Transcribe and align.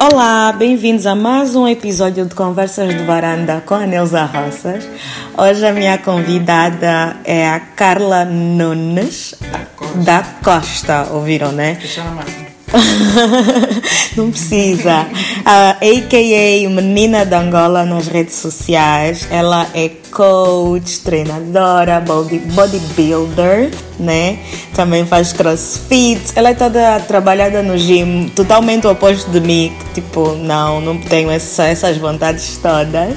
Olá, 0.00 0.52
bem-vindos 0.52 1.06
a 1.06 1.14
mais 1.16 1.56
um 1.56 1.66
episódio 1.66 2.24
de 2.24 2.32
Conversas 2.32 2.96
de 2.96 3.02
Varanda 3.02 3.60
com 3.66 3.74
a 3.74 3.84
Neuza 3.84 4.24
Roças. 4.24 4.88
Hoje 5.36 5.66
a 5.66 5.72
minha 5.72 5.98
convidada 5.98 7.16
é 7.24 7.48
a 7.48 7.58
Carla 7.58 8.24
Nunes 8.24 9.34
da 10.04 10.22
Costa, 10.22 11.08
ouviram, 11.10 11.50
né? 11.50 11.74
Não 14.16 14.30
precisa. 14.30 15.06
A 15.44 15.70
AKA 15.70 16.68
Menina 16.70 17.24
de 17.24 17.34
Angola 17.34 17.84
nas 17.84 18.08
redes 18.08 18.34
sociais. 18.34 19.26
Ela 19.30 19.66
é 19.74 19.90
coach, 20.10 21.00
treinadora, 21.00 22.00
body, 22.00 22.38
bodybuilder, 22.38 23.70
né? 23.98 24.38
Também 24.74 25.06
faz 25.06 25.32
crossfit. 25.32 26.20
Ela 26.34 26.50
é 26.50 26.54
toda 26.54 27.00
trabalhada 27.00 27.62
no 27.62 27.76
gym, 27.76 28.30
totalmente 28.34 28.86
o 28.86 28.90
oposto 28.90 29.30
de 29.30 29.40
mim. 29.40 29.72
Tipo, 29.94 30.34
não, 30.34 30.80
não 30.80 30.98
tenho 30.98 31.30
essa, 31.30 31.64
essas 31.64 31.96
vontades 31.96 32.58
todas. 32.58 33.14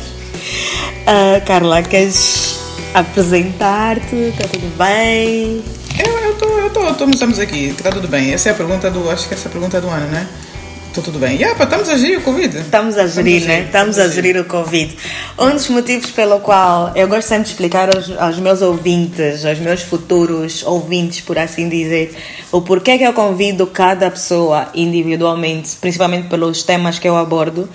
Uh, 1.01 1.43
Carla, 1.45 1.81
queres 1.81 2.59
apresentar-te? 2.93 4.15
Está 4.15 4.47
tudo 4.47 4.77
bem? 4.77 5.80
Eu, 5.97 6.17
eu 6.19 6.37
tô, 6.37 6.45
eu 6.59 6.69
tô, 6.69 6.93
tô, 6.93 7.09
estamos 7.09 7.39
aqui, 7.39 7.73
tá 7.81 7.91
tudo 7.91 8.07
bem. 8.07 8.33
Essa 8.33 8.49
é 8.49 8.51
a 8.51 8.55
pergunta 8.55 8.89
do, 8.89 9.09
acho 9.09 9.27
que 9.27 9.33
essa 9.33 9.47
é 9.47 9.49
a 9.49 9.51
pergunta 9.51 9.81
do 9.81 9.89
ano, 9.89 10.07
né? 10.07 10.27
Tô 10.93 11.01
tudo 11.01 11.19
bem. 11.19 11.37
Yeah, 11.37 11.57
pá, 11.57 11.63
estamos 11.63 11.87
a 11.87 11.95
gerir 11.95 12.19
o 12.19 12.21
Covid. 12.21 12.57
Estamos 12.57 12.97
a 12.97 13.07
gerir, 13.07 13.37
estamos 13.37 13.47
né? 13.47 13.65
Estamos 13.65 13.99
a 13.99 14.07
gerir 14.09 14.37
o 14.37 14.43
Covid. 14.43 14.97
Um 15.39 15.51
dos 15.51 15.69
motivos 15.69 16.11
pelo 16.11 16.41
qual 16.41 16.91
eu 16.95 17.07
gosto 17.07 17.29
sempre 17.29 17.45
de 17.45 17.49
explicar 17.51 17.95
aos, 17.95 18.11
aos, 18.11 18.37
meus 18.39 18.61
ouvintes, 18.61 19.45
aos 19.45 19.57
meus 19.59 19.81
futuros 19.83 20.63
ouvintes, 20.63 21.21
por 21.21 21.37
assim 21.39 21.69
dizer, 21.69 22.13
o 22.51 22.61
porquê 22.61 22.97
que 22.97 23.05
eu 23.05 23.13
convido 23.13 23.65
cada 23.67 24.11
pessoa 24.11 24.67
individualmente, 24.75 25.77
principalmente 25.79 26.27
pelos 26.27 26.63
temas 26.63 26.99
que 26.99 27.07
eu 27.07 27.15
abordo, 27.15 27.69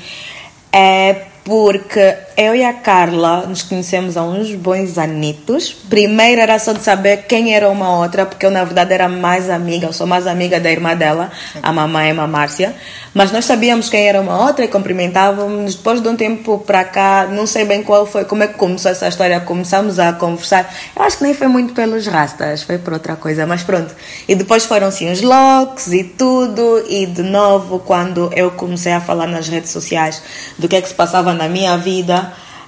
é 0.70 1.22
porque 1.42 2.16
eu 2.36 2.54
e 2.54 2.62
a 2.62 2.74
Carla 2.74 3.46
nos 3.46 3.62
conhecemos 3.62 4.14
há 4.16 4.22
uns 4.22 4.54
bons 4.54 4.98
anitos. 4.98 5.72
Primeiro 5.72 6.40
era 6.40 6.58
só 6.58 6.74
de 6.74 6.82
saber 6.82 7.24
quem 7.26 7.54
era 7.54 7.70
uma 7.70 7.98
outra, 7.98 8.26
porque 8.26 8.44
eu 8.44 8.50
na 8.50 8.62
verdade 8.62 8.92
era 8.92 9.08
mais 9.08 9.48
amiga, 9.48 9.86
eu 9.86 9.92
sou 9.92 10.06
mais 10.06 10.26
amiga 10.26 10.60
da 10.60 10.70
irmã 10.70 10.94
dela, 10.94 11.32
a 11.62 11.72
mamãe 11.72 12.10
a 12.10 12.26
Márcia. 12.26 12.74
Mas 13.14 13.32
nós 13.32 13.46
sabíamos 13.46 13.88
quem 13.88 14.06
era 14.06 14.20
uma 14.20 14.44
outra 14.44 14.66
e 14.66 14.68
cumprimentávamos. 14.68 15.76
Depois 15.76 16.02
de 16.02 16.08
um 16.08 16.14
tempo 16.14 16.58
para 16.58 16.84
cá, 16.84 17.26
não 17.30 17.46
sei 17.46 17.64
bem 17.64 17.82
qual 17.82 18.04
foi, 18.04 18.26
como 18.26 18.42
é 18.42 18.46
que 18.46 18.58
começou 18.58 18.90
essa 18.90 19.08
história, 19.08 19.40
começamos 19.40 19.98
a 19.98 20.12
conversar. 20.12 20.70
Eu 20.94 21.02
acho 21.02 21.16
que 21.16 21.24
nem 21.24 21.32
foi 21.32 21.48
muito 21.48 21.72
pelos 21.72 22.06
rastas, 22.06 22.62
foi 22.62 22.76
por 22.76 22.92
outra 22.92 23.16
coisa, 23.16 23.46
mas 23.46 23.62
pronto. 23.62 23.94
E 24.28 24.34
depois 24.34 24.66
foram 24.66 24.90
sim 24.90 25.10
os 25.10 25.22
locks 25.22 25.90
e 25.94 26.04
tudo. 26.04 26.84
E 26.86 27.06
de 27.06 27.22
novo, 27.22 27.78
quando 27.78 28.30
eu 28.36 28.50
comecei 28.50 28.92
a 28.92 29.00
falar 29.00 29.26
nas 29.26 29.48
redes 29.48 29.70
sociais 29.70 30.22
do 30.58 30.68
que 30.68 30.76
é 30.76 30.82
que 30.82 30.88
se 30.88 30.94
passava 30.94 31.32
na 31.32 31.48
minha 31.48 31.78
vida, 31.78 32.25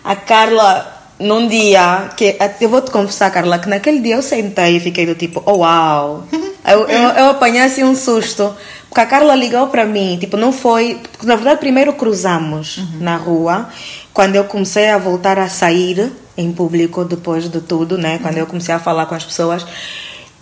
a 0.09 0.17
Carla 0.17 0.91
num 1.20 1.47
dia 1.47 2.09
que 2.17 2.39
eu 2.62 2.69
vou 2.70 2.81
te 2.81 2.91
confessar, 2.91 3.31
Carla, 3.31 3.59
que 3.59 3.69
naquele 3.69 4.01
dia 4.01 4.15
eu 4.15 4.23
sentei 4.23 4.78
e 4.78 4.81
fiquei 4.81 5.05
do 5.05 5.15
tipo, 5.15 5.42
oh 5.45 5.59
uau! 5.59 6.25
Eu, 6.69 6.87
eu, 6.87 7.09
eu 7.11 7.31
apanhei 7.31 7.62
assim 7.62 7.83
um 7.83 7.97
susto. 7.97 8.55
Porque 8.91 9.00
a 9.00 9.06
Carla 9.06 9.34
ligou 9.34 9.69
para 9.69 9.87
mim, 9.87 10.19
tipo, 10.20 10.37
não 10.37 10.53
foi. 10.53 11.00
Na 11.23 11.34
verdade, 11.34 11.61
primeiro 11.61 11.95
cruzamos 11.95 12.77
uhum. 12.77 12.98
na 13.00 13.17
rua, 13.17 13.70
quando 14.12 14.37
eu 14.37 14.45
comecei 14.45 14.91
a 14.91 14.98
voltar 14.98 15.39
a 15.39 15.48
sair 15.48 16.12
em 16.37 16.53
público 16.53 17.06
depois 17.06 17.48
de 17.48 17.62
tudo, 17.62 17.97
né? 17.97 18.19
Quando 18.19 18.37
eu 18.37 18.47
comecei 18.47 18.75
a 18.75 18.78
falar 18.78 19.06
com 19.06 19.15
as 19.15 19.25
pessoas. 19.25 19.65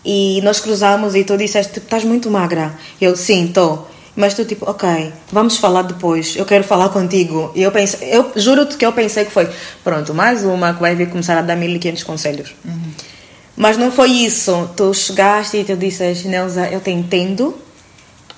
E 0.04 0.40
nós 0.42 0.58
cruzamos 0.58 1.14
e 1.14 1.22
tu 1.22 1.36
disseste, 1.36 1.74
tipo, 1.74 1.86
estás 1.86 2.02
muito 2.02 2.28
magra. 2.28 2.74
Eu, 3.00 3.14
sim, 3.14 3.44
estou. 3.44 3.88
Mas 4.16 4.32
tu, 4.32 4.46
tipo, 4.46 4.68
ok, 4.68 5.12
vamos 5.30 5.58
falar 5.58 5.82
depois, 5.82 6.34
eu 6.36 6.46
quero 6.46 6.64
falar 6.64 6.88
contigo. 6.88 7.52
E 7.54 7.62
eu 7.62 7.70
pensei, 7.70 8.08
eu 8.10 8.32
juro-te 8.34 8.76
que 8.78 8.86
eu 8.86 8.92
pensei 8.92 9.26
que 9.26 9.30
foi, 9.30 9.46
pronto, 9.84 10.14
mais 10.14 10.42
uma 10.42 10.72
que 10.72 10.80
vai 10.80 10.94
vir 10.94 11.10
começar 11.10 11.36
a 11.36 11.42
dar 11.42 11.54
1500 11.54 12.02
conselhos. 12.02 12.54
Uhum. 12.64 12.92
Mas 13.54 13.76
não 13.76 13.92
foi 13.92 14.10
isso. 14.10 14.70
Tu 14.74 14.94
chegaste 14.94 15.58
e 15.58 15.64
tu 15.64 15.76
disseste, 15.76 16.28
Neuza, 16.28 16.66
eu 16.68 16.80
te 16.80 16.90
entendo 16.90 17.54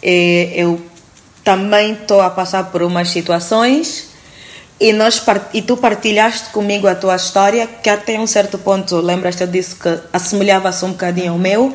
e 0.03 0.53
eu 0.55 0.81
também 1.45 1.93
estou 1.93 2.21
a 2.21 2.31
passar 2.31 2.65
por 2.73 2.83
umas 2.83 3.09
situações 3.11 4.09
e, 4.81 4.93
nós, 4.93 5.23
e 5.55 5.63
tu 5.63 5.77
partilhaste 5.77 6.51
comigo 6.51 6.89
a 6.89 6.95
tua 6.95 7.15
história, 7.15 7.67
que 7.67 7.89
até 7.89 8.19
um 8.19 8.27
certo 8.27 8.59
ponto, 8.59 8.97
lembras-te, 8.97 9.43
eu 9.43 9.47
disse 9.47 9.77
que 9.77 9.99
assemelhava-se 10.13 10.85
um 10.85 10.91
bocadinho 10.91 11.33
ao 11.33 11.39
meu. 11.39 11.75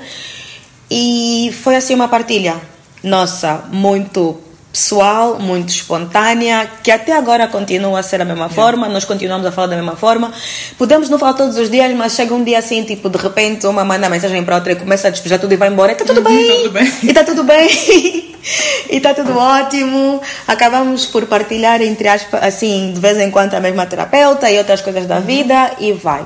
E 0.89 1.53
foi 1.63 1.75
assim 1.75 1.95
uma 1.95 2.07
partilha 2.07 2.72
nossa, 3.03 3.65
muito 3.69 4.39
pessoal, 4.73 5.37
muito 5.39 5.69
espontânea, 5.69 6.67
que 6.81 6.89
até 6.89 7.15
agora 7.15 7.47
continua 7.47 7.99
a 7.99 8.03
ser 8.03 8.19
a 8.21 8.25
mesma 8.25 8.49
forma, 8.49 8.89
nós 8.89 9.05
continuamos 9.05 9.45
a 9.45 9.51
falar 9.51 9.67
da 9.67 9.75
mesma 9.75 9.95
forma. 9.95 10.33
Podemos 10.79 11.09
não 11.09 11.19
falar 11.19 11.33
todos 11.33 11.57
os 11.57 11.69
dias, 11.69 11.95
mas 11.95 12.13
chega 12.13 12.33
um 12.33 12.43
dia 12.43 12.57
assim, 12.57 12.83
tipo, 12.83 13.07
de 13.07 13.19
repente 13.19 13.67
uma 13.67 13.85
manda 13.85 14.09
mensagem 14.09 14.43
para 14.43 14.55
outra 14.55 14.71
e 14.71 14.75
começa 14.75 15.09
a 15.09 15.11
despejar 15.11 15.39
tudo 15.39 15.53
e 15.53 15.57
vai 15.57 15.69
embora. 15.69 15.91
Está 15.91 16.03
tudo 16.05 16.17
uhum, 16.17 16.23
bem. 16.23 16.47
Tá 16.47 16.55
tudo 16.55 16.71
bem. 16.71 16.93
E 17.03 17.07
está 17.07 17.23
tudo 17.23 17.43
bem. 17.43 17.67
e 18.89 18.97
está 18.97 19.13
tudo 19.13 19.37
ótimo. 19.37 20.19
Acabamos 20.47 21.05
por 21.05 21.27
partilhar 21.27 21.79
entre 21.83 22.07
aspas, 22.07 22.41
assim, 22.41 22.93
de 22.93 22.99
vez 22.99 23.19
em 23.19 23.29
quando 23.29 23.53
a 23.53 23.59
mesma 23.59 23.85
terapeuta 23.85 24.49
e 24.49 24.57
outras 24.57 24.81
coisas 24.81 25.05
da 25.05 25.19
vida 25.19 25.73
e 25.79 25.91
vai. 25.91 26.25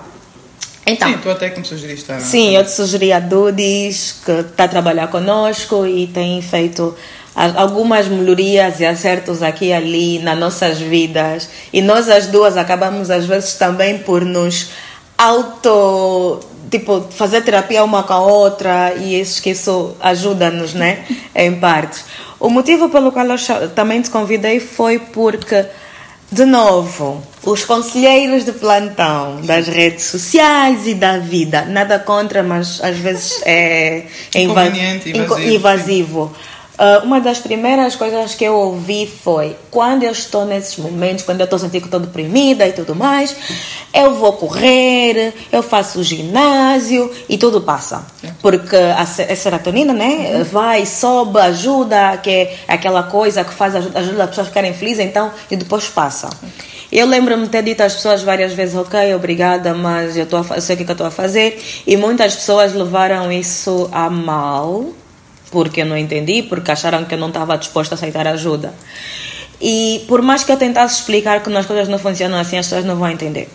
Então, 0.87 1.11
sim, 1.11 1.17
tu 1.21 1.29
até 1.29 1.49
que 1.49 1.59
me 1.59 1.65
sugeriste. 1.65 2.07
Sim, 2.21 2.55
eu 2.55 2.63
te 2.63 2.71
sugeri 2.71 3.11
a 3.11 3.19
Dudis, 3.19 4.21
que 4.23 4.31
está 4.31 4.63
a 4.63 4.67
trabalhar 4.69 5.07
conosco 5.07 5.85
e 5.85 6.07
tem 6.07 6.41
feito 6.41 6.95
algumas 7.35 8.07
melhorias 8.07 8.79
e 8.79 8.85
acertos 8.85 9.43
aqui 9.43 9.65
e 9.65 9.73
ali 9.73 10.19
nas 10.19 10.39
nossas 10.39 10.79
vidas. 10.79 11.49
E 11.73 11.81
nós 11.81 12.09
as 12.09 12.27
duas 12.27 12.55
acabamos 12.55 13.11
às 13.11 13.25
vezes 13.25 13.55
também 13.55 13.97
por 13.99 14.23
nos 14.23 14.69
auto 15.17 16.39
tipo 16.71 17.01
fazer 17.11 17.41
terapia 17.41 17.83
uma 17.83 18.03
com 18.03 18.13
a 18.13 18.19
outra 18.19 18.93
e 18.93 19.19
isso 19.19 19.41
que 19.41 19.51
isso 19.51 19.95
ajuda-nos, 19.99 20.73
né, 20.73 21.05
em 21.35 21.53
parte. 21.59 22.03
O 22.39 22.49
motivo 22.49 22.89
pelo 22.89 23.11
qual 23.11 23.25
eu 23.25 23.69
também 23.75 24.01
te 24.01 24.09
convidei 24.09 24.59
foi 24.59 24.99
porque 24.99 25.65
de 26.29 26.45
novo, 26.45 27.23
os 27.43 27.63
conselheiros 27.63 28.43
de 28.43 28.51
plantão 28.51 29.39
das 29.43 29.67
redes 29.67 30.03
sociais 30.05 30.85
e 30.85 30.93
da 30.93 31.17
vida, 31.19 31.63
nada 31.63 31.97
contra, 31.99 32.43
mas 32.43 32.81
às 32.83 32.97
vezes 32.97 33.41
é, 33.45 34.03
é 34.35 34.41
invasivo. 35.53 36.35
Uh, 36.77 37.03
uma 37.03 37.19
das 37.19 37.39
primeiras 37.39 37.95
coisas 37.95 38.35
que 38.35 38.43
eu 38.43 38.53
ouvi 38.53 39.07
foi 39.07 39.55
quando 39.71 40.03
eu 40.03 40.11
estou 40.11 40.45
nesses 40.45 40.77
momentos, 40.77 41.23
quando 41.23 41.39
eu 41.39 41.45
estou 41.45 41.57
sentindo 41.57 41.81
que 41.81 41.87
estou 41.87 41.99
deprimida 41.99 42.67
e 42.67 42.71
tudo 42.71 42.93
mais, 42.93 43.35
eu 43.91 44.13
vou 44.13 44.33
correr, 44.33 45.33
eu 45.51 45.63
faço 45.63 46.03
ginásio 46.03 47.11
e 47.27 47.35
tudo 47.35 47.61
passa. 47.61 48.05
Porque 48.43 48.75
a, 48.75 49.01
a 49.01 49.35
serotonina, 49.35 49.91
né? 49.91 50.35
Uhum. 50.35 50.43
Vai, 50.43 50.85
sobe, 50.85 51.39
ajuda, 51.39 52.17
que 52.17 52.29
é 52.29 52.55
aquela 52.67 53.01
coisa 53.01 53.43
que 53.43 53.53
faz, 53.55 53.75
ajuda, 53.75 53.97
ajuda 53.97 54.23
as 54.25 54.29
pessoas 54.29 54.45
a 54.45 54.49
ficarem 54.49 54.73
felizes, 54.73 55.03
então, 55.03 55.31
e 55.49 55.55
depois 55.55 55.89
passa. 55.89 56.29
Eu 56.91 57.07
lembro-me 57.07 57.47
ter 57.49 57.63
dito 57.63 57.81
às 57.81 57.95
pessoas 57.95 58.21
várias 58.21 58.53
vezes, 58.53 58.75
ok, 58.75 59.15
obrigada, 59.15 59.73
mas 59.73 60.15
eu, 60.15 60.27
tô 60.27 60.37
a, 60.37 60.45
eu 60.55 60.61
sei 60.61 60.75
o 60.75 60.77
que, 60.77 60.85
que 60.85 60.91
eu 60.91 60.93
estou 60.93 61.07
a 61.07 61.11
fazer. 61.11 61.59
E 61.87 61.97
muitas 61.97 62.35
pessoas 62.35 62.75
levaram 62.75 63.31
isso 63.31 63.89
a 63.91 64.11
mal 64.11 64.93
porque 65.51 65.81
eu 65.81 65.85
não 65.85 65.97
entendi, 65.97 66.43
porque 66.43 66.71
acharam 66.71 67.05
que 67.05 67.13
eu 67.13 67.17
não 67.17 67.29
estava 67.29 67.57
disposta 67.57 67.95
a 67.95 67.97
aceitar 67.97 68.27
ajuda. 68.27 68.73
E 69.59 70.03
por 70.07 70.21
mais 70.21 70.43
que 70.43 70.51
eu 70.51 70.57
tentasse 70.57 70.99
explicar 70.99 71.41
que 71.41 71.55
as 71.55 71.65
coisas 71.65 71.87
não 71.87 71.97
funcionam 71.97 72.37
assim, 72.37 72.57
as 72.57 72.67
pessoas 72.67 72.85
não 72.85 72.95
vão 72.95 73.09
entender. 73.09 73.49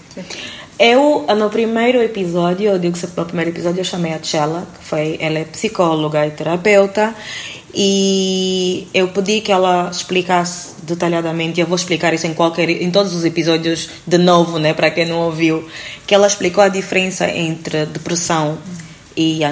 Eu, 0.78 1.26
no 1.38 1.48
primeiro 1.48 2.02
episódio, 2.02 2.70
eu 2.70 2.78
digo 2.78 2.98
que 2.98 3.06
no 3.16 3.24
primeiro 3.24 3.50
episódio 3.50 3.80
eu 3.80 3.84
chamei 3.84 4.12
a 4.14 4.18
Tchela, 4.18 4.66
que 4.78 4.84
foi, 4.84 5.16
ela 5.20 5.38
é 5.38 5.44
psicóloga 5.44 6.26
e 6.26 6.30
terapeuta, 6.30 7.14
e 7.74 8.88
eu 8.92 9.08
pedi 9.08 9.40
que 9.40 9.52
ela 9.52 9.88
explicasse 9.90 10.72
detalhadamente, 10.82 11.60
eu 11.60 11.66
vou 11.66 11.76
explicar 11.76 12.12
isso 12.12 12.26
em 12.26 12.34
qualquer 12.34 12.68
em 12.68 12.90
todos 12.90 13.14
os 13.14 13.24
episódios 13.24 13.88
de 14.04 14.18
novo, 14.18 14.58
né, 14.58 14.74
para 14.74 14.90
quem 14.90 15.06
não 15.06 15.20
ouviu, 15.20 15.68
que 16.06 16.14
ela 16.14 16.26
explicou 16.26 16.64
a 16.64 16.68
diferença 16.68 17.30
entre 17.30 17.86
depressão 17.86 18.58
e 19.16 19.42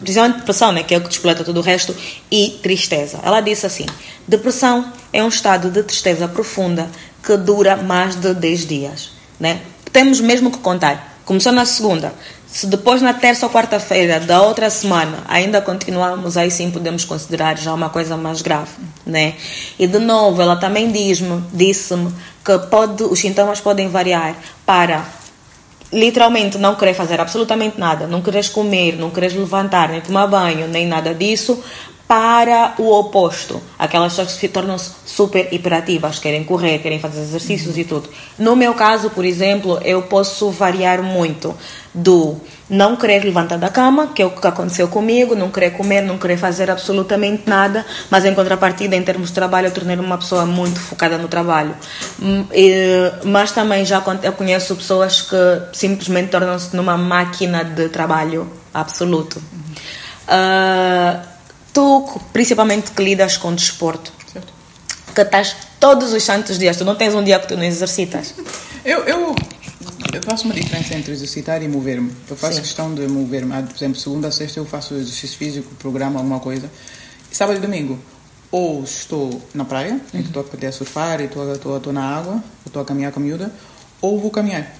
principalmente 0.00 0.38
depressão, 0.38 0.72
né, 0.72 0.82
que 0.82 0.94
é 0.94 0.98
o 0.98 1.00
que 1.00 1.08
despleta 1.08 1.44
todo 1.44 1.58
o 1.58 1.62
resto, 1.62 1.94
e 2.30 2.58
tristeza. 2.62 3.20
Ela 3.22 3.40
disse 3.40 3.66
assim: 3.66 3.86
depressão 4.26 4.92
é 5.12 5.22
um 5.22 5.28
estado 5.28 5.70
de 5.70 5.82
tristeza 5.82 6.26
profunda 6.26 6.88
que 7.22 7.36
dura 7.36 7.76
mais 7.76 8.16
de 8.16 8.34
10 8.34 8.66
dias. 8.66 9.10
Né? 9.38 9.60
Temos 9.92 10.20
mesmo 10.20 10.50
que 10.50 10.58
contar. 10.58 11.18
Começou 11.24 11.52
na 11.52 11.64
segunda. 11.64 12.12
Se 12.46 12.66
depois, 12.66 13.00
na 13.00 13.14
terça 13.14 13.46
ou 13.46 13.52
quarta-feira 13.52 14.18
da 14.18 14.42
outra 14.42 14.68
semana, 14.68 15.18
ainda 15.28 15.62
continuamos, 15.62 16.36
aí 16.36 16.50
sim 16.50 16.68
podemos 16.70 17.04
considerar 17.04 17.56
já 17.56 17.72
uma 17.72 17.88
coisa 17.88 18.16
mais 18.16 18.42
grave. 18.42 18.72
Né? 19.06 19.34
E 19.78 19.86
de 19.86 20.00
novo, 20.00 20.42
ela 20.42 20.56
também 20.56 20.90
diz-me, 20.90 21.44
disse-me 21.52 22.12
que 22.44 22.58
pode, 22.68 23.04
os 23.04 23.20
sintomas 23.20 23.60
podem 23.60 23.88
variar 23.88 24.34
para 24.66 25.06
literalmente 25.92 26.56
não 26.58 26.74
querer 26.74 26.94
fazer 26.94 27.20
absolutamente 27.20 27.78
nada, 27.78 28.06
não 28.06 28.22
queres 28.22 28.48
comer, 28.48 28.96
não 28.96 29.10
queres 29.10 29.34
levantar, 29.34 29.88
nem 29.88 30.00
tomar 30.00 30.26
banho, 30.26 30.68
nem 30.68 30.86
nada 30.86 31.14
disso, 31.14 31.62
para 32.10 32.74
o 32.76 32.92
oposto. 32.92 33.62
Aquelas 33.78 34.14
pessoas 34.14 34.32
que 34.32 34.40
se 34.40 34.48
tornam 34.48 34.76
super 34.76 35.46
hiperativas, 35.54 36.18
querem 36.18 36.42
correr, 36.42 36.80
querem 36.80 36.98
fazer 36.98 37.20
exercícios 37.20 37.78
e 37.78 37.84
tudo. 37.84 38.10
No 38.36 38.56
meu 38.56 38.74
caso, 38.74 39.10
por 39.10 39.24
exemplo, 39.24 39.78
eu 39.84 40.02
posso 40.02 40.50
variar 40.50 41.04
muito 41.04 41.54
do 41.94 42.36
não 42.68 42.96
querer 42.96 43.22
levantar 43.22 43.58
da 43.58 43.68
cama, 43.68 44.08
que 44.08 44.22
é 44.22 44.26
o 44.26 44.30
que 44.30 44.44
aconteceu 44.44 44.88
comigo, 44.88 45.36
não 45.36 45.52
querer 45.52 45.70
comer, 45.70 46.02
não 46.02 46.18
querer 46.18 46.36
fazer 46.36 46.68
absolutamente 46.68 47.44
nada, 47.46 47.86
mas 48.10 48.24
em 48.24 48.34
contrapartida, 48.34 48.96
em 48.96 49.02
termos 49.02 49.28
de 49.28 49.34
trabalho, 49.34 49.68
eu 49.68 49.72
tornei 49.72 49.94
uma 49.94 50.18
pessoa 50.18 50.44
muito 50.44 50.80
focada 50.80 51.16
no 51.16 51.28
trabalho. 51.28 51.76
Hum, 52.20 52.44
mas 53.22 53.52
também 53.52 53.84
já 53.84 54.02
eu 54.24 54.32
conheço 54.32 54.74
pessoas 54.74 55.22
que 55.22 55.36
simplesmente 55.72 56.30
tornam-se 56.30 56.74
numa 56.74 56.96
máquina 56.96 57.62
de 57.62 57.88
trabalho 57.88 58.50
absoluto. 58.74 59.40
Uh, 60.26 61.29
tu, 61.72 62.20
principalmente 62.32 62.90
que 62.90 63.02
lidas 63.02 63.36
com 63.36 63.54
desporto, 63.54 64.12
certo. 64.32 64.52
que 65.14 65.20
estás 65.20 65.56
todos 65.78 66.12
os 66.12 66.22
santos 66.22 66.58
dias, 66.58 66.76
tu 66.76 66.84
não 66.84 66.94
tens 66.94 67.14
um 67.14 67.22
dia 67.22 67.38
que 67.38 67.48
tu 67.48 67.56
não 67.56 67.64
exercitas. 67.64 68.34
Eu, 68.84 69.00
eu, 69.04 69.34
eu 70.12 70.22
faço 70.22 70.44
uma 70.44 70.54
diferença 70.54 70.94
entre 70.94 71.12
exercitar 71.12 71.62
e 71.62 71.68
mover-me. 71.68 72.12
Eu 72.28 72.36
faço 72.36 72.56
Sim. 72.56 72.60
questão 72.62 72.94
de 72.94 73.06
mover-me. 73.06 73.62
Por 73.62 73.76
exemplo, 73.76 73.98
segunda 73.98 74.28
a 74.28 74.30
sexta 74.30 74.58
eu 74.58 74.64
faço 74.64 74.94
exercício 74.94 75.38
físico, 75.38 75.74
programa 75.76 76.18
alguma 76.18 76.40
coisa. 76.40 76.70
Sábado 77.30 77.58
e 77.58 77.60
domingo, 77.60 77.98
ou 78.50 78.82
estou 78.82 79.40
na 79.54 79.64
praia, 79.64 79.92
uhum. 79.92 80.20
em 80.20 80.22
que 80.22 80.28
estou 80.28 80.44
a 80.68 80.72
surfar 80.72 81.20
e 81.20 81.24
estou, 81.24 81.52
estou, 81.52 81.76
estou 81.76 81.92
na 81.92 82.02
água, 82.02 82.42
estou 82.66 82.82
a 82.82 82.84
caminhar 82.84 83.12
com 83.12 83.20
a 83.20 83.22
miúda, 83.22 83.52
ou 84.00 84.18
vou 84.18 84.30
caminhar. 84.30 84.74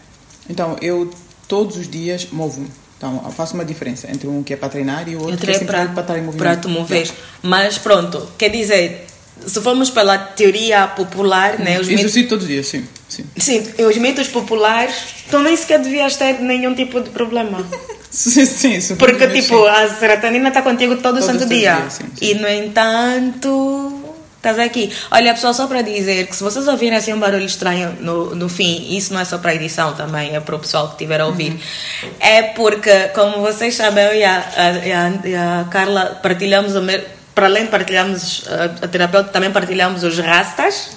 Então, 0.49 0.77
eu 0.83 1.11
todos 1.47 1.77
os 1.77 1.89
dias 1.89 2.29
movo-me. 2.33 2.69
Então, 3.01 3.19
faço 3.33 3.55
uma 3.55 3.65
diferença 3.65 4.11
entre 4.11 4.29
um 4.29 4.43
que 4.43 4.53
é 4.53 4.57
para 4.59 4.69
treinar 4.69 5.09
e 5.09 5.17
o 5.17 5.23
outro 5.23 5.39
que 5.39 5.51
é 5.51 5.59
para, 5.61 5.87
para 5.87 6.03
estar 6.03 6.19
em 6.19 6.23
movimento. 6.23 6.37
Para 6.37 6.57
te 6.57 6.69
mover. 6.69 7.11
Mas 7.43 7.79
pronto, 7.79 8.31
quer 8.37 8.51
dizer, 8.51 9.07
se 9.47 9.59
formos 9.63 9.89
pela 9.89 10.19
teoria 10.19 10.87
popular, 10.87 11.59
né, 11.59 11.81
os 11.81 11.89
mitos... 11.89 12.13
todos 12.29 12.45
os 12.45 12.49
dias, 12.51 12.67
sim. 12.67 12.85
Sim, 13.09 13.25
sim 13.39 13.63
os 13.83 13.97
mitos 13.97 14.29
populares, 14.29 14.95
tu 15.31 15.39
nem 15.39 15.57
sequer 15.57 15.81
devias 15.81 16.15
ter 16.17 16.41
nenhum 16.41 16.75
tipo 16.75 17.01
de 17.01 17.09
problema. 17.09 17.67
sim, 18.13 18.45
sim. 18.45 18.97
Porque, 18.97 19.29
tipo, 19.29 19.57
sim. 19.63 19.69
a 19.69 19.89
serotonina 19.89 20.49
está 20.49 20.61
contigo 20.61 20.97
todo, 20.97 21.21
todo 21.21 21.23
santo 21.25 21.47
dia. 21.47 21.77
dia 21.77 21.91
sim, 21.91 22.05
sim. 22.15 22.31
E, 22.33 22.35
no 22.35 22.47
entanto 22.47 24.00
Estás 24.41 24.59
aqui. 24.59 24.91
Olha, 25.11 25.35
pessoal, 25.35 25.53
só 25.53 25.67
para 25.67 25.83
dizer 25.83 26.27
que 26.27 26.35
se 26.35 26.43
vocês 26.43 26.67
ouvirem 26.67 26.97
assim 26.97 27.13
um 27.13 27.21
barulho 27.21 27.45
estranho 27.45 27.95
no, 28.01 28.35
no 28.35 28.49
fim, 28.49 28.97
isso 28.97 29.13
não 29.13 29.21
é 29.21 29.25
só 29.27 29.37
para 29.37 29.51
a 29.51 29.55
edição 29.55 29.93
também, 29.93 30.35
é 30.35 30.41
para 30.41 30.57
o 30.57 30.59
pessoal 30.59 30.87
que 30.87 30.95
estiver 30.95 31.21
a 31.21 31.27
ouvir. 31.27 31.53
Uhum. 31.53 32.09
É 32.19 32.43
porque, 32.45 33.09
como 33.09 33.43
vocês 33.43 33.77
sabem, 33.77 34.03
eu 34.03 34.15
e 34.15 34.25
a, 34.25 34.39
a, 34.39 35.27
e 35.29 35.35
a 35.35 35.67
Carla 35.71 36.19
partilhamos 36.23 36.75
o 36.75 36.81
mesmo 36.81 37.05
para 37.35 37.47
além 37.47 37.65
de 37.65 37.71
partilharmos 37.71 38.45
a, 38.49 38.85
a 38.85 38.89
terapeuta, 38.89 39.29
também 39.29 39.51
partilhamos 39.51 40.05
os 40.05 40.19
rastas. 40.19 40.91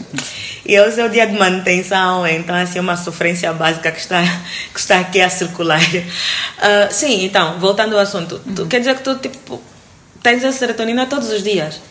E 0.66 0.80
hoje 0.80 1.02
é 1.02 1.06
o 1.06 1.10
dia 1.10 1.28
de 1.28 1.38
manutenção, 1.38 2.26
então 2.26 2.56
assim, 2.56 2.80
é 2.80 2.82
uma 2.82 2.96
sofrência 2.96 3.52
básica 3.52 3.92
que 3.92 4.00
está, 4.00 4.24
que 4.74 4.80
está 4.80 5.00
aqui 5.00 5.20
a 5.20 5.30
circular. 5.30 5.82
Uh, 5.82 6.92
sim, 6.92 7.26
então, 7.26 7.60
voltando 7.60 7.96
ao 7.96 8.02
assunto, 8.02 8.42
tu, 8.56 8.66
quer 8.68 8.80
dizer 8.80 8.96
que 8.96 9.04
tu 9.04 9.16
tipo, 9.16 9.62
tens 10.22 10.46
a 10.46 10.52
serotonina 10.54 11.06
todos 11.06 11.30
os 11.30 11.44
dias? 11.44 11.82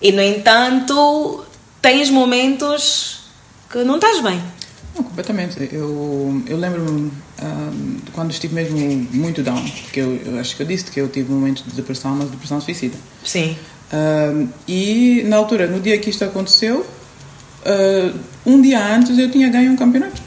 E, 0.00 0.12
no 0.12 0.22
entanto, 0.22 1.44
tens 1.82 2.10
momentos 2.10 3.20
que 3.70 3.82
não 3.84 3.96
estás 3.96 4.20
bem. 4.20 4.40
Não, 4.94 5.02
completamente. 5.02 5.68
Eu, 5.72 6.42
eu 6.46 6.56
lembro-me 6.56 7.10
um, 7.42 7.98
quando 8.12 8.30
estive 8.30 8.54
mesmo 8.54 8.78
muito 9.12 9.42
down, 9.42 9.62
porque 9.82 10.00
eu, 10.00 10.16
eu, 10.24 10.38
acho 10.40 10.56
que 10.56 10.62
eu 10.62 10.66
disse 10.66 10.84
que 10.90 11.00
eu 11.00 11.08
tive 11.08 11.32
um 11.32 11.36
momento 11.36 11.62
de 11.64 11.72
depressão, 11.72 12.14
mas 12.14 12.30
depressão 12.30 12.60
suicida. 12.60 12.96
Sim. 13.24 13.56
Um, 13.92 14.48
e 14.66 15.22
na 15.26 15.36
altura, 15.36 15.66
no 15.66 15.80
dia 15.80 15.98
que 15.98 16.10
isto 16.10 16.24
aconteceu, 16.24 16.80
uh, 16.80 18.18
um 18.44 18.60
dia 18.60 18.84
antes 18.84 19.18
eu 19.18 19.30
tinha 19.30 19.48
ganho 19.48 19.72
um 19.72 19.76
campeonato. 19.76 20.20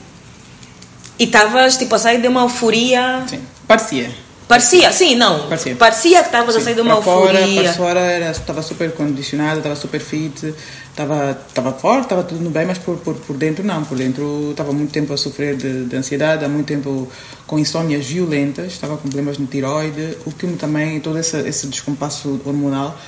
E 1.20 1.26
estavas 1.26 1.78
tipo 1.78 1.94
a 1.94 2.00
sair 2.00 2.22
de 2.22 2.28
uma 2.28 2.42
euforia. 2.42 3.24
Sim, 3.28 3.42
parecia. 3.68 4.10
Parecia, 4.52 4.92
sim, 4.92 5.16
não. 5.16 5.48
Parecia, 5.48 5.76
Parecia 5.78 6.20
que 6.20 6.26
estavas 6.26 6.58
a 6.58 6.60
sair 6.60 6.76
de 6.76 6.82
uma 6.82 6.96
euforia. 6.96 7.40
Fora, 7.40 7.64
para 7.64 7.74
fora 7.74 8.32
estava 8.32 8.62
super 8.62 8.92
condicionada, 8.92 9.60
estava 9.60 9.78
super 9.78 10.02
fit, 10.02 10.54
estava, 10.90 11.40
estava 11.48 11.72
forte, 11.72 12.04
estava 12.04 12.22
tudo 12.24 12.50
bem, 12.50 12.66
mas 12.66 12.78
por, 12.78 12.98
por, 12.98 13.16
por 13.16 13.38
dentro 13.38 13.64
não. 13.64 13.86
Por 13.86 13.98
dentro 13.98 14.50
estava 14.52 14.74
muito 14.74 14.92
tempo 14.92 15.14
a 15.14 15.18
sofrer 15.18 15.56
de, 15.56 15.86
de 15.86 15.96
ansiedade, 15.96 16.44
há 16.44 16.50
muito 16.50 16.68
tempo 16.68 17.10
com 17.48 17.58
insônias 17.58 18.06
violentas, 18.06 18.74
estava 18.74 18.98
com 18.98 19.04
problemas 19.04 19.38
no 19.38 19.48
tiroide, 19.48 20.18
o 20.26 20.32
que 20.34 20.46
também, 20.58 21.00
todo 21.00 21.18
esse, 21.18 21.38
esse 21.48 21.68
descompasso 21.68 22.42
hormonal, 22.46 23.00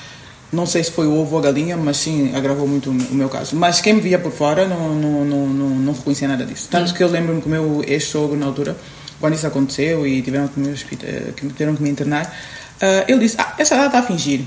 não 0.50 0.64
sei 0.64 0.82
se 0.82 0.92
foi 0.92 1.06
o 1.06 1.14
ovo 1.14 1.34
ou 1.34 1.40
a 1.40 1.42
galinha, 1.42 1.76
mas 1.76 1.98
sim 1.98 2.34
agravou 2.34 2.66
muito 2.66 2.88
o 2.88 2.94
meu 3.14 3.28
caso. 3.28 3.54
Mas 3.54 3.82
quem 3.82 3.92
me 3.92 4.00
via 4.00 4.18
por 4.18 4.32
fora 4.32 4.66
não, 4.66 4.94
não, 4.94 5.24
não, 5.26 5.46
não, 5.46 5.68
não 5.68 5.92
reconhecia 5.92 6.26
nada 6.26 6.46
disso. 6.46 6.68
Tanto 6.70 6.94
que 6.94 7.02
eu 7.02 7.08
lembro-me 7.08 7.42
que 7.42 7.46
o 7.46 7.50
meu 7.50 7.84
ex-sogro, 7.86 8.34
na 8.34 8.46
altura, 8.46 8.74
quando 9.20 9.34
isso 9.34 9.46
aconteceu 9.46 10.06
e 10.06 10.22
tiveram 10.22 10.48
que 10.48 10.60
me, 10.60 10.74
tiveram 10.74 11.76
que 11.76 11.82
me 11.82 11.90
internar, 11.90 12.26
uh, 12.26 13.04
ele 13.08 13.20
disse: 13.20 13.36
Ah, 13.38 13.54
essa 13.58 13.74
data 13.76 13.86
está 13.86 13.98
a 14.00 14.02
fingir. 14.02 14.42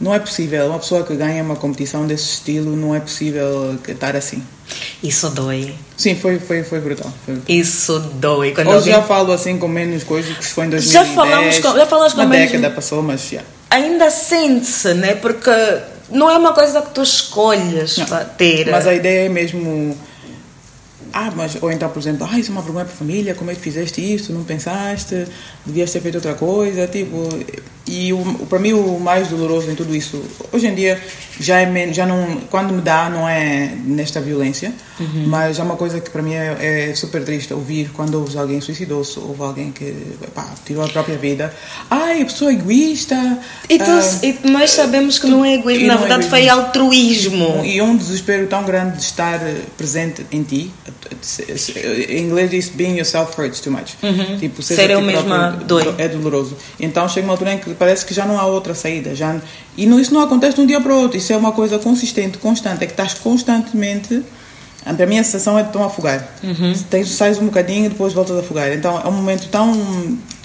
Não 0.00 0.12
é 0.12 0.18
possível. 0.18 0.66
Uma 0.66 0.78
pessoa 0.78 1.04
que 1.04 1.14
ganha 1.14 1.42
uma 1.42 1.54
competição 1.56 2.06
desse 2.06 2.34
estilo, 2.34 2.76
não 2.76 2.94
é 2.94 3.00
possível 3.00 3.78
estar 3.86 4.16
assim. 4.16 4.42
Isso 5.02 5.30
dói. 5.30 5.74
Sim, 5.96 6.16
foi, 6.16 6.38
foi, 6.38 6.64
foi 6.64 6.80
brutal. 6.80 7.12
Foi 7.24 7.34
brutal. 7.34 7.56
Isso 7.56 7.98
dói. 8.14 8.52
Quando 8.52 8.68
Hoje 8.68 8.76
alguém... 8.76 8.94
já 8.94 9.02
falo 9.02 9.32
assim 9.32 9.56
com 9.56 9.68
menos 9.68 10.02
coisas, 10.02 10.36
que 10.36 10.44
foi 10.44 10.66
em 10.66 10.70
2010. 10.70 10.92
Já 10.92 11.14
falamos 11.14 11.58
com, 11.58 11.76
já 11.76 11.86
falamos 11.86 12.12
com 12.12 12.20
uma 12.20 12.28
menos... 12.28 12.50
década 12.50 12.74
passou, 12.74 13.02
mas 13.02 13.28
já. 13.30 13.42
Ainda 13.70 14.10
sente-se, 14.10 14.94
né? 14.94 15.14
Porque 15.14 15.50
não 16.10 16.30
é 16.30 16.36
uma 16.36 16.52
coisa 16.52 16.82
que 16.82 16.90
tu 16.90 17.02
escolhes 17.02 17.98
não, 17.98 18.24
ter. 18.36 18.70
Mas 18.70 18.86
a 18.86 18.94
ideia 18.94 19.26
é 19.26 19.28
mesmo 19.28 19.96
ah, 21.16 21.32
mas, 21.34 21.56
ou 21.62 21.70
então, 21.70 21.88
por 21.88 22.00
exemplo, 22.00 22.26
ah, 22.28 22.36
isso 22.36 22.50
é 22.50 22.52
uma 22.52 22.60
vergonha 22.60 22.84
para 22.84 22.92
a 22.92 22.96
família, 22.96 23.36
como 23.36 23.48
é 23.48 23.54
que 23.54 23.60
fizeste 23.60 24.00
isto, 24.00 24.32
não 24.32 24.42
pensaste, 24.42 25.26
devias 25.64 25.92
ter 25.92 26.00
feito 26.00 26.16
outra 26.16 26.34
coisa, 26.34 26.88
tipo, 26.88 27.28
e 27.86 28.12
o, 28.12 28.18
para 28.48 28.58
mim 28.58 28.72
o 28.72 28.98
mais 28.98 29.28
doloroso 29.28 29.70
em 29.70 29.76
tudo 29.76 29.94
isso, 29.94 30.20
hoje 30.52 30.66
em 30.66 30.74
dia 30.74 31.00
já 31.38 31.60
é 31.60 31.92
já 31.92 32.04
não, 32.04 32.40
quando 32.50 32.74
me 32.74 32.82
dá 32.82 33.08
não 33.08 33.28
é 33.28 33.76
nesta 33.84 34.20
violência, 34.20 34.72
uhum. 34.98 35.24
mas 35.26 35.58
é 35.58 35.62
uma 35.62 35.76
coisa 35.76 36.00
que 36.00 36.10
para 36.10 36.22
mim 36.22 36.34
é, 36.34 36.90
é, 36.90 36.94
super 36.94 37.24
triste 37.24 37.52
ouvir 37.52 37.90
quando 37.92 38.14
ouves 38.14 38.36
alguém 38.36 38.60
suicidou-se, 38.60 39.18
ouve 39.18 39.42
alguém 39.42 39.72
que 39.72 39.92
pá, 40.34 40.46
tirou 40.64 40.84
a 40.84 40.88
própria 40.88 41.16
vida, 41.16 41.54
ai, 41.90 42.24
pessoa 42.24 42.52
egoísta. 42.52 43.38
E 43.68 43.78
tu, 43.78 43.84
ah, 43.84 44.48
nós 44.50 44.70
sabemos 44.70 45.18
que 45.18 45.26
tu, 45.26 45.30
não 45.30 45.44
é 45.44 45.54
egoísmo, 45.54 45.86
na 45.86 45.94
é 45.94 45.98
verdade 45.98 46.26
é 46.26 46.28
foi 46.28 46.48
altruísmo. 46.48 47.64
E 47.64 47.80
um 47.80 47.96
desespero 47.96 48.46
tão 48.46 48.64
grande 48.64 48.96
de 48.96 49.02
estar 49.02 49.40
presente 49.76 50.26
em 50.30 50.42
ti, 50.42 50.72
em 52.08 52.22
inglês 52.22 52.50
diz 52.50 52.68
being 52.68 52.96
yourself 52.96 53.40
hurts 53.40 53.60
too 53.60 53.72
much. 53.72 53.94
Uhum. 54.02 54.38
Tipo, 54.38 54.62
ser 54.62 54.90
eu 54.90 55.00
mesma 55.00 55.50
dói. 55.66 55.94
É 55.98 56.08
doloroso. 56.08 56.56
Então 56.78 57.08
chega 57.08 57.26
uma 57.26 57.32
altura 57.32 57.54
em 57.54 57.58
que 57.58 57.74
parece 57.74 58.04
que 58.04 58.14
já 58.14 58.24
não 58.24 58.38
há 58.38 58.46
outra 58.46 58.74
saída. 58.74 59.14
Já, 59.14 59.40
e 59.76 59.86
não, 59.86 59.98
isso 59.98 60.12
não 60.12 60.20
acontece 60.20 60.56
de 60.56 60.62
um 60.62 60.66
dia 60.66 60.80
para 60.80 60.92
o 60.92 61.00
outro. 61.00 61.16
Isso 61.16 61.32
é 61.32 61.36
uma 61.36 61.52
coisa 61.52 61.78
consistente, 61.78 62.38
constante. 62.38 62.84
É 62.84 62.86
que 62.86 62.92
estás 62.92 63.14
constantemente. 63.14 64.22
Para 64.84 65.06
mim 65.06 65.18
a 65.18 65.24
sensação 65.24 65.58
é 65.58 65.62
de 65.62 65.72
tão 65.72 65.82
afogar. 65.82 66.28
Uhum. 66.42 66.74
Tens, 66.90 67.08
sais 67.10 67.38
um 67.38 67.46
bocadinho 67.46 67.86
e 67.86 67.88
depois 67.88 68.12
voltas 68.12 68.36
a 68.36 68.40
afogar. 68.40 68.72
Então 68.72 69.00
é 69.00 69.08
um 69.08 69.12
momento 69.12 69.48
tão. 69.48 69.72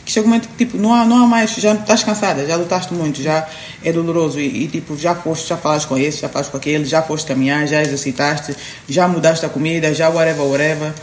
que 0.05 0.11
chega 0.11 0.25
um 0.25 0.29
momento 0.29 0.47
que 0.49 0.65
tipo, 0.65 0.77
não 0.77 0.93
há, 0.93 1.05
não 1.05 1.23
há 1.23 1.27
mais. 1.27 1.51
Já 1.55 1.73
estás 1.73 2.03
cansada, 2.03 2.45
já 2.45 2.55
lutaste 2.55 2.93
muito, 2.93 3.21
já 3.21 3.47
é 3.83 3.91
doloroso. 3.91 4.39
E, 4.39 4.63
e 4.63 4.67
tipo, 4.67 4.97
já 4.97 5.13
foste, 5.13 5.47
já 5.47 5.57
falaste 5.57 5.87
com 5.87 5.97
esse, 5.97 6.21
já 6.21 6.29
falaste 6.29 6.51
com 6.51 6.57
aquele, 6.57 6.85
já 6.85 7.01
foste 7.01 7.27
caminhar, 7.27 7.67
já 7.67 7.81
exercitaste, 7.81 8.55
já 8.87 9.07
mudaste 9.07 9.45
a 9.45 9.49
comida, 9.49 9.93
já 9.93 10.09
whatever, 10.09 10.45
whatever 10.45 10.93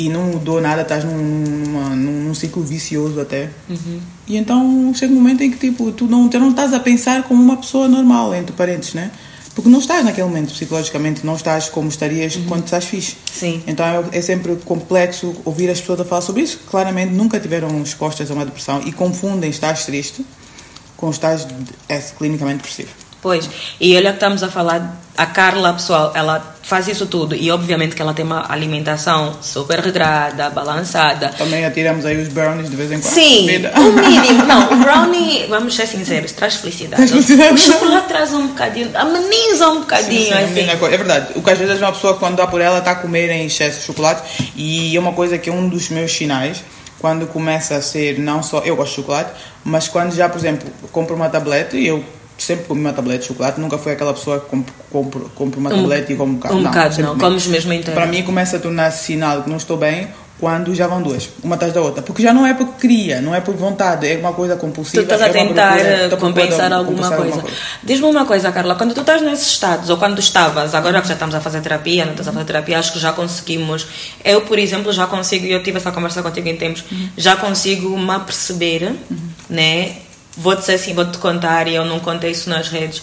e 0.00 0.08
não 0.08 0.22
mudou 0.22 0.62
nada, 0.62 0.80
estás 0.80 1.04
num, 1.04 1.16
numa, 1.16 1.90
num 1.90 2.34
ciclo 2.34 2.62
vicioso 2.62 3.20
até. 3.20 3.50
Uhum. 3.68 4.00
E 4.26 4.36
então 4.38 4.92
chega 4.94 5.12
um 5.12 5.16
momento 5.16 5.42
em 5.42 5.50
que 5.50 5.58
tipo, 5.58 5.92
tu 5.92 6.06
não, 6.06 6.26
tu 6.26 6.38
não 6.38 6.50
estás 6.50 6.72
a 6.72 6.80
pensar 6.80 7.24
como 7.24 7.42
uma 7.42 7.58
pessoa 7.58 7.86
normal, 7.86 8.34
entre 8.34 8.52
parentes, 8.52 8.94
né? 8.94 9.10
Porque 9.54 9.68
não 9.68 9.80
estás 9.80 10.04
naquele 10.04 10.28
momento, 10.28 10.52
psicologicamente, 10.52 11.26
não 11.26 11.34
estás 11.34 11.68
como 11.68 11.88
estarias 11.88 12.36
uhum. 12.36 12.46
quando 12.46 12.64
estás 12.64 12.84
fixe. 12.84 13.16
Sim. 13.32 13.62
Então 13.66 13.84
é, 13.84 14.18
é, 14.18 14.22
sempre 14.22 14.56
complexo 14.64 15.34
ouvir 15.44 15.68
as 15.70 15.80
pessoas 15.80 16.00
a 16.00 16.04
falar 16.04 16.22
sobre 16.22 16.42
isso. 16.42 16.60
Claramente 16.70 17.12
nunca 17.12 17.40
tiveram 17.40 17.82
expostas 17.82 18.30
a 18.30 18.34
uma 18.34 18.44
depressão 18.44 18.80
e 18.86 18.92
confundem 18.92 19.50
estás 19.50 19.84
triste 19.84 20.24
com 20.96 21.10
estás 21.10 21.46
é, 21.88 21.98
clinicamente 21.98 22.58
depressivo. 22.58 22.90
Pois, 23.22 23.50
e 23.78 23.94
olha 23.96 24.10
que 24.10 24.16
estamos 24.16 24.42
a 24.42 24.48
falar, 24.48 24.98
a 25.20 25.26
Carla, 25.26 25.74
pessoal, 25.74 26.12
ela 26.14 26.56
faz 26.62 26.88
isso 26.88 27.04
tudo 27.04 27.36
e 27.36 27.50
obviamente 27.50 27.94
que 27.94 28.00
ela 28.00 28.14
tem 28.14 28.24
uma 28.24 28.50
alimentação 28.50 29.36
super 29.42 29.78
regrada, 29.78 30.48
balançada. 30.48 31.28
Também 31.36 31.62
atiramos 31.62 32.06
aí 32.06 32.16
os 32.16 32.28
brownies 32.28 32.70
de 32.70 32.76
vez 32.76 32.90
em 32.90 32.98
quando. 33.02 33.12
Sim, 33.12 33.42
o 33.76 33.92
mínimo. 33.92 34.44
Não, 34.48 34.72
o 34.72 34.76
brownie, 34.76 35.44
vamos 35.46 35.76
ser 35.76 35.86
sinceros, 35.86 36.32
traz 36.32 36.54
felicidade. 36.54 37.12
o 37.12 37.56
chocolate 37.58 38.08
traz 38.08 38.32
um 38.32 38.46
bocadinho, 38.46 38.90
ameniza 38.94 39.68
um 39.68 39.80
bocadinho. 39.80 40.22
Sim, 40.22 40.54
sim, 40.54 40.70
assim. 40.70 40.86
É 40.86 40.96
verdade, 40.96 41.32
o 41.34 41.42
que 41.42 41.50
às 41.50 41.58
vezes 41.58 41.78
uma 41.78 41.92
pessoa 41.92 42.14
quando 42.14 42.36
dá 42.36 42.46
por 42.46 42.62
ela 42.62 42.78
está 42.78 42.92
a 42.92 42.96
comer 42.96 43.28
em 43.28 43.44
excesso 43.44 43.80
de 43.80 43.84
chocolate 43.84 44.50
e 44.56 44.96
é 44.96 44.98
uma 44.98 45.12
coisa 45.12 45.36
que 45.36 45.50
é 45.50 45.52
um 45.52 45.68
dos 45.68 45.90
meus 45.90 46.10
sinais 46.12 46.64
quando 46.98 47.26
começa 47.26 47.74
a 47.74 47.82
ser 47.82 48.18
não 48.18 48.42
só 48.42 48.60
eu 48.60 48.74
gosto 48.74 48.92
de 48.92 48.96
chocolate, 48.96 49.32
mas 49.62 49.86
quando 49.86 50.14
já, 50.14 50.30
por 50.30 50.38
exemplo, 50.38 50.66
compro 50.90 51.14
uma 51.14 51.28
tableta 51.28 51.76
e 51.76 51.86
eu 51.86 52.02
sempre 52.42 52.64
comi 52.66 52.80
uma 52.80 52.92
tablete 52.92 53.20
de 53.22 53.26
chocolate, 53.28 53.60
nunca 53.60 53.78
fui 53.78 53.92
aquela 53.92 54.12
pessoa 54.14 54.40
que 54.40 54.46
compra, 54.46 54.74
compra, 54.90 55.20
compra 55.34 55.60
uma 55.60 55.70
tablete 55.70 56.12
e 56.12 56.16
come 56.16 56.32
um 56.32 56.34
bocado. 56.36 56.54
Um 56.56 56.60
não, 56.62 56.70
bocado, 56.70 57.02
não. 57.02 57.08
comi. 57.10 57.20
Comes 57.20 57.46
mesmo 57.46 57.72
inteiro. 57.72 57.92
Para 57.98 58.06
mim 58.06 58.22
começa 58.22 58.56
a 58.56 58.60
tornar-se 58.60 59.04
sinal 59.04 59.42
que 59.42 59.50
não 59.50 59.56
estou 59.56 59.76
bem 59.76 60.08
quando 60.38 60.74
já 60.74 60.86
vão 60.86 61.02
duas, 61.02 61.28
uma 61.44 61.56
atrás 61.56 61.70
da 61.74 61.82
outra. 61.82 62.00
Porque 62.02 62.22
já 62.22 62.32
não 62.32 62.46
é 62.46 62.54
porque 62.54 62.72
queria, 62.80 63.20
não 63.20 63.34
é 63.34 63.42
por 63.42 63.54
vontade, 63.54 64.08
é 64.08 64.16
uma 64.16 64.32
coisa 64.32 64.56
Tu 64.56 64.60
compulsiva. 64.60 65.02
estás 65.02 65.20
a 65.20 65.26
é 65.26 65.32
tentar 65.32 65.74
procura- 65.76 66.08
de 66.08 66.16
compensar 66.16 66.72
alguma 66.72 67.10
compensar 67.10 67.40
coisa. 67.42 67.56
Diz-me 67.84 68.06
uma 68.06 68.24
coisa, 68.24 68.50
Carla, 68.50 68.74
quando 68.74 68.94
tu 68.94 69.02
estás 69.02 69.20
nesses 69.20 69.48
estados, 69.48 69.90
ou 69.90 69.98
quando 69.98 70.18
estavas, 70.18 70.74
agora 70.74 71.02
que 71.02 71.08
já 71.08 71.12
estamos 71.12 71.34
a 71.34 71.40
fazer 71.42 71.60
terapia, 71.60 72.06
não 72.06 72.12
estás 72.12 72.26
a 72.28 72.32
fazer 72.32 72.46
terapia, 72.46 72.78
acho 72.78 72.94
que 72.94 72.98
já 72.98 73.12
conseguimos. 73.12 73.86
Eu, 74.24 74.40
por 74.40 74.58
exemplo, 74.58 74.90
já 74.94 75.06
consigo, 75.06 75.44
e 75.44 75.52
eu 75.52 75.62
tive 75.62 75.76
essa 75.76 75.92
conversa 75.92 76.22
contigo 76.22 76.48
em 76.48 76.56
tempos, 76.56 76.84
já 77.18 77.36
consigo 77.36 77.98
me 77.98 78.10
aperceber, 78.10 78.94
né? 79.50 79.96
Vou-te 80.40 80.60
dizer 80.60 80.74
assim, 80.74 80.94
vou-te 80.94 81.18
contar, 81.18 81.68
e 81.68 81.74
eu 81.74 81.84
não 81.84 82.00
contei 82.00 82.30
isso 82.30 82.48
nas 82.48 82.68
redes. 82.68 83.02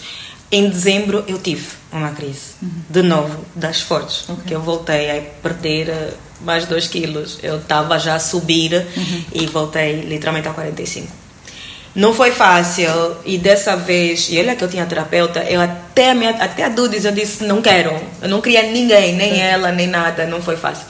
Em 0.50 0.68
dezembro 0.68 1.24
eu 1.28 1.38
tive 1.38 1.68
uma 1.92 2.10
crise, 2.10 2.54
de 2.60 3.00
novo, 3.00 3.44
das 3.54 3.80
fortes, 3.80 4.24
que 4.44 4.52
eu 4.52 4.60
voltei 4.60 5.08
a 5.16 5.22
perder 5.40 5.88
eh, 5.88 6.14
mais 6.40 6.66
2 6.66 6.88
quilos. 6.88 7.38
Eu 7.40 7.58
estava 7.58 7.96
já 7.96 8.16
a 8.16 8.18
subir 8.18 8.84
e 9.32 9.46
voltei 9.46 10.00
literalmente 10.00 10.48
a 10.48 10.52
45. 10.52 11.06
Não 11.94 12.12
foi 12.12 12.32
fácil 12.32 13.16
e 13.24 13.38
dessa 13.38 13.76
vez, 13.76 14.28
e 14.30 14.38
olha 14.40 14.56
que 14.56 14.64
eu 14.64 14.68
tinha 14.68 14.84
terapeuta, 14.84 15.44
eu 15.44 15.60
até 15.60 16.10
a, 16.10 16.14
minha, 16.14 16.30
até 16.30 16.64
a 16.64 16.68
Dudis 16.68 17.04
eu 17.04 17.12
disse 17.12 17.44
não 17.44 17.62
quero, 17.62 17.94
eu 18.20 18.28
não 18.28 18.40
queria 18.40 18.62
ninguém, 18.62 19.14
nem 19.14 19.40
ela, 19.40 19.70
nem 19.70 19.86
nada, 19.86 20.26
não 20.26 20.42
foi 20.42 20.56
fácil. 20.56 20.86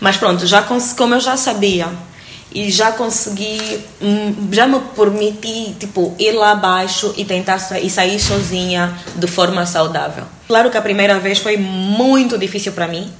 Mas 0.00 0.16
pronto, 0.16 0.46
já 0.46 0.62
como 0.62 1.14
eu 1.14 1.20
já 1.20 1.36
sabia 1.36 1.88
e 2.52 2.70
já 2.70 2.92
consegui, 2.92 3.80
hum, 4.02 4.48
já 4.50 4.66
me 4.66 4.80
permiti 4.96 5.74
tipo 5.78 6.14
ir 6.18 6.32
lá 6.32 6.52
abaixo 6.52 7.14
e 7.16 7.24
tentar 7.24 7.58
sa 7.58 7.78
e 7.78 7.88
sair 7.88 8.18
sozinha 8.18 8.92
de 9.14 9.26
forma 9.26 9.64
saudável. 9.66 10.24
Claro 10.48 10.70
que 10.70 10.76
a 10.76 10.82
primeira 10.82 11.18
vez 11.18 11.38
foi 11.38 11.56
muito 11.56 12.36
difícil 12.36 12.72
para 12.72 12.88
mim, 12.88 13.12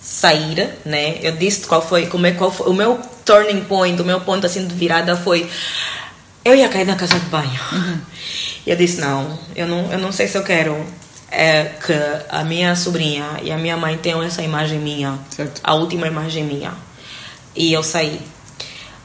sair, 0.00 0.68
né? 0.84 1.18
Eu 1.22 1.32
disse 1.32 1.66
qual 1.66 1.80
foi, 1.80 2.06
como 2.06 2.26
é 2.26 2.32
qual 2.32 2.50
foi 2.50 2.68
o 2.68 2.74
meu 2.74 2.98
turning 3.24 3.62
point, 3.64 4.00
o 4.00 4.04
meu 4.04 4.20
ponto 4.20 4.46
assim 4.46 4.66
de 4.66 4.74
virada 4.74 5.16
foi 5.16 5.48
eu 6.44 6.56
ia 6.56 6.68
cair 6.68 6.86
na 6.86 6.96
casa 6.96 7.18
de 7.18 7.26
banho. 7.26 7.60
E 8.64 8.70
eu 8.70 8.76
disse 8.76 9.00
não, 9.00 9.38
eu 9.56 9.66
não, 9.66 9.90
eu 9.90 9.98
não 9.98 10.12
sei 10.12 10.28
se 10.28 10.38
eu 10.38 10.44
quero 10.44 10.86
é 11.32 11.64
que 11.64 11.94
a 12.28 12.44
minha 12.44 12.76
sobrinha 12.76 13.40
e 13.42 13.50
a 13.50 13.56
minha 13.56 13.76
mãe 13.76 13.96
tenham 13.96 14.22
essa 14.22 14.42
imagem 14.42 14.78
minha, 14.78 15.18
Certo. 15.30 15.62
a 15.64 15.74
última 15.74 16.06
imagem 16.06 16.44
minha. 16.44 16.74
E 17.56 17.72
eu 17.72 17.82
saí. 17.82 18.20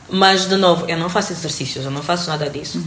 Mas 0.10 0.48
de 0.48 0.56
novo, 0.56 0.86
eu 0.88 0.98
não 0.98 1.10
faço 1.10 1.34
exercícios, 1.34 1.86
eu 1.86 1.92
não 1.92 2.02
faço 2.02 2.30
nada 2.30 2.50
disso. 2.50 2.82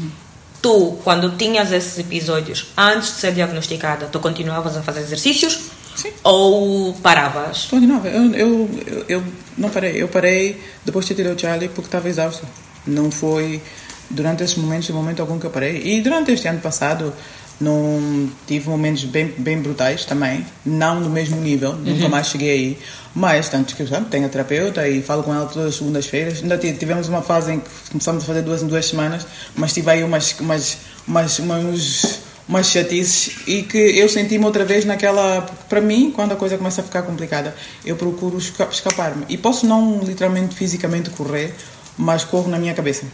Tu, 0.62 0.98
quando 1.04 1.36
tinhas 1.36 1.72
esses 1.72 1.98
episódios 1.98 2.66
antes 2.76 3.14
de 3.14 3.20
ser 3.20 3.32
diagnosticada, 3.32 4.06
tu 4.06 4.20
continuavas 4.20 4.76
a 4.76 4.82
fazer 4.82 5.00
exercícios? 5.00 5.58
Sim. 5.96 6.12
Ou 6.22 6.94
paravas? 6.94 7.66
Continuava. 7.66 8.08
Eu, 8.08 8.34
eu, 8.34 8.70
eu, 8.86 9.04
eu 9.08 9.24
não 9.56 9.68
parei. 9.68 10.02
Eu 10.02 10.08
parei 10.08 10.62
depois 10.84 11.04
de 11.06 11.14
ter 11.14 11.22
tido 11.22 11.36
o 11.36 11.38
Charlie 11.38 11.68
porque 11.68 11.88
estava 11.88 12.08
exausto. 12.08 12.46
Não 12.86 13.10
foi 13.10 13.60
durante 14.08 14.42
esses 14.42 14.56
momentos, 14.56 14.86
de 14.86 14.92
momento 14.92 15.20
algum 15.20 15.38
que 15.38 15.46
eu 15.46 15.50
parei. 15.50 15.82
E 15.82 16.00
durante 16.00 16.32
este 16.32 16.48
ano 16.48 16.60
passado, 16.60 17.12
não 17.60 18.28
tive 18.46 18.68
momentos 18.68 19.04
bem, 19.04 19.32
bem 19.36 19.60
brutais 19.60 20.04
também. 20.04 20.46
Não 20.64 20.98
no 21.00 21.10
mesmo 21.10 21.40
nível. 21.40 21.74
Nunca 21.74 22.08
mais 22.08 22.28
cheguei 22.28 22.50
aí. 22.50 22.78
Mas, 23.14 23.48
tanto 23.48 23.74
que 23.76 23.86
sabe, 23.86 24.06
tenho 24.08 24.26
a 24.26 24.28
terapeuta 24.28 24.86
e 24.88 25.02
falo 25.02 25.22
com 25.22 25.34
ela 25.34 25.46
todas 25.46 25.68
as 25.68 25.74
segundas-feiras. 25.76 26.42
Ainda 26.42 26.56
ti- 26.56 26.72
tivemos 26.72 27.08
uma 27.08 27.22
fase 27.22 27.52
em 27.52 27.60
que 27.60 27.68
começamos 27.90 28.22
a 28.22 28.26
fazer 28.26 28.42
duas 28.42 28.62
em 28.62 28.66
duas 28.66 28.86
semanas, 28.86 29.26
mas 29.56 29.72
tive 29.72 29.90
aí 29.90 30.04
umas, 30.04 30.34
umas, 30.40 30.78
umas, 31.06 31.38
umas, 31.40 32.18
umas 32.48 32.66
chatices 32.66 33.32
e 33.48 33.62
que 33.64 33.76
eu 33.78 34.08
senti-me 34.08 34.44
outra 34.44 34.64
vez 34.64 34.84
naquela. 34.84 35.42
Para 35.68 35.80
mim, 35.80 36.12
quando 36.14 36.32
a 36.32 36.36
coisa 36.36 36.56
começa 36.56 36.80
a 36.80 36.84
ficar 36.84 37.02
complicada, 37.02 37.54
eu 37.84 37.96
procuro 37.96 38.38
esca- 38.38 38.68
escapar-me. 38.70 39.24
E 39.28 39.36
posso 39.36 39.66
não 39.66 39.98
literalmente 40.04 40.54
fisicamente 40.54 41.10
correr, 41.10 41.52
mas 42.00 42.24
corro 42.24 42.48
na 42.48 42.58
minha 42.58 42.74
cabeça. 42.74 43.04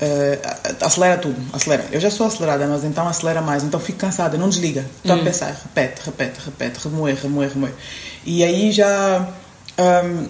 Eh, 0.00 0.38
a- 0.44 0.86
acelera 0.86 1.18
tudo, 1.18 1.36
acelera. 1.52 1.84
Eu 1.92 2.00
já 2.00 2.10
sou 2.10 2.26
acelerada, 2.26 2.66
mas 2.66 2.84
então 2.84 3.06
acelera 3.08 3.40
mais. 3.42 3.62
Então 3.62 3.78
fico 3.80 3.98
cansada, 3.98 4.38
não 4.38 4.48
desliga. 4.48 4.84
Estou 4.98 5.16
a 5.16 5.18
pensar, 5.24 5.46
repete, 5.62 6.00
repete, 6.04 6.40
repete, 6.44 6.78
remoer, 6.84 7.16
remoer, 7.22 7.50
remoer. 7.52 7.72
E 8.24 8.42
aí 8.44 8.70
já. 8.72 9.28
ahm, 9.78 10.26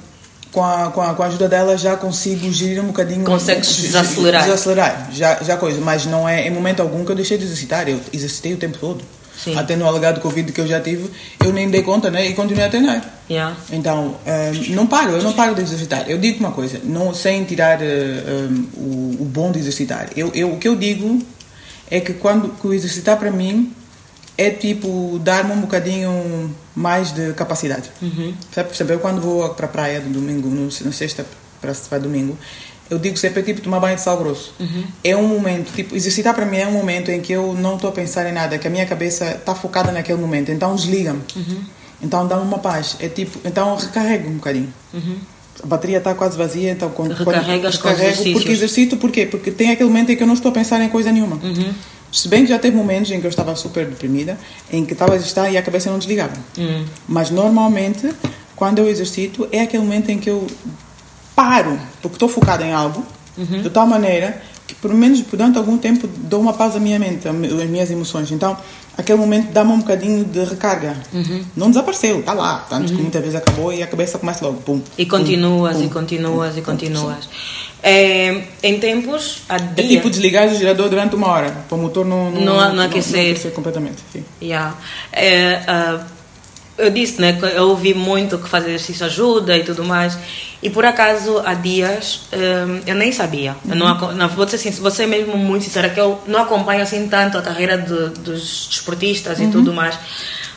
com 0.51 0.63
a, 0.63 0.91
com, 0.91 1.01
a, 1.01 1.15
com 1.15 1.23
a 1.23 1.27
ajuda 1.29 1.49
dela 1.49 1.79
já 1.79 1.97
consigo 1.97 2.53
gerir 2.53 2.83
um 2.83 2.89
bocadinho 2.89 3.25
Consegues 3.25 3.75
desacelerar. 3.75 4.43
desacelerar 4.45 5.09
já, 5.11 5.43
já 5.43 5.57
coisa 5.57 5.81
mas 5.81 6.05
não 6.05 6.29
é 6.29 6.47
em 6.47 6.51
momento 6.51 6.81
algum 6.83 7.07
que 7.07 7.11
eu 7.11 7.17
deixei 7.17 7.39
de 7.39 7.45
exercitar 7.45 7.89
eu 7.89 7.99
exercitei 8.13 8.53
o 8.53 8.59
tempo 8.59 8.77
todo 8.79 9.03
Sim. 9.43 9.57
até 9.57 9.77
no 9.77 9.87
alegado 9.87 10.21
Covid 10.21 10.53
que 10.53 10.61
eu 10.61 10.67
já 10.67 10.81
tive 10.81 11.11
eu 11.45 11.53
nem 11.53 11.71
dei 11.71 11.83
conta 11.83 12.11
né 12.11 12.27
e 12.27 12.35
continuei 12.35 12.67
a 12.67 12.69
treinar 12.69 13.13
Yeah. 13.31 13.57
então, 13.73 14.17
ehm, 14.27 14.75
não 14.75 14.87
paro, 14.87 15.13
eu 15.13 15.23
não 15.23 15.33
paro 15.33 15.55
de 15.55 15.63
exercitar. 15.63 16.05
Eu 16.07 16.19
digo 16.19 16.41
uma 16.41 16.53
coisa, 16.53 16.79
não, 16.85 17.15
sem 17.15 17.43
tirar 17.45 17.81
eh, 17.81 17.87
ehm, 17.87 18.65
o, 18.77 19.23
o 19.23 19.25
bom 19.25 19.51
de 19.51 19.59
exercitar. 19.59 20.11
Eu, 20.15 20.31
eu, 20.35 20.53
o 20.53 20.59
que 20.59 20.69
eu 20.69 20.77
digo 20.77 21.19
é 21.91 21.99
que 22.01 22.13
quando 22.13 22.51
que 22.51 22.67
o 22.67 22.75
exercitar 22.75 23.17
para 23.17 23.31
mim 23.31 23.73
é 24.37 24.51
tipo 24.51 25.19
dar-me 25.23 25.53
um 25.53 25.61
bocadinho 25.61 26.55
mais 26.75 27.13
de 27.13 27.33
capacidade. 27.35 27.91
Sabe, 28.51 28.69
por 28.69 28.75
exemplo, 28.75 28.93
eu 28.95 28.99
quando 28.99 29.21
vou 29.21 29.49
para 29.51 29.67
a 29.67 29.69
praia 29.69 30.01
no 30.01 30.11
domingo, 30.11 30.49
no, 30.49 30.65
na 30.65 30.93
sexta 30.93 31.25
para 31.61 31.73
para 31.75 31.99
domingo, 31.99 32.37
eu 32.93 32.99
digo 32.99 33.17
sempre 33.17 33.41
é 33.41 33.43
tipo 33.43 33.63
tomar 33.63 33.81
banho 33.81 33.97
de 33.97 34.03
sal 34.03 34.19
grosso. 34.19 34.55
É 35.03 35.17
um 35.17 35.27
momento, 35.27 35.73
tipo, 35.73 35.97
exercitar 35.97 36.35
para 36.35 36.45
mim 36.45 36.59
é 36.59 36.67
um 36.67 36.73
momento 36.73 37.11
em 37.11 37.21
que 37.23 37.33
eu 37.33 37.55
não 37.55 37.77
estou 37.77 37.89
a 37.89 37.93
pensar 37.93 38.29
em 38.29 38.33
nada, 38.33 38.59
que 38.59 38.67
a 38.69 38.71
minha 38.71 38.85
cabeça 38.85 39.31
está 39.31 39.55
focada 39.55 39.91
naquele 39.91 40.21
momento, 40.21 40.53
então 40.53 40.75
desliga-me. 40.75 41.23
Então 42.03 42.27
dá-me 42.27 42.43
uma 42.43 42.59
paz. 42.59 42.97
É 43.01 43.09
tipo, 43.09 43.39
então 43.45 43.77
recarrego 43.77 44.29
um 44.29 44.35
bocadinho. 44.35 44.73
A 45.63 45.67
bateria 45.67 45.99
está 45.99 46.15
quase 46.15 46.37
vazia, 46.37 46.71
então 46.73 46.91
quando, 46.91 47.15
quando 47.17 47.37
Recarregas 47.37 47.79
com 47.79 47.89
recarrego, 47.89 48.13
exercícios. 48.13 48.35
porque 48.35 48.53
exercito, 48.53 48.97
porquê? 48.97 49.27
Porque 49.27 49.51
tem 49.51 49.71
aquele 49.71 49.89
momento 49.89 50.11
em 50.11 50.17
que 50.17 50.23
eu 50.23 50.27
não 50.27 50.35
estou 50.35 50.51
a 50.51 50.53
pensar 50.53 50.83
em 50.83 50.89
coisa 50.89 51.11
nenhuma. 51.11 51.37
Uhum. 51.37 51.73
Se 52.11 52.29
bem 52.29 52.43
que 52.43 52.51
já 52.51 52.59
teve 52.59 52.77
momentos 52.77 53.11
em 53.11 53.21
que 53.21 53.27
eu 53.27 53.31
estava 53.31 53.57
super 53.57 53.87
deprimida, 53.87 54.39
em 54.71 54.85
que 54.85 54.93
estava 54.93 55.15
a 55.15 55.17
exercitar 55.17 55.51
e 55.51 55.57
a 55.57 55.63
cabeça 55.63 55.91
não 55.91 55.99
desligava. 55.99 56.35
Hum. 56.59 56.85
Mas 57.09 57.31
normalmente, 57.31 58.13
quando 58.55 58.81
eu 58.81 58.89
exercito, 58.89 59.49
é 59.51 59.63
aquele 59.63 59.83
momento 59.83 60.11
em 60.11 60.19
que 60.19 60.29
eu 60.29 60.47
paro, 61.35 61.79
porque 62.01 62.17
estou 62.17 62.29
focada 62.29 62.65
em 62.65 62.73
algo, 62.73 63.05
Uhum. 63.37 63.63
de 63.63 63.71
tal 63.71 63.87
maneira 63.87 64.43
que, 64.67 64.75
pelo 64.75 64.95
menos 64.95 65.23
durante 65.23 65.57
algum 65.57 65.79
tempo, 65.79 66.07
dou 66.07 66.39
uma 66.41 66.53
pausa 66.53 66.77
à 66.77 66.81
minha 66.81 66.99
mente, 66.99 67.27
às 67.27 67.35
minhas 67.35 67.91
emoções. 67.91 68.31
Então, 68.31 68.55
aquele 68.97 69.19
momento 69.19 69.51
dá-me 69.53 69.73
um 69.73 69.79
bocadinho 69.79 70.23
de 70.25 70.45
recarga. 70.45 70.95
Uhum. 71.15 71.43
Não 71.57 71.69
desapareceu, 71.71 72.21
está 72.21 72.35
lá. 72.35 72.67
Tanto 72.69 72.93
que 72.93 73.01
muitas 73.01 73.23
vezes 73.23 73.37
acabou 73.37 73.73
e 73.73 73.83
a 73.83 73.87
cabeça 73.87 74.19
começa 74.19 74.45
logo. 74.45 74.61
Pum, 74.61 74.83
E 74.99 75.07
continuas, 75.07 75.79
pum, 75.79 75.85
e 75.85 75.89
continuas, 75.89 76.53
pum, 76.53 76.59
e 76.59 76.63
continuas. 76.63 77.29
É, 77.83 78.45
em 78.63 78.79
tempos, 78.79 79.39
há 79.49 79.57
É 79.57 79.59
dias... 79.59 79.89
tipo 79.89 80.11
desligar 80.11 80.47
o 80.49 80.55
gerador 80.55 80.89
durante 80.91 81.17
uma 81.17 81.29
hora, 81.29 81.51
para 81.69 81.77
o 81.77 81.81
motor 81.81 82.05
não, 82.05 82.31
Não- 82.31 82.75
não 82.75 82.85
aquecer. 82.85 83.51
completamente. 83.53 83.97
Sim. 84.13 84.23
Yeah. 84.41 84.77
É, 85.11 85.63
ah, 85.67 86.05
eu 86.79 86.91
disse, 86.91 87.21
né, 87.21 87.35
que 87.35 87.45
eu 87.45 87.69
ouvi 87.69 87.95
muito 87.95 88.39
que 88.39 88.49
fazer 88.49 88.69
exercício 88.71 89.05
ajuda 89.07 89.57
e 89.57 89.63
tudo 89.65 89.85
mais. 89.85 90.17
E 90.63 90.71
por 90.71 90.85
acaso, 90.85 91.43
há 91.45 91.55
dias, 91.55 92.23
hum, 92.33 92.81
eu 92.87 92.95
nem 92.95 93.11
sabia. 93.13 93.57
Eu 93.69 93.75
não, 93.77 93.87
aco- 93.89 94.13
não, 94.13 94.29
vou, 94.29 94.45
dizer 94.45 94.57
assim, 94.57 94.71
vou 94.81 94.91
ser 94.91 95.07
mesmo 95.07 95.37
muito 95.37 95.65
sincera, 95.65 95.91
que 95.91 95.99
eu 96.01 96.21
não 96.27 96.41
acompanho 96.43 96.83
assim 96.83 97.09
tanto 97.09 97.37
a 97.37 97.43
carreira 97.43 97.77
dos 97.77 98.69
desportistas 98.71 99.41
e 99.41 99.49
tudo 99.49 99.73
mais. 99.73 99.99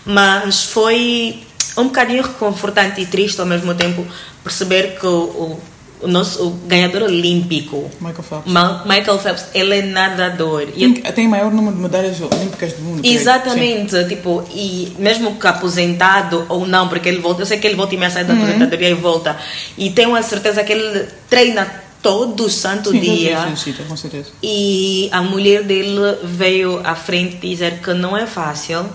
Mas 0.06 0.64
foi 0.66 1.40
um 1.78 1.86
bocadinho 1.86 2.24
reconfortante 2.24 3.02
e 3.02 3.06
triste 3.06 3.40
ao 3.42 3.48
mesmo 3.48 3.74
tempo 3.74 4.06
perceber 4.44 4.98
que 5.00 5.06
o, 5.08 5.10
o, 5.24 5.62
o 6.02 6.08
nosso 6.08 6.44
o 6.48 6.50
ganhador 6.68 7.04
olímpico, 7.04 7.90
Michael 8.00 8.24
Phelps. 8.24 8.52
Ma- 8.52 8.84
Michael 8.86 9.18
Phelps, 9.20 9.46
ele 9.54 9.76
é 9.80 9.82
nadador. 9.82 10.64
E 10.76 10.92
Tem, 10.94 10.94
tem 11.14 11.28
maior 11.28 11.52
número 11.52 11.76
de 11.76 11.82
medalhas 11.82 12.20
olímpicas 12.22 12.74
do 12.74 12.82
mundo. 12.84 13.02
Exatamente, 13.06 14.04
tipo, 14.06 14.44
e 14.54 14.94
mesmo 15.00 15.36
que 15.36 15.48
aposentado 15.48 16.46
ou 16.50 16.66
não, 16.68 16.88
porque 16.88 17.10
ele 17.10 17.20
volta, 17.20 17.42
eu 17.42 17.46
sei 17.46 17.58
que 17.58 17.66
ele 17.68 17.76
volta 17.76 17.96
e 17.96 17.98
meia 17.98 18.12
sai 18.12 18.24
da 18.26 18.34
Uhum. 18.34 18.44
aposentadoria 18.44 18.90
e 18.90 18.94
volta, 18.94 19.38
e 19.78 19.90
tenho 19.90 20.16
a 20.16 20.22
certeza 20.22 20.64
que 20.64 20.74
ele 20.74 21.08
treina 21.30 21.84
todo 22.02 22.50
santo 22.50 22.92
Sim, 22.92 23.00
dia. 23.00 23.48
sim, 23.56 23.74
com 23.88 23.98
certeza. 23.98 24.30
E 24.44 25.10
a 25.12 25.22
mulher 25.24 25.64
dele 25.64 26.18
veio 26.24 26.80
à 26.84 26.94
frente 26.96 27.38
dizer 27.38 27.80
que 27.82 27.94
não 27.94 28.16
é 28.16 28.28
fácil 28.28 28.86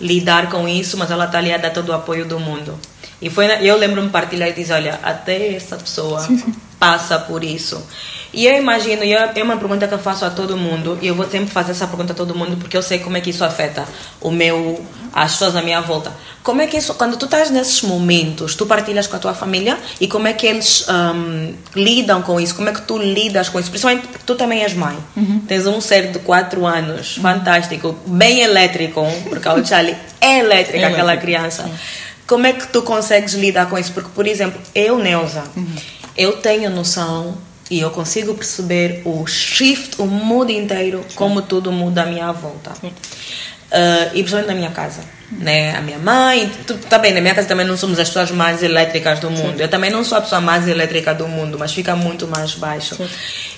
lidar 0.00 0.50
com 0.50 0.68
isso, 0.68 0.96
mas 0.98 1.10
ela 1.10 1.24
está 1.24 1.38
ali 1.38 1.52
a 1.52 1.70
todo 1.70 1.88
o 1.88 1.92
apoio 1.92 2.26
do 2.26 2.38
mundo. 2.38 2.74
E 3.20 3.28
foi, 3.30 3.46
eu 3.66 3.76
lembro-me 3.76 4.10
partilhar 4.10 4.48
e 4.48 4.52
dizer, 4.52 4.74
olha, 4.74 5.00
até 5.02 5.54
essa 5.54 5.76
pessoa 5.76 6.20
Sim, 6.20 6.38
sim. 6.38 6.54
passa 6.78 7.18
por 7.18 7.42
isso. 7.42 7.82
E 8.32 8.46
eu 8.46 8.54
imagino, 8.56 9.02
e 9.02 9.12
é 9.12 9.42
uma 9.42 9.56
pergunta 9.56 9.88
que 9.88 9.94
eu 9.94 9.98
faço 9.98 10.24
a 10.24 10.30
todo 10.30 10.56
mundo, 10.56 10.98
e 11.00 11.06
eu 11.06 11.14
vou 11.14 11.28
sempre 11.28 11.48
fazer 11.48 11.72
essa 11.72 11.86
pergunta 11.86 12.12
a 12.12 12.16
todo 12.16 12.34
mundo 12.34 12.58
porque 12.58 12.76
eu 12.76 12.82
sei 12.82 12.98
como 12.98 13.16
é 13.16 13.20
que 13.20 13.30
isso 13.30 13.42
afeta 13.42 13.86
o 14.20 14.30
meu, 14.30 14.84
as 15.14 15.32
pessoas 15.32 15.56
à 15.56 15.62
minha 15.62 15.80
volta. 15.80 16.12
Como 16.42 16.60
é 16.60 16.66
que 16.66 16.76
isso, 16.76 16.94
quando 16.94 17.16
tu 17.16 17.24
estás 17.24 17.50
nesses 17.50 17.80
momentos, 17.82 18.54
tu 18.54 18.66
partilhas 18.66 19.06
com 19.06 19.16
a 19.16 19.18
tua 19.18 19.34
família 19.34 19.78
e 19.98 20.06
como 20.06 20.28
é 20.28 20.34
que 20.34 20.46
eles 20.46 20.86
um, 20.88 21.54
lidam 21.74 22.20
com 22.20 22.38
isso? 22.38 22.54
Como 22.54 22.68
é 22.68 22.72
que 22.72 22.82
tu 22.82 22.98
lidas 22.98 23.48
com 23.48 23.58
isso? 23.58 23.70
Principalmente 23.70 24.06
porque 24.06 24.24
tu 24.26 24.34
também 24.34 24.62
és 24.62 24.74
mãe. 24.74 24.96
Uhum. 25.16 25.40
Tens 25.48 25.66
um 25.66 25.80
ser 25.80 26.12
de 26.12 26.18
4 26.18 26.66
anos, 26.66 27.16
uhum. 27.16 27.22
fantástico, 27.22 27.98
bem 28.06 28.40
elétrico, 28.40 29.06
porque 29.28 29.48
o 29.48 29.64
Charlie 29.64 29.96
é 30.20 30.40
elétrica, 30.40 30.84
é 30.84 30.84
aquela 30.84 31.16
criança. 31.16 31.64
Sim. 31.64 31.74
Como 32.28 32.46
é 32.46 32.52
que 32.52 32.68
tu 32.68 32.82
consegues 32.82 33.32
lidar 33.32 33.70
com 33.70 33.78
isso? 33.78 33.90
Porque, 33.92 34.10
por 34.14 34.26
exemplo, 34.26 34.60
eu, 34.74 34.98
Neuza, 34.98 35.44
uhum. 35.56 35.76
eu 36.14 36.36
tenho 36.36 36.68
noção 36.68 37.38
e 37.70 37.80
eu 37.80 37.90
consigo 37.90 38.34
perceber 38.34 39.00
o 39.06 39.26
shift, 39.26 40.00
o 40.00 40.06
mood 40.06 40.52
inteiro, 40.52 41.04
Sim. 41.08 41.16
como 41.16 41.40
tudo 41.40 41.72
muda 41.72 42.02
à 42.02 42.06
minha 42.06 42.30
volta. 42.30 42.72
Uh, 42.82 44.08
e 44.12 44.22
principalmente 44.22 44.48
na 44.48 44.54
minha 44.54 44.70
casa. 44.70 45.00
Né? 45.32 45.74
A 45.74 45.80
minha 45.80 45.98
mãe, 45.98 46.50
tu, 46.66 46.74
tá 46.76 46.98
bem, 46.98 47.14
na 47.14 47.20
minha 47.22 47.34
casa 47.34 47.48
também 47.48 47.66
não 47.66 47.78
somos 47.78 47.98
as 47.98 48.08
pessoas 48.08 48.30
mais 48.30 48.62
elétricas 48.62 49.20
do 49.20 49.30
mundo. 49.30 49.56
Sim. 49.56 49.62
Eu 49.62 49.68
também 49.68 49.90
não 49.90 50.04
sou 50.04 50.18
a 50.18 50.20
pessoa 50.20 50.40
mais 50.40 50.68
elétrica 50.68 51.14
do 51.14 51.26
mundo, 51.26 51.58
mas 51.58 51.72
fica 51.72 51.96
muito 51.96 52.28
mais 52.28 52.54
baixo. 52.54 52.94
Sim. 52.94 53.08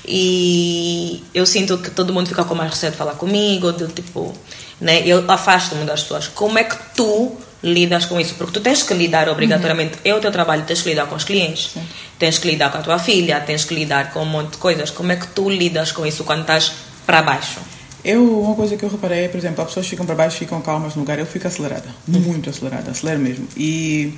E 0.07 1.25
eu 1.35 1.45
sinto 1.45 1.77
que 1.79 1.91
todo 1.91 2.13
mundo 2.13 2.29
fica 2.29 2.45
com 2.45 2.55
mais 2.55 2.71
receio 2.71 2.93
de 2.93 2.99
falar 2.99 3.15
comigo, 3.15 3.73
de 3.73 3.89
tipo, 3.89 4.33
né? 4.81 5.03
Eu 5.05 5.25
afasto-me 5.29 5.85
das 5.85 6.03
pessoas. 6.03 6.29
Como 6.29 6.57
é 6.57 6.65
que 6.65 6.77
tu 6.95 7.37
lidas 7.63 8.07
com 8.07 8.21
isso, 8.21 8.35
porque 8.37 8.53
tu 8.53 8.61
tens 8.61 8.83
que 8.83 8.95
lidar 8.95 9.29
obrigatoriamente, 9.29 9.95
uhum. 9.95 10.01
é 10.05 10.15
o 10.15 10.21
teu 10.21 10.33
trabalho, 10.33 10.65
tens 10.67 10.83
que 10.83 10.89
lidar 10.89 11.07
com 11.07 11.15
os 11.15 11.25
clientes, 11.25 11.73
Sim. 11.75 11.83
tens 12.19 12.39
que 12.39 12.49
lidar 12.49 12.71
com 12.71 12.79
a 12.79 12.83
tua 12.83 12.99
filha, 12.99 13.41
tens 13.41 13.65
que 13.65 13.75
lidar 13.75 14.13
com 14.13 14.21
um 14.21 14.27
monte 14.27 14.53
de 14.53 14.59
coisas. 14.59 14.91
Como 14.91 15.13
é 15.13 15.17
que 15.17 15.27
tu 15.29 15.51
lidas 15.51 15.93
com 15.93 16.07
isso 16.07 16.25
quando 16.25 16.41
estás 16.41 16.73
para 17.07 17.23
baixo? 17.23 17.61
Eu, 18.03 18.41
uma 18.41 18.55
coisa 18.55 18.77
que 18.77 18.83
eu 18.83 18.89
reparei, 18.89 19.29
por 19.29 19.37
exemplo, 19.37 19.63
as 19.63 19.69
pessoas 19.69 19.87
ficam 19.87 20.07
para 20.07 20.15
baixo, 20.15 20.39
ficam 20.39 20.61
calmas 20.63 20.95
no 20.95 21.03
lugar, 21.03 21.19
eu 21.19 21.27
fico 21.27 21.47
acelerada, 21.47 21.95
uhum. 22.09 22.21
muito 22.21 22.49
acelerada, 22.49 22.91
acelero 22.91 23.21
mesmo. 23.21 23.47
E, 23.55 24.15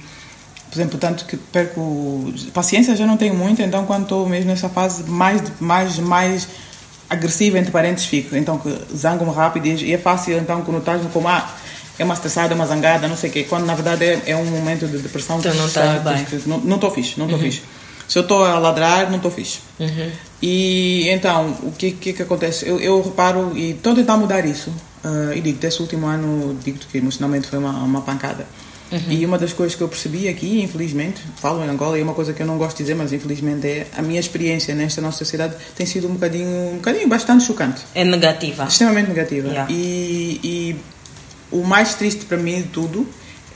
por 0.71 0.77
exemplo, 0.77 0.99
tanto 0.99 1.25
que 1.25 1.37
perco 1.37 2.33
paciência 2.55 2.95
já 2.95 3.07
não 3.07 3.17
tenho 3.17 3.35
muito, 3.35 3.61
então 3.61 3.85
quando 3.85 4.05
estou 4.05 4.29
mesmo 4.29 4.51
nessa 4.51 4.69
fase 4.69 5.03
mais 5.05 5.43
mais 5.59 5.99
mais 5.99 6.49
agressiva 7.11 7.59
entre 7.59 7.73
parentes 7.73 8.07
fico, 8.07 8.37
então 8.37 8.57
que 8.57 8.73
zango-me 8.97 9.33
rápido 9.33 9.67
e 9.67 9.93
é 9.93 9.99
fácil 9.99 10.39
então 10.39 10.63
quando 10.63 10.79
estás 10.79 11.03
como 11.13 11.29
ah 11.29 11.47
é 11.99 12.05
uma 12.05 12.15
estressada, 12.15 12.55
uma 12.55 12.67
zangada, 12.67 13.07
não 13.09 13.17
sei 13.17 13.31
o 13.31 13.33
quê, 13.33 13.47
quando 13.49 13.67
na 13.67 13.75
verdade 13.75 14.05
é, 14.05 14.23
é 14.27 14.37
um 14.37 14.45
momento 14.45 14.87
de 14.87 14.99
depressão. 14.99 15.39
Então 15.39 15.55
não 15.55 15.67
está 15.67 15.99
bem. 15.99 16.27
não 16.47 16.75
estou 16.77 16.91
fixe, 16.91 17.19
não 17.19 17.27
estou 17.27 17.39
uhum. 17.39 17.45
fixe. 17.45 17.63
Se 18.09 18.19
eu 18.19 18.23
estou 18.23 18.45
a 18.45 18.59
ladrar, 18.59 19.09
não 19.09 19.17
estou 19.17 19.31
fixe. 19.31 19.61
Uhum. 19.79 20.11
E 20.43 21.09
então, 21.09 21.57
o 21.63 21.73
que, 21.73 21.93
que, 21.93 22.13
que 22.13 22.23
acontece? 22.23 22.69
Eu, 22.69 22.79
eu 22.81 23.01
reparo 23.03 23.57
e 23.57 23.71
estou 23.71 23.93
a 23.93 23.97
tentar 23.97 24.17
mudar 24.17 24.45
isso. 24.45 24.71
Uh, 25.05 25.33
e 25.35 25.41
digo, 25.41 25.59
desse 25.59 25.81
último 25.81 26.07
ano, 26.07 26.57
digo 26.63 26.79
que 26.79 26.99
emocionalmente 26.99 27.47
foi 27.47 27.59
uma, 27.59 27.73
uma 27.73 28.03
pancada. 28.03 28.47
Uhum. 28.93 29.01
E 29.09 29.25
uma 29.25 29.39
das 29.39 29.55
coisas 29.55 29.75
que 29.75 29.83
eu 29.83 29.89
percebi 29.89 30.29
aqui, 30.29 30.61
infelizmente, 30.63 31.23
falo 31.37 31.65
em 31.65 31.69
Angola, 31.69 31.97
e 31.97 32.03
é 32.03 32.05
uma 32.05 32.13
coisa 32.13 32.35
que 32.35 32.43
eu 32.43 32.47
não 32.47 32.59
gosto 32.59 32.77
de 32.77 32.83
dizer, 32.83 32.95
mas 32.95 33.13
infelizmente 33.13 33.67
é 33.67 33.87
a 33.97 34.03
minha 34.03 34.21
experiência 34.21 34.75
nesta 34.75 35.01
nossa 35.01 35.19
sociedade 35.19 35.55
tem 35.75 35.87
sido 35.87 36.07
um 36.07 36.13
bocadinho, 36.13 36.73
um 36.73 36.77
bocadinho 36.77 37.09
bastante 37.09 37.45
chocante. 37.45 37.83
É 37.95 38.05
negativa. 38.05 38.65
Extremamente 38.65 39.09
negativa. 39.09 39.49
Yeah. 39.49 39.73
E, 39.73 40.41
e 40.45 40.77
o 41.53 41.63
mais 41.63 41.95
triste 41.95 42.25
para 42.25 42.37
mim 42.37 42.63
de 42.63 42.69
tudo 42.69 43.07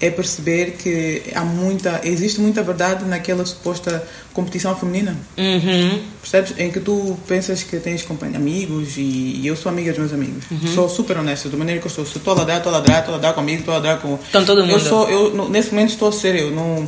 é 0.00 0.10
perceber 0.10 0.72
que 0.72 1.22
há 1.34 1.42
muita, 1.42 2.00
existe 2.04 2.40
muita 2.40 2.62
verdade 2.62 3.04
naquela 3.04 3.44
suposta 3.46 4.06
competição 4.32 4.76
feminina. 4.76 5.16
Uhum. 5.38 6.02
Percebes? 6.20 6.54
Em 6.58 6.70
que 6.70 6.80
tu 6.80 7.18
pensas 7.26 7.62
que 7.62 7.78
tens 7.78 8.06
amigos 8.34 8.96
e, 8.98 9.40
e 9.40 9.46
eu 9.46 9.56
sou 9.56 9.70
amiga 9.70 9.90
dos 9.92 9.98
meus 9.98 10.12
amigos. 10.12 10.44
Uhum. 10.50 10.74
Sou 10.74 10.88
super 10.88 11.16
honesta, 11.18 11.48
da 11.48 11.56
maneira 11.56 11.80
que 11.80 11.86
eu 11.86 11.90
sou. 11.90 12.04
Se 12.04 12.18
estou 12.18 12.34
a 12.34 12.36
ladrar, 12.36 12.58
estou 12.58 12.72
a 12.72 12.76
ladrar, 12.76 12.98
estou 12.98 13.14
a 13.14 13.16
ladrar 13.16 13.34
comigo, 13.34 13.60
estou 13.60 13.72
a 13.72 13.76
ladrar 13.78 13.98
com. 14.00 14.18
Então 14.28 14.44
todo 14.44 14.60
mundo. 14.60 14.72
Eu 14.72 14.80
sou, 14.80 15.08
eu, 15.08 15.48
nesse 15.48 15.70
momento 15.70 15.90
estou 15.90 16.08
a 16.08 16.12
ser 16.12 16.34
eu. 16.36 16.50
Não, 16.50 16.86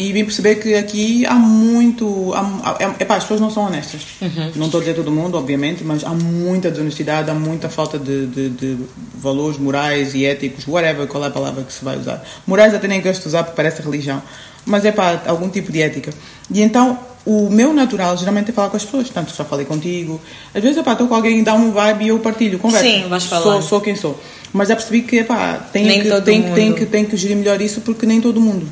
e 0.00 0.14
vim 0.14 0.24
perceber 0.24 0.54
que 0.54 0.74
aqui 0.74 1.26
há 1.26 1.34
muito. 1.34 2.32
Há, 2.32 2.76
é, 2.80 3.02
epá, 3.02 3.16
as 3.16 3.24
pessoas 3.24 3.38
não 3.38 3.50
são 3.50 3.66
honestas. 3.66 4.00
Uhum. 4.22 4.52
Não 4.56 4.66
estou 4.66 4.80
a 4.80 4.82
dizer 4.82 4.94
todo 4.94 5.10
mundo, 5.10 5.36
obviamente, 5.36 5.84
mas 5.84 6.02
há 6.04 6.14
muita 6.14 6.70
desonestidade, 6.70 7.30
há 7.30 7.34
muita 7.34 7.68
falta 7.68 7.98
de, 7.98 8.26
de, 8.28 8.48
de, 8.48 8.78
valores 9.14 9.58
morais 9.58 10.14
e 10.14 10.24
éticos, 10.24 10.66
whatever, 10.66 11.06
qual 11.06 11.22
é 11.22 11.26
a 11.26 11.30
palavra 11.30 11.62
que 11.64 11.72
se 11.72 11.84
vai 11.84 11.98
usar. 11.98 12.24
Morais 12.46 12.72
até 12.74 12.88
nem 12.88 13.02
gosto 13.02 13.20
de 13.20 13.28
usar 13.28 13.42
porque 13.42 13.56
parece 13.56 13.82
religião, 13.82 14.22
mas 14.64 14.86
é 14.86 14.90
para 14.90 15.20
algum 15.26 15.50
tipo 15.50 15.70
de 15.70 15.82
ética. 15.82 16.14
E 16.50 16.62
então, 16.62 16.98
o 17.26 17.50
meu 17.50 17.74
natural 17.74 18.16
geralmente 18.16 18.52
é 18.52 18.54
falar 18.54 18.70
com 18.70 18.78
as 18.78 18.84
pessoas. 18.86 19.10
Tanto 19.10 19.36
já 19.36 19.44
falei 19.44 19.66
contigo. 19.66 20.18
Às 20.54 20.62
vezes, 20.62 20.78
estou 20.78 21.08
com 21.08 21.14
alguém, 21.14 21.42
dá 21.44 21.52
um 21.52 21.72
vibe 21.72 22.06
e 22.06 22.08
eu 22.08 22.18
partilho, 22.20 22.58
converso. 22.58 22.88
Sim, 22.88 23.06
vais 23.06 23.24
falar. 23.24 23.42
Sou, 23.42 23.60
sou 23.60 23.80
quem 23.82 23.94
sou. 23.94 24.18
Mas 24.50 24.68
já 24.68 24.76
percebi 24.76 25.02
que, 25.02 25.18
epá, 25.18 25.58
tem 25.70 25.84
que, 25.86 26.20
tem, 26.22 26.42
tem, 26.54 26.72
que, 26.72 27.10
que 27.10 27.16
gerir 27.18 27.36
melhor 27.36 27.60
isso 27.60 27.82
porque 27.82 28.06
nem 28.06 28.18
todo 28.18 28.40
mundo 28.40 28.66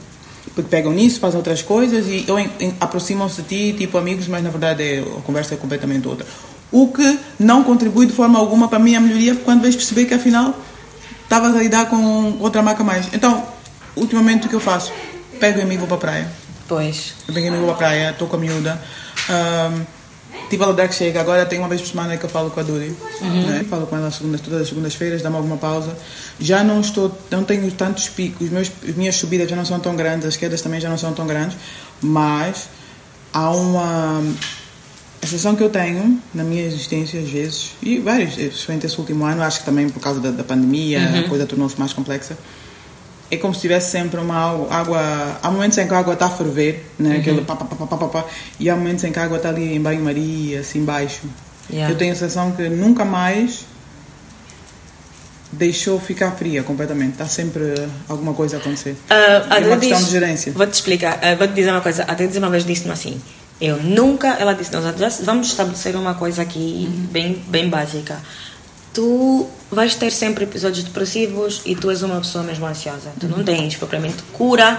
pegam 0.63 0.93
nisso, 0.93 1.21
fazem 1.21 1.37
outras 1.37 1.63
coisas 1.63 2.07
e 2.07 2.27
aproximam-se 2.81 3.43
de 3.43 3.49
ti, 3.49 3.79
tipo 3.79 3.99
amigos, 3.99 4.27
mas 4.27 4.43
na 4.43 4.51
verdade 4.51 4.83
é, 4.83 5.01
a 5.01 5.23
conversa 5.23 5.55
é 5.55 5.57
completamente 5.57 6.07
outra. 6.09 6.27
O 6.71 6.89
que 6.89 7.19
não 7.39 7.63
contribui 7.65 8.07
de 8.07 8.13
forma 8.13 8.39
alguma 8.39 8.69
para 8.69 8.79
a 8.79 8.81
minha 8.81 9.01
melhoria, 9.01 9.35
quando 9.37 9.63
vais 9.63 9.75
perceber 9.75 10.05
que 10.05 10.15
afinal 10.15 10.55
estavas 11.23 11.55
a 11.55 11.59
lidar 11.59 11.87
com 11.87 12.37
outra 12.41 12.63
marca 12.63 12.83
mais. 12.83 13.09
Então, 13.13 13.47
ultimamente 13.97 14.47
o 14.47 14.51
que 14.51 14.57
eu 14.57 14.61
faço? 14.61 14.93
Pego 15.39 15.61
em 15.61 15.65
mim 15.65 15.75
e 15.75 15.79
vou 15.79 15.87
para 15.87 15.97
a 15.97 16.01
praia. 16.01 16.33
Pois. 16.67 17.15
Eu 17.27 17.35
pego 17.35 17.47
em 17.47 17.51
mim 17.51 17.57
e 17.57 17.61
vou 17.61 17.69
para 17.69 17.75
a 17.75 17.79
praia, 17.79 18.11
estou 18.11 18.29
com 18.29 18.37
a 18.37 18.39
miúda. 18.39 18.81
Um, 19.31 19.98
Tipo, 20.49 20.65
ela 20.65 20.89
que 20.89 20.95
chega, 20.95 21.21
agora 21.21 21.45
tem 21.45 21.59
uma 21.59 21.69
vez 21.69 21.81
por 21.83 21.89
semana 21.89 22.17
que 22.17 22.25
eu 22.25 22.31
falo 22.31 22.51
com 22.51 22.61
a 22.61 22.63
Duri, 22.63 22.95
uhum. 23.21 23.47
né? 23.47 23.65
falo 23.69 23.87
com 23.87 23.97
ela 23.97 24.11
segundas, 24.11 24.41
todas 24.41 24.63
as 24.63 24.69
segundas-feiras, 24.69 25.21
dá-me 25.21 25.37
alguma 25.37 25.59
pausa. 25.59 25.97
Já 26.41 26.65
não 26.65 26.81
estou, 26.81 27.17
não 27.31 27.45
tenho 27.45 27.71
tantos 27.73 28.09
picos, 28.09 28.49
meus, 28.49 28.71
as 28.89 28.95
minhas 28.95 29.17
subidas 29.17 29.49
já 29.49 29.57
não 29.57 29.67
são 29.67 29.79
tão 29.79 29.95
grandes, 29.95 30.27
as 30.27 30.37
quedas 30.37 30.63
também 30.63 30.81
já 30.81 30.89
não 30.89 30.97
são 30.97 31.13
tão 31.13 31.27
grandes, 31.27 31.57
mas 32.01 32.69
há 33.33 33.51
uma. 33.51 34.23
A 35.21 35.27
sensação 35.27 35.57
que 35.57 35.63
eu 35.65 35.69
tenho 35.69 36.23
na 36.33 36.45
minha 36.45 36.63
existência, 36.63 37.21
às 37.21 37.29
vezes, 37.29 37.73
e 37.83 37.99
vários, 37.99 38.35
principalmente 38.35 38.87
esse 38.87 38.99
último 38.99 39.25
ano, 39.25 39.43
acho 39.43 39.59
que 39.59 39.65
também 39.65 39.91
por 39.91 40.01
causa 40.01 40.21
da, 40.21 40.31
da 40.31 40.45
pandemia, 40.45 41.01
uhum. 41.01 41.21
a 41.21 41.29
coisa 41.29 41.45
tornou-se 41.45 41.79
mais 41.79 41.93
complexa 41.93 42.39
é 43.31 43.37
como 43.37 43.55
se 43.55 43.61
tivesse 43.61 43.91
sempre 43.91 44.21
uma 44.21 44.37
água. 44.71 45.39
Há 45.43 45.51
momentos 45.51 45.77
em 45.79 45.87
que 45.87 45.95
a 45.95 45.99
água 45.99 46.15
está 46.15 46.27
a 46.27 46.31
ferver, 46.31 46.87
né? 46.99 47.11
Uhum. 47.11 47.21
Aquele 47.21 47.41
pá, 47.43 47.57
pá, 47.57 47.65
pá, 47.65 47.97
pá, 47.97 48.09
pá, 48.09 48.25
e 48.59 48.71
há 48.71 48.77
momentos 48.77 49.05
em 49.05 49.13
que 49.13 49.19
a 49.19 49.25
água 49.25 49.37
está 49.37 49.51
ali 49.51 49.75
em 49.75 49.81
banho-maria, 49.81 50.61
assim 50.61 50.81
embaixo. 50.81 51.23
Yeah. 51.71 51.93
Eu 51.93 51.99
tenho 51.99 52.13
a 52.13 52.17
sensação 52.17 52.53
que 52.53 52.69
nunca 52.69 53.05
mais 53.05 53.67
deixou 55.53 56.01
ficar 56.01 56.31
fria 56.33 56.63
completamente. 56.63 57.13
Está 57.13 57.27
sempre 57.27 57.75
alguma 58.09 58.33
coisa 58.33 58.57
a 58.57 58.61
acontecer. 58.61 58.93
Uh, 58.93 59.55
é 59.55 59.67
uma 59.67 59.77
questão 59.77 59.99
diz, 59.99 60.07
de 60.07 60.13
gerência. 60.13 60.53
Vou-te 60.53 60.73
explicar, 60.73 61.19
uh, 61.19 61.37
vou-te 61.37 61.53
dizer 61.53 61.71
uma 61.71 61.83
coisa. 61.83 62.05
A 62.09 62.15
dizer 62.15 62.39
uma 62.39 62.51
vez 62.51 62.65
disse-me 62.65 62.93
assim. 62.93 63.21
Eu 63.61 63.77
nunca, 63.83 64.29
ela 64.39 64.53
disse, 64.53 64.73
nós 64.73 64.85
vamos 65.25 65.49
estabelecer 65.49 65.97
uma 65.97 66.15
coisa 66.15 66.43
aqui 66.43 66.89
uhum. 66.89 67.07
bem, 67.11 67.43
bem 67.49 67.69
básica 67.69 68.17
tu 68.99 69.47
vais 69.71 69.95
ter 69.95 70.11
sempre 70.11 70.43
episódios 70.43 70.83
depressivos 70.83 71.63
e 71.65 71.77
tu 71.77 71.89
és 71.89 72.03
uma 72.03 72.19
pessoa 72.19 72.43
mesmo 72.43 72.67
ansiosa. 72.67 73.13
Tu 73.21 73.29
não 73.29 73.45
tens 73.45 73.77
propriamente 73.77 74.25
cura, 74.33 74.77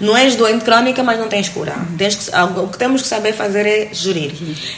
não 0.00 0.16
és 0.16 0.34
doente 0.34 0.64
crônica, 0.64 1.04
mas 1.04 1.20
não 1.20 1.28
tens 1.28 1.48
cura. 1.48 1.76
Tens 1.96 2.16
que, 2.16 2.36
o 2.58 2.66
que 2.66 2.76
temos 2.76 3.02
que 3.02 3.06
saber 3.06 3.32
fazer 3.32 3.64
é 3.64 3.94
gerir. 3.94 4.32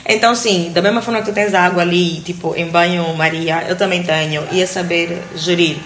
Então, 0.05 0.35
sim, 0.35 0.71
da 0.75 0.83
mesma 0.83 1.01
forma 1.01 1.21
que 1.21 1.31
tu 1.31 1.35
tens 1.35 1.55
a 1.55 1.63
água 1.63 1.81
ali, 1.81 2.21
tipo, 2.21 2.55
em 2.55 2.69
banho-maria, 2.69 3.65
eu 3.67 3.77
também 3.77 4.03
tenho, 4.03 4.47
e 4.53 4.61
é 4.61 4.67
saber 4.67 5.23
gerir. 5.37 5.79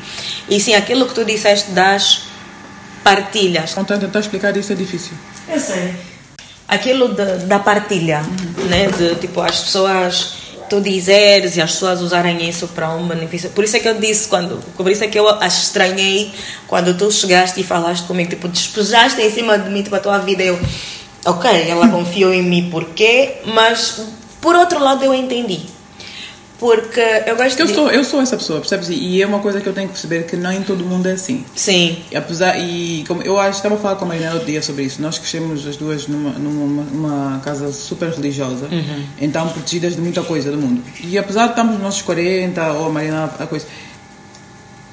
E 0.48 0.58
sim, 0.58 0.74
aquilo 0.74 1.06
que 1.06 1.14
tu 1.14 1.24
disseste 1.24 1.70
das 1.70 2.22
partilhas. 3.04 3.76
Então, 3.78 4.00
tentar 4.00 4.18
explicar 4.18 4.56
isso 4.56 4.72
é 4.72 4.74
difícil. 4.74 5.12
Eu 5.48 5.60
sei. 5.60 5.94
Aquilo 6.66 7.14
de, 7.14 7.46
da 7.46 7.60
partilha, 7.60 8.22
uhum. 8.22 8.64
né? 8.64 8.88
De, 8.88 9.14
tipo, 9.14 9.40
as 9.40 9.60
pessoas 9.60 10.45
tu 10.68 10.80
dizeres 10.80 11.56
e 11.56 11.60
as 11.60 11.72
pessoas 11.72 12.00
usarem 12.00 12.48
isso 12.48 12.68
para 12.68 12.90
um 12.90 13.06
benefício. 13.06 13.50
Por 13.50 13.64
isso 13.64 13.76
é 13.76 13.80
que 13.80 13.88
eu 13.88 13.94
disse, 13.94 14.28
quando, 14.28 14.62
por 14.76 14.90
isso 14.90 15.04
é 15.04 15.08
que 15.08 15.18
eu 15.18 15.26
estranhei 15.40 16.32
quando 16.66 16.96
tu 16.96 17.10
chegaste 17.10 17.60
e 17.60 17.64
falaste 17.64 18.06
comigo, 18.06 18.30
tipo, 18.30 18.48
despejaste 18.48 19.20
em 19.20 19.30
cima 19.30 19.58
de 19.58 19.70
mim, 19.70 19.82
tipo, 19.82 19.94
a 19.96 20.00
tua 20.00 20.18
vida. 20.18 20.42
Eu, 20.42 20.58
ok, 21.24 21.50
ela 21.68 21.88
confiou 21.88 22.32
em 22.32 22.42
mim, 22.42 22.68
porquê? 22.70 23.36
Mas, 23.44 24.00
por 24.40 24.54
outro 24.54 24.78
lado, 24.78 25.04
eu 25.04 25.14
entendi. 25.14 25.75
Porque 26.58 27.00
eu 27.26 27.36
gosto 27.36 27.60
eu 27.60 27.66
de... 27.66 27.74
Sou, 27.74 27.90
eu 27.90 28.02
sou 28.02 28.20
essa 28.20 28.36
pessoa, 28.36 28.60
percebes? 28.60 28.88
E 28.88 29.20
é 29.20 29.26
uma 29.26 29.40
coisa 29.40 29.60
que 29.60 29.66
eu 29.66 29.74
tenho 29.74 29.88
que 29.88 29.92
perceber 29.92 30.24
que 30.24 30.36
nem 30.36 30.62
todo 30.62 30.84
mundo 30.84 31.06
é 31.06 31.12
assim. 31.12 31.44
Sim. 31.54 32.02
E 32.10 32.16
apesar, 32.16 32.58
e 32.58 33.04
como 33.06 33.22
eu 33.22 33.38
acho, 33.38 33.58
estava 33.58 33.74
a 33.74 33.78
falar 33.78 33.96
com 33.96 34.06
a 34.06 34.08
Marina 34.08 34.32
outro 34.32 34.46
dia 34.46 34.62
sobre 34.62 34.84
isso. 34.84 35.02
Nós 35.02 35.18
crescemos 35.18 35.66
as 35.66 35.76
duas 35.76 36.06
numa, 36.06 36.30
numa, 36.30 36.84
numa 36.84 37.40
casa 37.40 37.70
super 37.72 38.10
religiosa, 38.10 38.68
uhum. 38.72 39.04
então 39.20 39.48
protegidas 39.48 39.96
de 39.96 40.00
muita 40.00 40.22
coisa 40.22 40.50
do 40.50 40.56
mundo. 40.56 40.82
E 41.04 41.18
apesar 41.18 41.44
de 41.44 41.50
estarmos 41.50 41.74
nos 41.74 41.82
nossos 41.82 42.02
40, 42.02 42.72
ou 42.72 42.86
a 42.86 42.90
Marina, 42.90 43.24
a 43.38 43.46
coisa. 43.46 43.66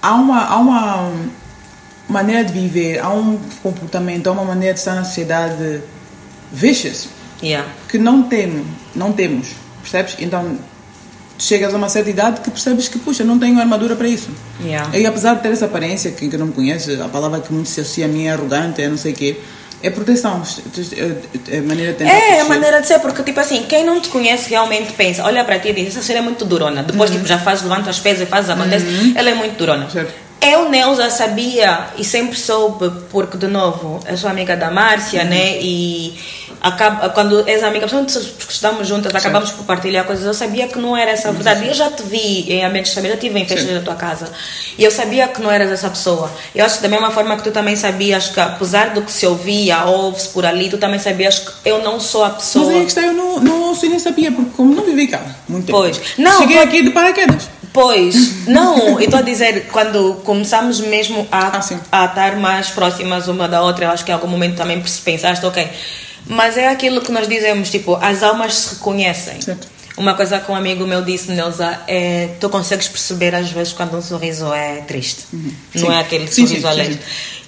Há 0.02 0.16
uma, 0.16 0.46
há 0.46 0.58
uma 0.58 1.14
maneira 2.10 2.44
de 2.44 2.52
viver, 2.52 3.00
há 3.00 3.10
um 3.10 3.40
comportamento, 3.62 4.28
há 4.28 4.34
uma 4.34 4.44
maneira 4.44 4.74
de 4.74 4.80
estar 4.80 4.96
na 4.96 5.06
sociedade 5.06 5.80
vicious. 6.52 7.08
Yeah. 7.42 7.70
Que 7.88 7.98
não 7.98 8.24
temos, 8.24 8.68
não 8.94 9.14
temos 9.14 9.64
percebes? 9.84 10.16
Então 10.20 10.58
chegas 11.38 11.74
a 11.74 11.78
uma 11.78 11.90
certa 11.90 12.10
idade 12.10 12.42
que 12.42 12.50
percebes 12.52 12.88
que, 12.88 13.00
puxa, 13.00 13.24
não 13.24 13.38
tenho 13.40 13.60
armadura 13.60 13.96
para 13.96 14.08
isso. 14.08 14.30
Yeah. 14.64 14.98
E 14.98 15.06
apesar 15.06 15.36
de 15.36 15.42
ter 15.42 15.52
essa 15.52 15.66
aparência, 15.66 16.12
que, 16.12 16.28
que 16.30 16.38
não 16.38 16.48
me 16.48 16.54
conhece, 16.54 17.00
a 17.02 17.08
palavra 17.10 17.40
que 17.40 17.52
muito 17.52 17.70
se 17.70 17.82
associa 17.82 18.06
a 18.06 18.08
mim 18.08 18.26
é 18.26 18.32
arrogante, 18.32 18.82
é 18.82 18.88
não 18.88 18.98
sei 18.98 19.12
o 19.14 19.16
quê, 19.16 19.38
é 19.82 19.90
proteção, 19.90 20.42
é 21.52 21.60
maneira 21.62 21.92
de 21.94 22.04
É, 22.04 22.08
a 22.08 22.20
proteger. 22.20 22.46
maneira 22.48 22.82
de 22.82 22.88
ser, 22.88 23.00
porque 23.00 23.22
tipo 23.24 23.40
assim, 23.40 23.64
quem 23.68 23.84
não 23.86 24.00
te 24.00 24.08
conhece 24.10 24.50
realmente 24.50 24.94
pensa, 24.94 25.24
olha 25.26 25.44
para 25.44 25.60
ti 25.60 25.70
e 25.70 25.74
diz, 25.74 25.88
essa 25.90 26.02
série 26.02 26.20
é 26.20 26.22
muito 26.22 26.46
durona. 26.46 26.84
Depois 26.84 27.12
tipo, 27.12 27.26
já 27.26 27.38
faz, 27.38 27.62
levanta 27.62 27.90
as 27.90 28.00
peças 28.00 28.22
e 28.22 28.26
faz, 28.26 28.50
acontece, 28.50 28.86
ela 29.16 29.30
é 29.30 29.34
muito 29.34 29.58
durona. 29.58 29.90
Certo. 29.90 30.14
Eu, 30.42 30.70
Neuza, 30.70 31.10
sabia 31.10 31.88
e 31.98 32.04
sempre 32.04 32.38
soube, 32.38 32.92
porque, 33.10 33.38
de 33.38 33.48
novo, 33.48 34.02
eu 34.06 34.18
sou 34.18 34.30
amiga 34.30 34.58
da 34.58 34.70
Márcia, 34.70 35.24
né? 35.24 35.58
E 35.62 36.14
acaba, 36.64 37.10
quando 37.10 37.48
és 37.48 37.62
amiga, 37.62 37.86
principalmente 37.86 38.32
porque 38.38 38.54
estamos 38.54 38.88
juntas, 38.88 39.14
acabamos 39.14 39.52
por 39.52 39.66
partilhar 39.66 40.06
coisas. 40.06 40.26
Eu 40.26 40.34
sabia 40.34 40.66
que 40.68 40.80
não 40.80 40.96
era 40.96 41.12
essa 41.12 41.28
a 41.28 41.32
verdade. 41.34 41.68
Eu 41.68 41.74
já 41.74 41.92
te 41.92 42.02
vi 42.04 42.50
em 42.52 42.64
ambientes 42.64 42.94
família, 42.94 43.16
já 43.16 43.22
estive 43.22 43.38
em 43.40 43.46
festas 43.46 43.68
Sim. 43.68 43.76
da 43.76 43.82
tua 43.82 43.96
casa. 43.96 44.32
E 44.78 44.84
eu 44.84 44.90
sabia 44.90 45.28
que 45.28 45.42
não 45.42 45.52
eras 45.52 45.70
essa 45.70 45.90
pessoa. 45.90 46.32
Eu 46.56 46.66
acho 46.66 46.78
que 46.78 46.84
da 46.84 46.88
mesma 46.90 47.12
forma 47.12 47.36
que 47.36 47.44
tu 47.44 47.52
também 47.52 47.76
sabias 47.76 48.30
que, 48.30 48.40
apesar 48.40 48.92
do 48.92 49.02
que 49.02 49.12
se 49.12 49.28
ouvia, 49.28 49.84
ouve-se 49.84 50.30
por 50.30 50.46
ali, 50.46 50.70
tu 50.70 50.78
também 50.78 51.00
sabias 51.00 51.40
que 51.40 51.52
eu 51.66 51.84
não 51.84 52.00
sou 52.00 52.24
a 52.24 52.30
pessoa. 52.30 52.66
Mas 52.66 52.76
aí 52.76 52.82
que 52.82 52.88
está, 52.88 53.02
eu 53.02 53.14
não, 53.14 53.40
não 53.42 53.62
ouço 53.64 53.86
e 53.86 53.90
nem 53.90 54.00
sabia, 54.00 54.32
porque 54.32 54.52
como 54.56 54.74
não 54.74 54.86
vivi 54.86 55.08
cá, 55.08 55.22
muito 55.50 55.66
tempo. 55.66 55.78
Pois. 55.78 56.00
Não, 56.18 56.40
Cheguei 56.40 56.60
aqui 56.60 56.82
de 56.82 56.92
paraquedas. 56.92 57.50
Pois, 57.74 58.46
não, 58.48 58.78
eu 58.78 59.02
estou 59.02 59.20
a 59.20 59.24
dizer, 59.24 59.68
quando 59.72 60.22
começamos 60.24 60.80
mesmo 60.80 61.28
a, 61.32 61.58
Ah, 61.58 61.62
sim. 61.62 61.80
a 61.92 62.06
estar 62.06 62.38
mais 62.38 62.70
próximas 62.70 63.28
uma 63.28 63.48
da 63.48 63.62
outra, 63.62 63.86
eu 63.86 63.90
acho 63.90 64.06
que 64.06 64.12
em 64.12 64.14
algum 64.14 64.28
momento 64.28 64.56
também 64.56 64.82
pensaste, 65.04 65.46
ok. 65.46 65.68
Mas 66.28 66.58
é 66.58 66.68
aquilo 66.70 67.02
que 67.02 67.12
nós 67.12 67.28
dizemos, 67.28 67.70
tipo, 67.70 67.96
as 67.96 68.24
almas 68.24 68.56
se 68.56 68.76
reconhecem. 68.76 69.42
Certo. 69.42 69.68
Uma 69.96 70.16
coisa 70.16 70.40
que 70.40 70.52
um 70.52 70.56
amigo 70.56 70.88
meu 70.88 71.04
disse, 71.04 71.32
Neuza, 71.32 71.80
é 71.88 72.30
tu 72.40 72.50
consegues 72.50 72.88
perceber 72.88 73.36
às 73.36 73.52
vezes 73.52 73.74
quando 73.74 73.96
um 73.96 74.02
sorriso 74.02 74.52
é 74.52 74.78
triste. 74.88 75.26
Não 75.32 75.40
Uhum. 75.42 75.54
Sim. 75.76 75.92
é 75.92 76.00
aquele 76.00 76.28
Sim, 76.28 76.48
sorriso 76.48 76.62
sim, 76.62 76.68
alegre. 76.74 77.00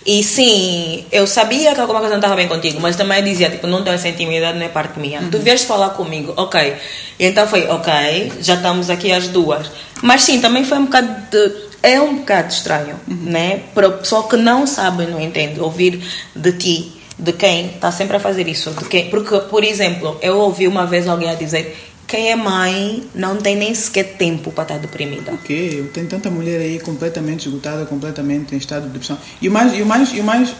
E 0.05 0.23
sim, 0.23 1.05
eu 1.11 1.25
sabia 1.25 1.73
que 1.73 1.79
alguma 1.81 1.97
coisa 1.99 2.13
não 2.13 2.19
estava 2.19 2.35
bem 2.35 2.47
contigo, 2.47 2.79
mas 2.79 2.95
também 2.95 3.23
dizia, 3.23 3.49
tipo, 3.49 3.65
não 3.65 3.83
tenho 3.83 3.95
essa 3.95 4.07
intimidade, 4.07 4.59
não 4.59 4.65
é 4.65 4.69
parte 4.69 4.99
minha. 4.99 5.21
Uhum. 5.21 5.31
Tu 5.31 5.39
vieste 5.39 5.65
falar 5.65 5.89
comigo, 5.91 6.33
ok. 6.37 6.75
E 7.17 7.25
então 7.25 7.47
foi, 7.47 7.65
ok, 7.67 8.31
já 8.39 8.53
estamos 8.53 8.91
aqui 8.91 9.11
as 9.11 9.27
duas. 9.29 9.65
Mas 10.03 10.21
sim, 10.21 10.39
também 10.39 10.63
foi 10.63 10.77
um 10.77 10.85
bocado 10.85 11.09
de, 11.31 11.51
é 11.81 11.99
um 11.99 12.17
bocado 12.17 12.53
estranho, 12.53 12.99
Uhum. 13.07 13.17
né? 13.23 13.61
Para 13.73 13.87
a 13.87 13.91
pessoa 13.93 14.27
que 14.27 14.37
não 14.37 14.67
sabe, 14.67 15.07
não 15.07 15.19
entende, 15.19 15.59
ouvir 15.59 15.99
de 16.35 16.51
ti, 16.51 16.94
de 17.17 17.33
quem 17.33 17.67
está 17.67 17.91
sempre 17.91 18.17
a 18.17 18.19
fazer 18.19 18.47
isso. 18.47 18.71
De 18.71 18.85
quem, 18.85 19.09
porque, 19.09 19.39
por 19.41 19.63
exemplo, 19.63 20.17
eu 20.21 20.37
ouvi 20.37 20.67
uma 20.67 20.85
vez 20.85 21.07
alguém 21.07 21.29
a 21.29 21.35
dizer 21.35 21.75
quem 22.07 22.31
é 22.31 22.35
mãe 22.35 23.03
não 23.15 23.37
tem 23.37 23.55
nem 23.55 23.73
sequer 23.73 24.15
tempo 24.17 24.51
para 24.51 24.63
estar 24.63 24.77
deprimida. 24.77 25.31
Porque 25.31 25.85
tem 25.93 26.05
tanta 26.05 26.29
mulher 26.29 26.59
aí 26.59 26.79
completamente 26.79 27.47
esgotada, 27.47 27.85
completamente 27.85 28.53
em 28.53 28.57
estado 28.57 28.83
de 28.83 28.89
depressão. 28.89 29.17
E 29.41 29.49
o 29.49 29.51
mais, 29.51 29.77
e 29.77 29.81
o 29.81 29.85
mais, 29.85 30.13
e 30.13 30.19
o 30.19 30.23
mais, 30.23 30.53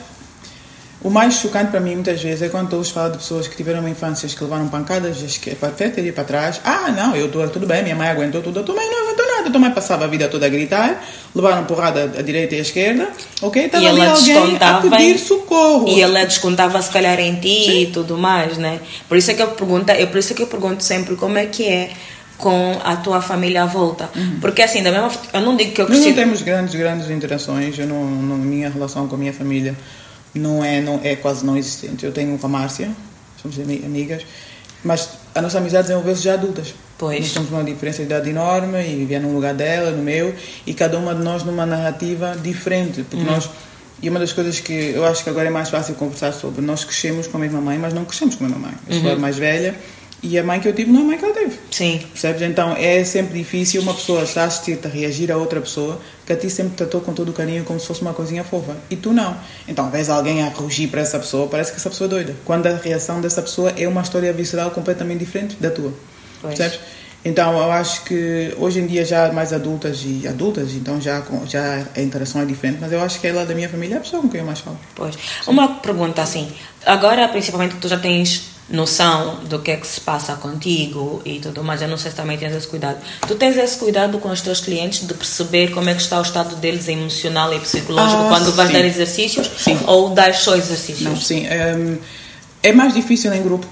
o 1.06 1.10
mais 1.12 1.36
chocante 1.36 1.70
para 1.70 1.80
mim 1.80 1.94
muitas 1.94 2.20
vezes 2.20 2.42
é 2.42 2.50
quando 2.50 2.74
ouço 2.74 2.92
falar 2.92 3.10
de 3.10 3.20
pessoas 3.20 3.48
que 3.48 3.56
tiveram 3.56 3.80
uma 3.80 3.90
infância 3.92 4.28
que 4.28 4.44
levaram 4.44 4.68
pancadas 4.68 5.40
para 5.60 5.70
frente 5.70 6.02
e 6.02 6.12
para 6.12 6.24
trás. 6.24 6.60
Ah, 6.64 6.92
não, 6.92 7.16
eu 7.16 7.28
estou 7.28 7.48
tudo 7.48 7.68
bem, 7.68 7.84
minha 7.84 7.96
mãe 7.96 8.08
aguentou 8.08 8.42
tudo, 8.42 8.62
a 8.62 8.64
tua 8.64 8.74
mãe 8.74 8.90
não 8.90 9.04
aguentou 9.04 9.28
nada, 9.28 9.48
a 9.48 9.52
tua 9.52 9.60
mãe 9.60 9.70
passava 9.70 10.06
a 10.06 10.08
vida 10.08 10.28
toda 10.28 10.48
a 10.48 10.50
gritar, 10.50 11.06
levaram 11.36 11.64
porrada 11.66 12.12
à 12.18 12.22
direita 12.24 12.56
e 12.56 12.58
à 12.58 12.62
esquerda, 12.62 13.08
ok? 13.40 13.66
Estava 13.66 13.88
ali 13.88 14.02
ela 14.02 14.10
alguém 14.10 14.58
a 14.60 14.82
pedir 14.82 15.20
socorro. 15.20 15.88
E 15.90 16.02
ela 16.02 16.26
descontava 16.26 16.82
se 16.82 16.90
calhar 16.90 17.20
em 17.20 17.36
ti 17.36 17.84
e 17.84 17.86
tudo 17.94 18.18
mais, 18.18 18.58
né? 18.58 18.80
Por 19.08 19.16
isso 19.16 19.30
é 19.30 19.36
que 19.36 19.44
eu 19.44 19.50
pergunto, 19.50 19.92
é 19.92 20.08
por 20.08 20.18
isso 20.18 20.34
é 20.34 20.36
que 20.36 20.42
eu 20.42 20.48
pergunto 20.48 20.84
sempre 20.84 21.16
como 21.16 21.38
é 21.38 21.46
que 21.46 21.68
é 21.68 21.92
com 22.36 22.80
a 22.84 22.96
tua 22.96 23.22
família 23.22 23.62
à 23.62 23.66
volta. 23.68 24.10
Porque 24.42 24.64
assim, 24.64 24.82
da 24.82 24.92
mesma 24.92 25.12
eu 25.32 25.42
não 25.42 25.56
digo 25.56 25.72
que 25.72 25.82
eu 25.82 25.88
Nós 25.88 26.00
cresci 26.00 26.16
não 26.16 26.16
temos 26.16 26.42
grandes, 26.42 26.74
grandes 26.74 27.12
interações. 27.12 27.78
Eu 27.78 27.86
não, 27.86 28.04
não, 28.04 28.38
minha 28.38 28.72
relação 28.72 29.08
com 29.08 29.14
a 29.14 29.20
minha 29.20 29.32
família 29.32 29.76
não 30.40 30.64
é, 30.64 30.82
não 30.82 31.00
é 31.04 31.16
quase 31.16 31.46
não 31.46 31.58
existente. 31.58 32.06
Eu 32.06 32.12
tenho 32.12 32.38
com 32.38 32.46
a 32.48 32.50
Márcia, 32.50 32.90
somos 33.42 33.60
ami- 33.60 33.82
amigas, 33.86 34.24
mas 34.84 35.10
a 35.34 35.42
nossa 35.42 35.58
amizade 35.58 35.88
desenvolveu-se 35.88 36.22
já 36.24 36.34
adultas. 36.34 36.74
Pois. 36.98 37.20
Nós 37.20 37.32
temos 37.34 37.50
uma 37.52 37.64
diferença 37.64 37.98
de 37.98 38.04
idade 38.04 38.30
enorme 38.30 38.82
e 38.82 38.96
vivia 38.96 39.20
num 39.20 39.34
lugar 39.34 39.54
dela, 39.54 39.92
no 39.92 40.02
meu, 40.02 40.34
e 40.66 40.74
cada 40.74 40.98
uma 40.98 41.14
de 41.14 41.22
nós 41.24 41.44
numa 41.44 41.66
narrativa 41.66 42.38
diferente. 42.42 43.04
Porque 43.10 43.26
nós. 43.26 43.50
E 44.02 44.10
uma 44.10 44.20
das 44.20 44.34
coisas 44.34 44.60
que 44.60 44.92
eu 44.94 45.06
acho 45.06 45.24
que 45.24 45.30
agora 45.30 45.48
é 45.48 45.50
mais 45.52 45.70
fácil 45.70 45.96
conversar 45.96 46.32
sobre, 46.34 46.62
nós 46.62 46.84
crescemos 46.84 47.28
com 47.28 47.38
a 47.38 47.40
mesma 47.40 47.60
mãe, 47.62 47.78
mas 47.78 47.94
não 47.94 48.06
crescemos 48.06 48.36
com 48.36 48.46
a 48.46 48.48
mesma 48.48 48.68
mãe. 48.68 48.76
Eu 48.88 49.02
sou 49.02 49.12
a 49.12 49.16
mais 49.16 49.38
velha 49.38 49.74
e 50.26 50.40
a 50.40 50.44
mãe 50.44 50.60
que 50.60 50.68
eu 50.68 50.74
tive 50.74 50.92
não 50.92 51.02
é 51.02 51.04
a 51.04 51.06
mãe 51.06 51.18
que 51.20 51.26
ela 51.26 51.34
teve. 51.34 51.60
Sim. 51.70 52.00
Percebes? 52.12 52.42
Então 52.42 52.76
é 52.76 53.04
sempre 53.04 53.38
difícil 53.38 53.82
uma 53.84 53.94
pessoa 53.94 54.24
estar 54.24 54.42
a 54.42 54.46
assistir-te 54.46 54.88
a 54.88 54.90
reagir 54.90 55.32
a 55.32 55.38
outra 55.38 55.62
pessoa 55.62 56.02
que 56.26 56.34
a 56.34 56.36
ti 56.36 56.50
sempre 56.50 56.76
tratou 56.76 57.00
com 57.02 57.14
todo 57.14 57.30
o 57.30 57.34
carinho 57.34 57.64
como 57.64 57.80
se 57.80 57.86
fosse 57.86 58.02
uma 58.02 58.14
coisinha 58.14 58.44
fofa. 58.44 58.76
E 58.90 58.96
tu 58.96 59.14
não. 59.14 59.38
Então 59.68 59.90
vês 59.92 60.10
alguém 60.10 60.42
a 60.42 60.50
rugir 60.50 60.88
para 60.88 61.02
essa 61.02 61.20
pessoa, 61.20 61.48
parece 61.48 61.72
que 61.72 61.78
essa 61.78 61.92
pessoa 61.92 62.08
é 62.08 62.10
doida. 62.10 62.36
Quando 62.44 62.66
a 62.66 62.76
reação 62.76 63.22
dessa 63.22 63.42
pessoa 63.42 63.72
é 63.78 63.88
uma 63.88 64.02
história 64.02 64.34
visceral 64.34 64.72
completamente 64.72 65.20
diferente 65.20 65.58
da 65.60 65.70
tua. 65.70 65.94
Pois. 66.42 66.58
Percebes? 66.58 66.80
Então 67.24 67.58
eu 67.58 67.72
acho 67.72 68.04
que 68.04 68.54
hoje 68.58 68.80
em 68.80 68.88
dia 68.88 69.04
já 69.04 69.32
mais 69.32 69.52
adultas 69.52 70.04
e 70.06 70.28
adultas, 70.28 70.74
então 70.74 71.02
já, 71.02 71.24
já 71.48 71.84
a 71.96 72.02
interação 72.02 72.42
é 72.42 72.46
diferente, 72.46 72.78
mas 72.80 72.92
eu 72.92 73.02
acho 73.02 73.20
que 73.20 73.26
ela 73.26 73.44
da 73.44 73.56
minha 73.56 73.68
família 73.68 73.96
é 73.96 73.98
a 73.98 74.02
pessoa 74.02 74.22
com 74.22 74.30
quem 74.30 74.42
eu 74.42 74.46
mais 74.46 74.60
falo. 74.60 74.80
Pois. 74.94 75.16
Uma 75.48 75.80
pergunta 75.80 76.22
assim, 76.22 76.52
agora 76.86 77.28
principalmente 77.28 77.76
que 77.76 77.82
tu 77.82 77.88
já 77.88 77.98
tens 77.98 78.55
noção 78.68 79.42
do 79.44 79.60
que 79.60 79.70
é 79.72 79.78
que 79.78 79.86
se 79.86 80.02
passa 80.02 80.36
contigo 80.36 81.22
e 81.24 81.40
tudo 81.40 81.64
mais, 81.64 81.82
eu 81.82 81.88
não 81.88 81.98
sei 81.98 82.10
se 82.12 82.18
também 82.18 82.38
tens 82.38 82.54
esse 82.56 82.68
cuidado. 82.68 82.98
Tu 83.28 83.36
tens 83.36 83.56
esse 83.58 83.78
cuidado 83.78 84.18
com 84.18 84.30
os 84.30 84.42
teus 84.42 84.60
clientes 84.60 85.08
de 85.08 85.14
perceber 85.14 85.72
como 85.72 85.90
é 85.90 85.94
que 85.94 86.02
está 86.02 86.18
o 86.18 86.24
estado 86.24 86.56
deles 86.56 86.88
emocional 86.88 87.54
e 87.54 87.60
psicológico 87.60 88.24
Ah, 88.24 88.28
quando 88.30 88.52
vais 88.54 88.70
sim. 88.70 88.74
dar 88.76 88.86
exercícios 88.86 89.50
Sim. 89.58 89.78
ou 89.86 90.10
dar 90.10 90.34
só 90.34 90.56
exercícios? 90.56 91.02
Não, 91.08 91.16
sim. 91.16 91.46
hum, 91.46 91.98
é 92.64 92.72
mais 92.72 92.94
difícil 92.94 93.32
em 93.34 93.44
grupo, 93.44 93.68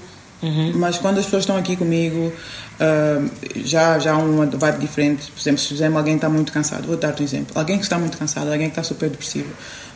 mas 0.76 0.98
quando 0.98 1.18
as 1.18 1.24
pessoas 1.24 1.42
estão 1.42 1.56
aqui 1.56 1.74
comigo, 1.74 2.32
hum, 2.80 3.28
já, 3.64 3.98
já 3.98 4.16
uma 4.16 4.46
vibe 4.46 4.78
diferente. 4.78 5.30
Por 5.30 5.40
exemplo, 5.40 5.60
se 5.60 5.68
fizermos 5.68 5.98
alguém 5.98 6.16
está 6.16 6.28
muito 6.28 6.52
cansado, 6.52 6.86
vou 6.86 6.96
dar-te 6.96 7.22
um 7.22 7.24
exemplo. 7.24 7.52
Alguém 7.54 7.78
que 7.78 7.84
está 7.84 7.98
muito 7.98 8.16
cansado, 8.16 8.46
alguém 8.46 8.68
que 8.70 8.72
está 8.72 8.82
super 8.82 9.08
depressivo, 9.08 9.48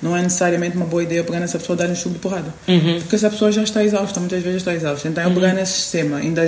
não 0.02 0.16
é 0.16 0.22
necessariamente 0.22 0.76
uma 0.76 0.86
boa 0.86 1.02
ideia 1.02 1.24
pegar 1.24 1.40
nessa 1.40 1.58
pessoa 1.58 1.76
e 1.76 1.78
dar 1.78 1.88
um 1.88 1.94
chute 1.94 2.14
de 2.14 2.18
porrada. 2.20 2.52
Porque 3.00 3.16
essa 3.16 3.30
pessoa 3.30 3.50
já 3.50 3.62
está 3.62 3.82
exausta, 3.82 4.20
muitas 4.20 4.42
vezes 4.42 4.62
já 4.62 4.72
está 4.72 4.74
exausta. 4.74 5.08
Então, 5.08 5.24
eu 5.24 5.34
pegar 5.34 5.54
nesse 5.54 5.72
sistema, 5.72 6.18
ainda 6.18 6.44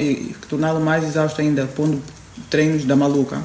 e 0.00 0.34
torná-lo 0.48 0.80
mais 0.80 1.04
exausto 1.04 1.40
ainda, 1.40 1.66
pondo 1.66 2.00
treinos 2.50 2.84
da 2.84 2.96
maluca, 2.96 3.40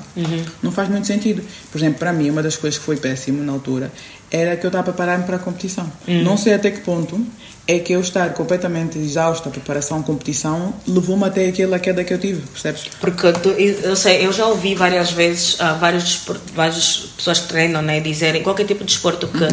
não 0.61 0.71
faz 0.71 0.89
muito 0.89 1.05
sentido. 1.07 1.43
Por 1.71 1.77
exemplo, 1.77 1.99
para 1.99 2.11
mim, 2.11 2.29
uma 2.29 2.41
das 2.43 2.55
coisas 2.55 2.77
que 2.77 2.85
foi 2.85 2.97
péssimo 2.97 3.43
na 3.43 3.53
altura 3.53 3.91
era 4.31 4.55
que 4.55 4.65
eu 4.65 4.69
estava 4.69 4.89
a 4.89 4.93
preparar-me 4.93 5.23
para 5.25 5.37
a 5.37 5.39
competição. 5.39 5.91
Não 6.23 6.37
sei 6.37 6.53
até 6.53 6.69
que 6.71 6.81
ponto 6.81 7.23
é 7.71 7.79
que 7.79 7.93
eu 7.93 8.01
estar 8.01 8.33
completamente 8.33 8.97
exausta, 8.97 9.49
preparação, 9.49 10.01
competição, 10.01 10.73
levou-me 10.87 11.25
até 11.25 11.47
aquela 11.47 11.77
queda 11.77 12.03
que 12.03 12.13
eu 12.13 12.17
tive, 12.17 12.41
percebes? 12.47 12.83
Porque 12.99 13.31
tu- 13.33 13.49
eu 13.49 13.95
sei, 13.95 14.25
eu 14.25 14.33
já 14.33 14.47
ouvi 14.47 14.73
várias 14.73 15.11
vezes 15.11 15.55
ah, 15.59 15.73
vários 15.73 16.19
várias 16.55 17.11
pessoas 17.15 17.39
que 17.39 17.47
treinam, 17.47 17.81
né, 17.81 17.99
dizerem 17.99 18.41
qualquer 18.41 18.65
tipo 18.65 18.79
de 18.83 18.87
desporto 18.93 19.27
que 19.27 19.47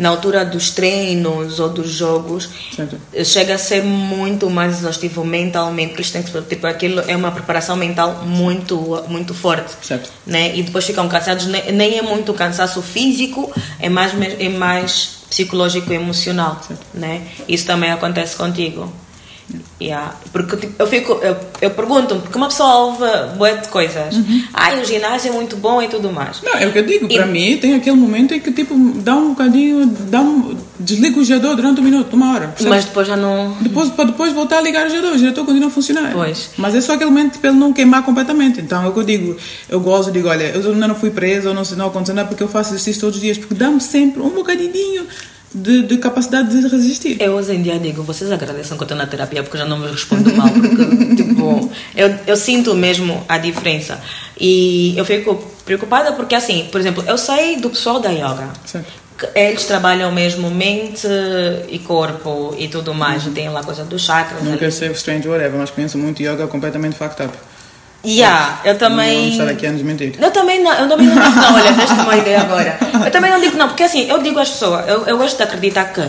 na 0.00 0.10
altura 0.10 0.44
dos 0.44 0.70
treinos 0.70 1.58
ou 1.60 1.68
dos 1.70 1.90
jogos 1.90 2.48
Certo. 2.76 2.96
chega 3.24 3.54
a 3.54 3.58
ser 3.58 3.82
muito 3.82 4.50
mais 4.50 4.78
exaustivo 4.80 5.24
mentalmente, 5.24 5.94
que 5.94 6.00
eles 6.00 6.10
têm 6.10 6.22
que 6.22 6.42
tipo 6.42 6.66
aquilo 6.66 7.00
é 7.06 7.16
uma 7.16 7.30
preparação 7.30 7.74
mental 7.76 8.22
muito 8.26 9.02
muito 9.08 9.32
forte, 9.34 9.72
Certo. 9.82 10.10
né? 10.26 10.54
E 10.56 10.62
depois 10.62 10.84
ficam 10.84 11.08
cansados, 11.08 11.46
nem, 11.46 11.72
nem 11.72 11.98
é 11.98 12.02
muito 12.02 12.34
cansaço 12.34 12.82
físico, 12.82 13.50
é 13.80 13.88
mais 13.88 14.12
é 14.38 14.48
mais 14.50 15.21
psicológico 15.32 15.90
e 15.90 15.96
emocional, 15.96 16.60
né? 16.92 17.26
Isso 17.48 17.64
também 17.64 17.90
acontece 17.90 18.36
contigo. 18.36 18.92
Yeah. 19.80 20.14
Porque 20.32 20.56
tipo, 20.56 20.74
eu 20.80 20.86
fico, 20.86 21.12
eu, 21.22 21.36
eu 21.60 21.70
pergunto 21.70 22.16
porque 22.16 22.38
uma 22.38 22.48
pessoa 22.48 22.86
ouve 22.86 23.04
bué 23.36 23.56
de 23.56 23.68
coisas. 23.68 24.14
Ai, 24.54 24.80
o 24.80 24.84
ginásio 24.84 25.30
é 25.30 25.32
muito 25.34 25.56
bom 25.56 25.82
e 25.82 25.88
tudo 25.88 26.10
mais. 26.10 26.40
Não, 26.42 26.54
é 26.54 26.66
o 26.66 26.72
que 26.72 26.78
eu 26.78 26.86
digo, 26.86 27.06
E- 27.10 27.16
para 27.16 27.26
mim 27.26 27.58
tem 27.58 27.74
aquele 27.74 27.96
momento 27.96 28.32
em 28.32 28.40
que 28.40 28.52
tipo, 28.52 28.74
dá 28.96 29.14
um 29.14 29.30
bocadinho, 29.30 29.84
dá 29.86 30.20
um, 30.20 30.56
desliga 30.78 31.18
o 31.18 31.24
gerador 31.24 31.56
durante 31.56 31.80
um 31.80 31.84
minuto, 31.84 32.14
uma 32.14 32.32
hora, 32.32 32.46
percebes? 32.48 32.68
Mas 32.70 32.84
depois 32.84 33.06
já 33.08 33.16
não. 33.16 33.56
Depois, 33.60 33.90
para 33.90 34.04
depois 34.06 34.32
voltar 34.32 34.58
a 34.58 34.62
ligar 34.62 34.86
o 34.86 34.90
gerador, 34.90 35.12
o 35.14 35.18
gerador 35.18 35.44
continua 35.44 35.68
a 35.68 35.72
funcionar. 35.72 36.12
Pois. 36.12 36.50
Mas 36.56 36.74
é 36.74 36.80
só 36.80 36.94
aquele 36.94 37.10
momento 37.10 37.38
para 37.38 37.50
ele 37.50 37.58
não 37.58 37.72
queimar 37.72 38.02
completamente. 38.04 38.60
Então 38.60 38.82
é 38.84 38.88
o 38.88 38.92
que 38.92 39.00
eu 39.00 39.04
digo. 39.04 39.36
Eu 39.68 39.80
gosto, 39.80 40.12
digo, 40.12 40.28
olha, 40.28 40.44
eu 40.44 40.72
ainda 40.72 40.88
não 40.88 40.94
fui 40.94 41.10
preso, 41.10 41.48
ou 41.48 41.54
não 41.54 41.64
sei, 41.64 41.76
não 41.76 41.88
aconteceu 41.88 42.14
nada, 42.14 42.28
porque 42.28 42.42
eu 42.42 42.48
faço 42.48 42.70
exercício 42.70 43.00
todos 43.00 43.16
os 43.16 43.22
dias, 43.22 43.36
porque 43.36 43.54
dá-me 43.54 43.80
sempre 43.80 44.22
um 44.22 44.30
bocadinho 44.30 45.06
de, 45.54 45.82
de 45.82 45.96
capacidade 45.98 46.48
de 46.48 46.68
resistir. 46.68 47.20
Eu 47.20 47.32
hoje 47.32 47.52
em 47.54 47.62
dia 47.62 47.78
digo, 47.78 48.02
vocês 48.02 48.30
agradecem 48.30 48.76
que 48.76 48.82
eu 48.82 48.84
estou 48.84 48.96
na 48.96 49.06
terapia 49.06 49.42
porque 49.42 49.58
já 49.58 49.64
não 49.64 49.78
me 49.78 49.90
respondo 49.90 50.34
mal. 50.34 50.48
Porque, 50.48 51.16
tipo, 51.16 51.70
eu, 51.94 52.14
eu 52.26 52.36
sinto 52.36 52.74
mesmo 52.74 53.24
a 53.28 53.38
diferença. 53.38 54.00
E 54.38 54.96
eu 54.96 55.04
fico 55.04 55.42
preocupada 55.64 56.12
porque, 56.12 56.34
assim, 56.34 56.68
por 56.70 56.80
exemplo, 56.80 57.04
eu 57.06 57.18
sei 57.18 57.56
do 57.56 57.70
pessoal 57.70 58.00
da 58.00 58.10
yoga. 58.10 58.48
Que 59.18 59.38
Eles 59.38 59.64
trabalham 59.64 60.10
mesmo 60.10 60.50
mente 60.50 61.06
e 61.68 61.78
corpo 61.80 62.54
e 62.58 62.68
tudo 62.68 62.94
mais. 62.94 63.24
Tem 63.24 63.48
lá 63.48 63.62
coisa 63.62 63.84
dos 63.84 64.02
chakras. 64.02 64.42
Não 64.42 64.56
quero 64.56 64.72
ser 64.72 64.90
strange 64.92 65.28
whatever, 65.28 65.58
mas 65.58 65.70
conheço 65.70 65.98
muito 65.98 66.22
yoga 66.22 66.46
completamente 66.46 66.96
fucked 66.96 67.22
up. 67.22 67.51
Yeah, 68.04 68.60
eu 68.64 68.76
também. 68.78 69.22
Não 69.26 69.28
estar 69.30 69.48
aqui 69.48 69.66
a 69.66 69.72
nos 69.72 69.82
mentir. 69.82 70.14
Eu 70.20 70.30
também 70.32 70.62
não, 70.62 70.72
eu 70.72 70.88
também 70.88 71.06
não 71.06 71.14
digo 71.14 71.36
não, 71.40 71.54
olha, 71.54 71.72
deste 71.72 71.94
uma 71.94 72.16
ideia 72.16 72.40
agora. 72.40 72.78
Eu 73.04 73.10
também 73.10 73.30
não 73.30 73.40
digo 73.40 73.56
não, 73.56 73.68
porque 73.68 73.84
assim, 73.84 74.08
eu 74.08 74.20
digo 74.22 74.38
às 74.40 74.48
pessoas, 74.50 74.88
eu, 74.88 75.06
eu 75.06 75.16
gosto 75.18 75.36
de 75.36 75.42
acreditar 75.44 75.84
que 75.92 76.02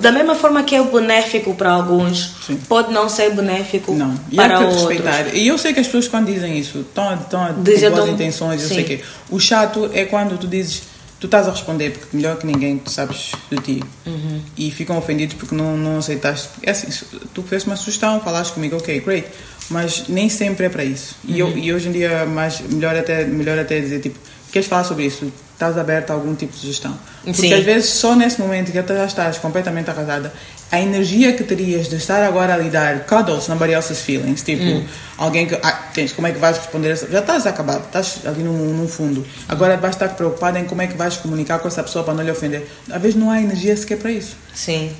da 0.00 0.10
mesma 0.10 0.34
forma 0.34 0.62
que 0.64 0.74
é 0.74 0.82
benéfico 0.82 1.54
para 1.54 1.70
alguns, 1.70 2.34
Sim. 2.46 2.56
pode 2.68 2.92
não 2.92 3.08
ser 3.08 3.30
benéfico 3.32 3.92
Não, 3.94 4.18
e 4.32 4.36
para 4.36 4.58
outros. 4.58 4.78
respeitar. 4.80 5.34
E 5.34 5.46
eu 5.46 5.56
sei 5.58 5.72
que 5.72 5.80
as 5.80 5.86
pessoas 5.86 6.08
quando 6.08 6.26
dizem 6.26 6.58
isso 6.58 6.78
estão, 6.80 7.14
estão 7.14 7.54
com 7.54 7.62
Dizem 7.62 7.90
boas 7.90 8.04
de 8.04 8.10
um- 8.10 8.14
intenções, 8.14 8.62
eu 8.62 8.68
Sim. 8.68 8.74
sei 8.76 8.84
que 8.84 9.04
O 9.30 9.38
chato 9.38 9.88
é 9.92 10.04
quando 10.06 10.36
tu 10.36 10.48
dizes, 10.48 10.82
tu 11.20 11.26
estás 11.26 11.46
a 11.46 11.50
responder, 11.52 11.90
porque 11.92 12.16
melhor 12.16 12.36
que 12.38 12.46
ninguém 12.46 12.76
tu 12.78 12.90
sabes 12.90 13.32
de 13.50 13.56
ti. 13.58 13.84
Uhum. 14.04 14.40
E 14.56 14.70
ficam 14.72 14.98
ofendidos 14.98 15.36
porque 15.36 15.54
não, 15.54 15.76
não 15.76 15.98
aceitaste. 15.98 16.48
É 16.64 16.70
assim, 16.72 16.88
tu 17.32 17.42
fizeste 17.44 17.68
uma 17.68 17.76
sugestão, 17.76 18.20
falaste 18.20 18.52
comigo, 18.54 18.76
ok, 18.76 18.98
great. 19.00 19.28
Mas 19.70 20.04
nem 20.08 20.28
sempre 20.28 20.66
é 20.66 20.68
para 20.68 20.84
isso. 20.84 21.16
E, 21.24 21.42
Uhum. 21.42 21.50
eu, 21.50 21.58
e 21.58 21.72
hoje 21.72 21.88
em 21.88 21.92
dia, 21.92 22.26
mais, 22.26 22.60
melhor, 22.60 22.94
até, 22.96 23.24
melhor 23.24 23.58
até 23.58 23.80
dizer, 23.80 24.00
tipo, 24.00 24.18
queres 24.52 24.68
falar 24.68 24.84
sobre 24.84 25.04
isso? 25.06 25.32
Estás 25.54 25.78
aberta 25.78 26.12
a 26.12 26.16
algum 26.16 26.34
tipo 26.34 26.52
de 26.52 26.58
sugestão? 26.58 26.98
Porque 27.22 27.34
Sim. 27.40 27.54
às 27.54 27.64
vezes, 27.64 27.90
só 27.90 28.14
nesse 28.14 28.40
momento 28.40 28.72
que 28.72 28.82
já 28.82 29.04
estás 29.06 29.38
completamente 29.38 29.88
arrasada, 29.88 30.32
a 30.70 30.80
energia 30.80 31.32
que 31.32 31.44
terias 31.44 31.88
de 31.88 31.96
estar 31.96 32.22
agora 32.24 32.54
a 32.54 32.56
lidar 32.56 33.06
cuddles, 33.06 33.46
nobody 33.48 33.72
else's 33.72 34.00
feelings, 34.00 34.42
tipo, 34.42 34.62
Hum. 34.64 34.84
alguém 35.16 35.46
que, 35.46 35.54
ah, 35.62 35.72
tens, 35.94 36.12
como 36.12 36.26
é 36.26 36.32
que 36.32 36.38
vais 36.38 36.58
responder? 36.58 36.90
essa- 36.90 37.06
Já 37.08 37.20
estás 37.20 37.46
acabado, 37.46 37.84
estás 37.86 38.18
ali 38.26 38.42
no 38.42 38.86
fundo. 38.88 39.24
Agora 39.48 39.76
vais 39.76 39.94
estar 39.94 40.08
preocupada 40.08 40.58
em 40.58 40.64
como 40.64 40.82
é 40.82 40.88
que 40.88 40.96
vais 40.96 41.16
comunicar 41.16 41.60
com 41.60 41.68
essa 41.68 41.82
pessoa 41.82 42.04
para 42.04 42.14
não 42.14 42.24
lhe 42.24 42.30
ofender. 42.32 42.66
Às 42.90 43.00
vezes 43.00 43.16
não 43.16 43.30
há 43.30 43.40
energia 43.40 43.76
sequer 43.76 43.98
para 43.98 44.10
isso. 44.10 44.36
Sim, 44.52 44.90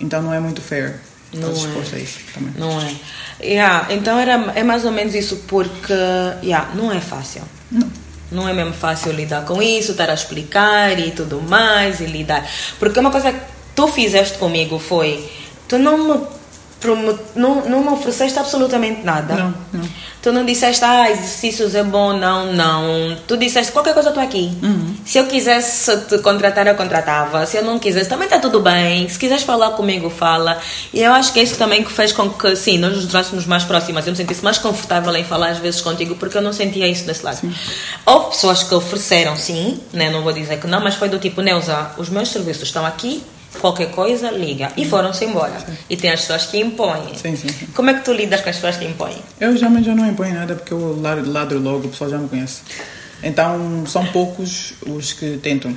Então 0.00 0.20
não 0.22 0.32
é 0.34 0.40
muito 0.40 0.60
fair. 0.60 0.96
Não 1.34 1.50
Estás 1.50 1.64
é. 1.64 1.66
disposto 1.68 1.94
a 1.94 1.98
isso 1.98 2.18
também. 2.34 2.52
não 2.56 2.80
é? 2.80 2.94
Yeah, 3.42 3.86
então 3.90 4.18
era, 4.18 4.52
é 4.54 4.62
mais 4.62 4.84
ou 4.84 4.92
menos 4.92 5.14
isso, 5.14 5.44
porque 5.48 5.92
yeah, 6.42 6.70
não 6.74 6.92
é 6.92 7.00
fácil. 7.00 7.42
Não. 7.70 7.90
Não 8.30 8.48
é 8.48 8.52
mesmo 8.52 8.72
fácil 8.72 9.12
lidar 9.12 9.44
com 9.44 9.62
isso, 9.62 9.92
estar 9.92 10.08
a 10.08 10.14
explicar 10.14 10.98
e 10.98 11.10
tudo 11.10 11.40
mais, 11.42 12.00
e 12.00 12.06
lidar. 12.06 12.48
Porque 12.78 12.98
uma 12.98 13.10
coisa 13.10 13.32
que 13.32 13.40
tu 13.74 13.88
fizeste 13.88 14.38
comigo 14.38 14.78
foi, 14.78 15.28
tu 15.68 15.78
não 15.78 15.98
me, 15.98 16.26
não, 17.34 17.68
não 17.68 17.82
me 17.82 17.88
ofereceste 17.88 18.38
absolutamente 18.38 19.02
nada. 19.02 19.34
Não, 19.34 19.54
não. 19.72 19.88
Tu 20.22 20.30
não 20.30 20.44
disseste, 20.44 20.84
ah, 20.84 21.10
exercícios 21.10 21.74
é 21.74 21.82
bom, 21.82 22.12
não, 22.12 22.52
não. 22.52 23.16
Tu 23.26 23.36
disseste, 23.36 23.72
qualquer 23.72 23.92
coisa 23.92 24.10
eu 24.10 24.12
estou 24.12 24.22
aqui. 24.22 24.56
Uhum. 24.62 24.94
Se 25.04 25.18
eu 25.18 25.26
quisesse 25.26 25.96
te 26.02 26.18
contratar, 26.18 26.64
eu 26.68 26.76
contratava. 26.76 27.44
Se 27.44 27.56
eu 27.56 27.64
não 27.64 27.76
quisesse, 27.80 28.08
também 28.08 28.26
está 28.26 28.38
tudo 28.38 28.60
bem. 28.60 29.08
Se 29.08 29.18
quiseres 29.18 29.42
falar 29.42 29.70
comigo, 29.70 30.08
fala. 30.08 30.60
E 30.94 31.02
eu 31.02 31.12
acho 31.12 31.32
que 31.32 31.40
é 31.40 31.42
isso 31.42 31.56
também 31.56 31.82
que 31.82 31.92
fez 31.92 32.12
com 32.12 32.30
que, 32.30 32.54
sim, 32.54 32.78
nós 32.78 32.94
nos 32.94 33.06
tornássemos 33.06 33.46
mais 33.46 33.64
próximas. 33.64 34.06
Eu 34.06 34.12
me 34.12 34.16
sentisse 34.16 34.44
mais 34.44 34.58
confortável 34.58 35.14
em 35.16 35.24
falar 35.24 35.50
às 35.50 35.58
vezes 35.58 35.80
contigo, 35.80 36.14
porque 36.14 36.38
eu 36.38 36.42
não 36.42 36.52
sentia 36.52 36.86
isso 36.86 37.04
desse 37.04 37.24
lado. 37.24 37.40
Houve 38.06 38.30
pessoas 38.30 38.62
que 38.62 38.74
ofereceram, 38.74 39.36
sim, 39.36 39.80
né? 39.92 40.08
não 40.08 40.22
vou 40.22 40.32
dizer 40.32 40.60
que 40.60 40.66
não, 40.66 40.80
mas 40.80 40.94
foi 40.94 41.08
do 41.08 41.18
tipo, 41.18 41.40
Neuza, 41.40 41.90
os 41.98 42.08
meus 42.08 42.28
serviços 42.28 42.64
estão 42.64 42.86
aqui, 42.86 43.24
qualquer 43.60 43.90
coisa, 43.90 44.30
liga. 44.30 44.72
E 44.76 44.84
foram-se 44.84 45.24
embora. 45.24 45.64
E 45.88 45.96
tem 45.96 46.10
as 46.10 46.20
pessoas 46.20 46.46
que 46.46 46.58
impõem. 46.58 47.14
Sim, 47.14 47.36
sim, 47.36 47.48
sim. 47.48 47.66
Como 47.74 47.90
é 47.90 47.94
que 47.94 48.04
tu 48.04 48.12
lidas 48.12 48.40
com 48.40 48.50
as 48.50 48.56
pessoas 48.56 48.76
que 48.76 48.84
impõem? 48.84 49.16
Eu 49.40 49.56
geralmente 49.56 49.86
já 49.86 49.94
não 49.94 50.06
imponho 50.06 50.34
nada 50.34 50.54
porque 50.54 50.72
eu 50.72 51.00
ladro, 51.00 51.58
logo, 51.58 51.86
o 51.86 51.90
pessoal 51.90 52.10
já 52.10 52.18
me 52.18 52.28
conhece. 52.28 52.62
Então 53.22 53.84
são 53.86 54.04
poucos 54.06 54.74
os 54.86 55.12
que 55.12 55.38
tentam. 55.38 55.76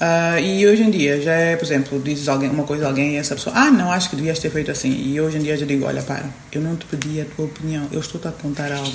Ah, 0.00 0.40
e 0.40 0.64
hoje 0.64 0.82
em 0.84 0.90
dia 0.90 1.20
já 1.20 1.32
é, 1.32 1.56
por 1.56 1.64
exemplo, 1.64 2.00
dizes 2.00 2.28
alguém, 2.28 2.48
uma 2.48 2.62
coisa 2.62 2.84
a 2.84 2.88
alguém 2.88 3.14
e 3.14 3.16
essa 3.16 3.34
pessoa, 3.34 3.56
ah, 3.56 3.70
não, 3.70 3.90
acho 3.90 4.10
que 4.10 4.16
devias 4.16 4.38
ter 4.38 4.50
feito 4.50 4.70
assim. 4.70 4.90
E 4.90 5.20
hoje 5.20 5.38
em 5.38 5.42
dia 5.42 5.56
já 5.56 5.66
digo, 5.66 5.86
olha, 5.86 6.02
para, 6.02 6.24
eu 6.52 6.60
não 6.60 6.76
te 6.76 6.86
pedi 6.86 7.20
a 7.20 7.24
tua 7.24 7.46
opinião, 7.46 7.88
eu 7.90 8.00
estou-te 8.00 8.28
a 8.28 8.30
contar 8.30 8.70
algo. 8.70 8.92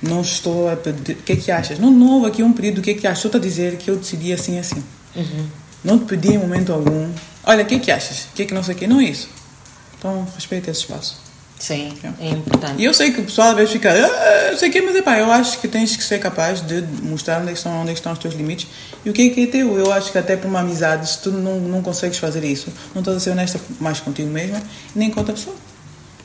Não 0.00 0.20
estou 0.20 0.70
a 0.70 0.76
pedir, 0.76 1.12
o 1.12 1.22
que 1.22 1.32
é 1.32 1.36
que 1.36 1.50
achas? 1.50 1.78
Não, 1.78 1.90
não 1.90 2.10
houve 2.10 2.26
aqui 2.28 2.42
um 2.42 2.52
pedido, 2.52 2.80
o 2.80 2.82
que 2.82 2.90
é 2.90 2.94
que 2.94 3.06
achas? 3.06 3.24
Estou-te 3.24 3.38
a 3.38 3.40
dizer 3.40 3.76
que 3.76 3.90
eu 3.90 3.96
decidi 3.96 4.32
assim, 4.32 4.58
assim. 4.58 4.82
Não 5.84 5.98
te 5.98 6.06
pedi 6.06 6.34
em 6.34 6.38
momento 6.38 6.72
algum, 6.72 7.10
olha, 7.44 7.62
o 7.62 7.66
que 7.66 7.74
é 7.74 7.78
que 7.78 7.90
achas? 7.90 8.24
O 8.24 8.34
que 8.34 8.42
é 8.42 8.46
que 8.46 8.54
não 8.54 8.62
sei 8.62 8.74
o 8.74 8.78
quê? 8.78 8.86
Não 8.86 9.00
é 9.00 9.04
isso. 9.04 9.28
Então, 9.98 10.26
respeita 10.34 10.70
esse 10.70 10.80
espaço. 10.80 11.22
Sim, 11.58 11.94
Yeah. 12.02 12.18
é 12.20 12.28
importante. 12.30 12.82
E 12.82 12.84
eu 12.84 12.92
sei 12.92 13.12
que 13.12 13.20
o 13.20 13.24
pessoal 13.24 13.50
às 13.50 13.54
vezes 13.56 13.72
fica, 13.72 13.90
ah, 13.90 14.50
não 14.50 14.58
sei 14.58 14.68
o 14.68 14.72
quê, 14.72 14.82
mas 14.82 14.96
epá, 14.96 15.18
eu 15.18 15.30
acho 15.30 15.58
que 15.60 15.68
tens 15.68 15.96
que 15.96 16.02
ser 16.02 16.18
capaz 16.18 16.60
de 16.60 16.82
mostrar 17.02 17.40
onde 17.40 17.50
é 17.50 17.52
que 17.52 17.58
estão, 17.58 17.72
onde 17.80 17.90
é 17.90 17.92
que 17.92 18.00
estão 18.00 18.12
os 18.12 18.18
teus 18.18 18.34
limites 18.34 18.66
e 19.04 19.08
o 19.08 19.12
que 19.12 19.30
é 19.30 19.34
que 19.34 19.42
é 19.44 19.46
teu. 19.46 19.78
Eu 19.78 19.92
acho 19.92 20.10
que 20.10 20.18
até 20.18 20.36
para 20.36 20.48
uma 20.48 20.60
amizade, 20.60 21.08
se 21.08 21.20
tu 21.20 21.30
não, 21.30 21.60
não 21.60 21.80
consegues 21.80 22.18
fazer 22.18 22.44
isso, 22.44 22.72
não 22.94 23.00
estás 23.00 23.16
a 23.16 23.20
ser 23.20 23.30
honesta 23.30 23.60
mais 23.80 24.00
contigo 24.00 24.28
mesma 24.28 24.60
nem 24.94 25.10
com 25.10 25.20
outra 25.20 25.34
pessoa. 25.34 25.56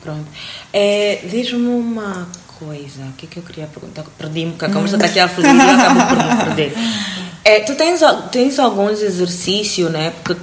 Pronto. 0.02 0.26
É, 0.72 1.20
Diz-me 1.30 1.68
uma 1.68 2.28
coisa. 2.58 3.02
O 3.04 3.12
que 3.12 3.26
é 3.26 3.28
que 3.28 3.36
eu 3.38 3.42
queria 3.42 3.66
perguntar? 3.66 4.04
Perdi-me, 4.18 4.50
porque 4.52 4.64
a 4.66 4.68
conversa 4.70 4.96
está 4.96 5.06
aqui 5.06 5.20
a 5.20 5.28
fluir 5.28 5.54
e 5.54 5.60
acabo 5.60 6.00
por 6.06 6.16
me 6.18 6.44
perder. 6.44 6.74
É, 7.44 7.60
tu 7.60 7.74
tens, 7.74 8.00
tens 8.30 8.58
alguns 8.58 9.00
exercícios, 9.00 9.90
né? 9.90 10.12
Porque, 10.22 10.40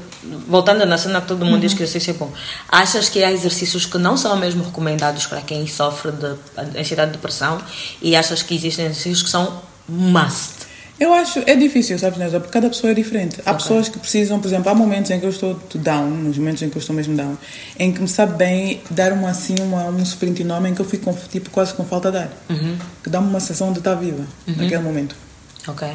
voltando 0.48 0.86
na 0.86 0.98
cena 0.98 1.22
todo 1.22 1.46
mundo 1.46 1.60
diz 1.62 1.74
que 1.74 1.84
exercício 1.84 2.12
é 2.12 2.14
bom. 2.14 2.32
Achas 2.70 3.10
que 3.10 3.24
há 3.24 3.32
exercícios 3.32 3.86
que 3.86 3.98
não 3.98 4.18
são 4.18 4.36
mesmo 4.38 4.64
recomendados 4.64 5.26
para 5.26 5.42
quem 5.42 5.68
sofre 5.68 6.12
de 6.12 6.36
ansiedade 6.80 7.12
e 7.12 7.14
depressão? 7.14 7.62
E 8.02 8.16
achas 8.16 8.42
que 8.42 8.56
existem 8.56 8.86
exercícios 8.86 9.24
que 9.24 9.30
são 9.30 9.62
must? 9.88 10.68
Eu 11.00 11.14
acho, 11.14 11.44
é 11.46 11.56
difícil, 11.56 12.00
sabes, 12.00 12.18
Nessa? 12.18 12.40
Porque 12.40 12.52
cada 12.52 12.68
pessoa 12.70 12.90
é 12.90 12.94
diferente. 12.96 13.40
Há 13.46 13.54
pessoas 13.54 13.88
que 13.88 14.00
precisam, 14.00 14.40
por 14.40 14.48
exemplo, 14.48 14.72
há 14.72 14.74
momentos 14.74 15.12
em 15.12 15.20
que 15.20 15.28
eu 15.28 15.30
estou 15.30 15.56
down, 15.76 16.10
nos 16.10 16.38
momentos 16.40 16.64
em 16.64 16.72
que 16.72 16.76
eu 16.76 16.80
estou 16.80 16.96
mesmo 16.96 17.16
down, 17.16 17.38
em 17.78 17.94
que 17.94 18.02
me 18.02 18.08
sabe 18.08 18.36
bem 18.36 18.82
dar 18.90 19.14
uma, 19.14 19.30
assim, 19.30 19.56
uma, 19.62 19.84
um 19.86 20.02
sprint 20.02 20.42
enorme 20.42 20.70
em 20.72 20.74
que 20.74 20.82
eu 20.82 20.86
fico 20.86 21.16
tipo, 21.30 21.52
quase 21.52 21.76
com 21.76 21.86
falta 21.86 22.10
de 22.10 22.18
ar. 22.18 22.32
Que 23.04 23.12
dá-me 23.12 23.30
uma 23.30 23.40
sensação 23.40 23.72
de 23.72 23.78
estar 23.78 23.94
viva 23.94 24.26
naquele 24.48 24.82
momento. 24.82 25.16
Ok. 25.68 25.88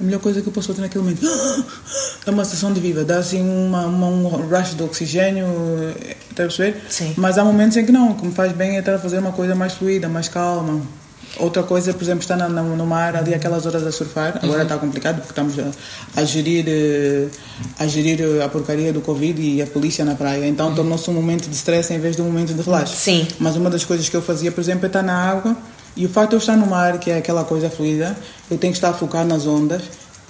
A 0.00 0.04
melhor 0.04 0.20
coisa 0.20 0.40
que 0.40 0.46
eu 0.48 0.52
posso 0.52 0.68
fazer 0.68 0.80
naquele 0.80 1.02
momento 1.02 1.26
é 2.26 2.30
uma 2.30 2.44
sensação 2.44 2.72
de 2.72 2.80
viva, 2.80 3.02
dá 3.04 3.18
assim 3.18 3.40
uma, 3.42 3.86
uma- 3.86 4.06
um 4.06 4.28
rush 4.48 4.74
de 4.76 4.82
oxigênio, 4.82 5.46
está 6.30 6.44
a 6.44 6.46
perceber? 6.46 6.80
Sim. 6.88 7.14
Mas 7.16 7.36
há 7.36 7.44
momentos 7.44 7.76
em 7.76 7.84
que 7.84 7.90
não, 7.92 8.10
o 8.10 8.14
que 8.14 8.24
me 8.26 8.32
faz 8.32 8.52
bem 8.52 8.76
é 8.76 8.78
estar 8.78 8.94
a 8.94 8.98
fazer 8.98 9.18
uma 9.18 9.32
coisa 9.32 9.54
mais 9.56 9.72
fluida, 9.72 10.08
mais 10.08 10.28
calma. 10.28 10.80
Outra 11.36 11.62
coisa, 11.62 11.92
por 11.92 12.02
exemplo, 12.02 12.22
estar 12.22 12.36
na, 12.36 12.48
na- 12.48 12.62
no 12.62 12.86
mar 12.86 13.14
ali 13.16 13.34
aquelas 13.34 13.66
horas 13.66 13.86
a 13.86 13.92
surfar, 13.92 14.38
agora 14.42 14.62
está 14.62 14.78
complicado 14.78 15.16
porque 15.16 15.30
estamos 15.32 15.58
a, 15.58 16.20
a 16.20 16.24
gerir 16.24 16.64
eh, 16.66 17.26
a 17.78 17.86
gerir 17.86 18.20
eh, 18.20 18.42
a 18.42 18.48
porcaria 18.48 18.92
do 18.92 19.00
Covid 19.00 19.40
e 19.40 19.60
a 19.60 19.66
polícia 19.66 20.04
na 20.04 20.14
praia, 20.14 20.46
então 20.46 20.74
tornou-se 20.74 21.08
um 21.10 21.12
momento 21.12 21.48
de 21.48 21.54
stress 21.54 21.92
em 21.92 21.98
vez 22.00 22.16
de 22.16 22.22
um 22.22 22.26
momento 22.26 22.54
de 22.54 22.62
relaxo. 22.62 22.94
Sim. 22.96 23.26
Mas 23.38 23.56
uma 23.56 23.68
das 23.68 23.84
coisas 23.84 24.08
que 24.08 24.16
eu 24.16 24.22
fazia, 24.22 24.50
por 24.50 24.60
exemplo, 24.60 24.84
é 24.84 24.86
estar 24.86 25.02
na 25.02 25.14
água 25.14 25.56
e 25.96 26.06
o 26.06 26.08
facto 26.08 26.30
de 26.30 26.36
eu 26.36 26.38
estar 26.40 26.56
no 26.56 26.66
mar, 26.66 26.98
que 26.98 27.10
é 27.10 27.18
aquela 27.18 27.44
coisa 27.44 27.68
fluida, 27.68 28.16
eu 28.50 28.56
tenho 28.58 28.72
que 28.72 28.78
estar 28.78 28.90
a 28.90 28.92
focar 28.94 29.24
nas 29.26 29.46
ondas. 29.46 29.82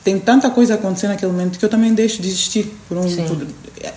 Tem 0.04 0.18
tanta 0.18 0.48
coisa 0.48 0.74
a 0.74 0.76
acontecer 0.76 1.08
naquele 1.08 1.30
momento 1.32 1.58
que 1.58 1.64
eu 1.64 1.68
também 1.68 1.92
deixo 1.92 2.22
de 2.22 2.28
existir. 2.28 2.74
Por 2.88 2.96
um, 2.96 3.16
por- 3.26 3.46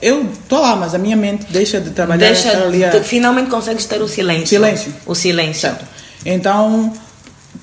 eu 0.01 0.23
estou 0.31 0.59
lá, 0.59 0.75
mas 0.75 0.93
a 0.93 0.97
minha 0.97 1.15
mente 1.15 1.45
deixa 1.49 1.79
de 1.79 1.91
trabalhar 1.91 2.27
Deixa 2.27 2.51
ali 2.63 2.83
a, 2.83 3.01
finalmente 3.03 3.49
consegues 3.49 3.85
ter 3.85 4.01
o 4.01 4.07
silêncio. 4.07 4.47
Silêncio. 4.47 4.93
O 5.05 5.15
silêncio. 5.15 5.61
Certo. 5.61 5.85
Então, 6.25 6.91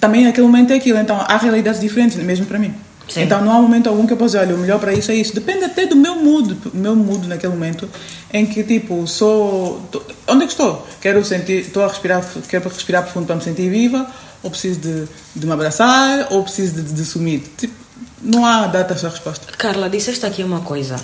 também 0.01 0.25
naquele 0.25 0.47
momento 0.47 0.73
é 0.73 0.77
aquilo. 0.77 0.99
Então, 0.99 1.21
há 1.21 1.37
realidades 1.37 1.81
diferentes, 1.81 2.17
mesmo 2.17 2.47
para 2.47 2.59
mim. 2.59 2.75
Sim. 3.09 3.23
Então, 3.23 3.43
não 3.45 3.53
há 3.53 3.61
momento 3.63 3.89
algum 3.89 4.07
que 4.07 4.13
eu 4.13 4.17
possa 4.17 4.39
dizer, 4.39 4.47
olha, 4.51 4.57
o 4.57 4.59
melhor 4.59 4.79
para 4.79 4.93
isso 4.93 5.11
é 5.11 5.15
isso. 5.15 5.35
Depende 5.35 5.65
até 5.65 5.87
do 5.87 5.97
meu 5.97 6.17
mood, 6.17 6.57
meu 6.75 6.95
mood 6.95 7.27
naquele 7.27 7.53
momento, 7.55 7.89
em 8.33 8.45
que, 8.47 8.63
tipo, 8.63 9.07
sou... 9.07 9.81
tô- 9.91 10.03
onde 10.27 10.45
é 10.45 10.47
que 10.47 10.53
estou? 10.53 10.87
Quero 11.01 11.25
sentir... 11.25 11.61
Estou 11.63 11.83
a 11.83 11.89
respirar, 11.89 12.25
quero 12.49 12.69
respirar 12.69 13.03
profundo 13.05 13.27
para 13.27 13.37
me 13.37 13.43
sentir 13.43 13.71
viva, 13.71 14.07
ou 14.43 14.51
preciso 14.51 14.81
de, 14.81 15.07
de 15.35 15.47
me 15.47 15.53
abraçar, 15.53 16.29
ou 16.31 16.43
preciso 16.43 16.83
de, 16.83 16.93
de 16.93 17.05
sumir. 17.05 17.43
Tipo, 17.57 17.75
não 18.21 18.45
há 18.45 18.67
data 18.67 18.95
essa 18.95 19.09
resposta. 19.09 19.47
Carla, 19.57 19.89
disseste 19.89 20.27
aqui 20.27 20.43
uma 20.45 20.61
coisa. 20.61 20.97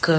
Que 0.00 0.12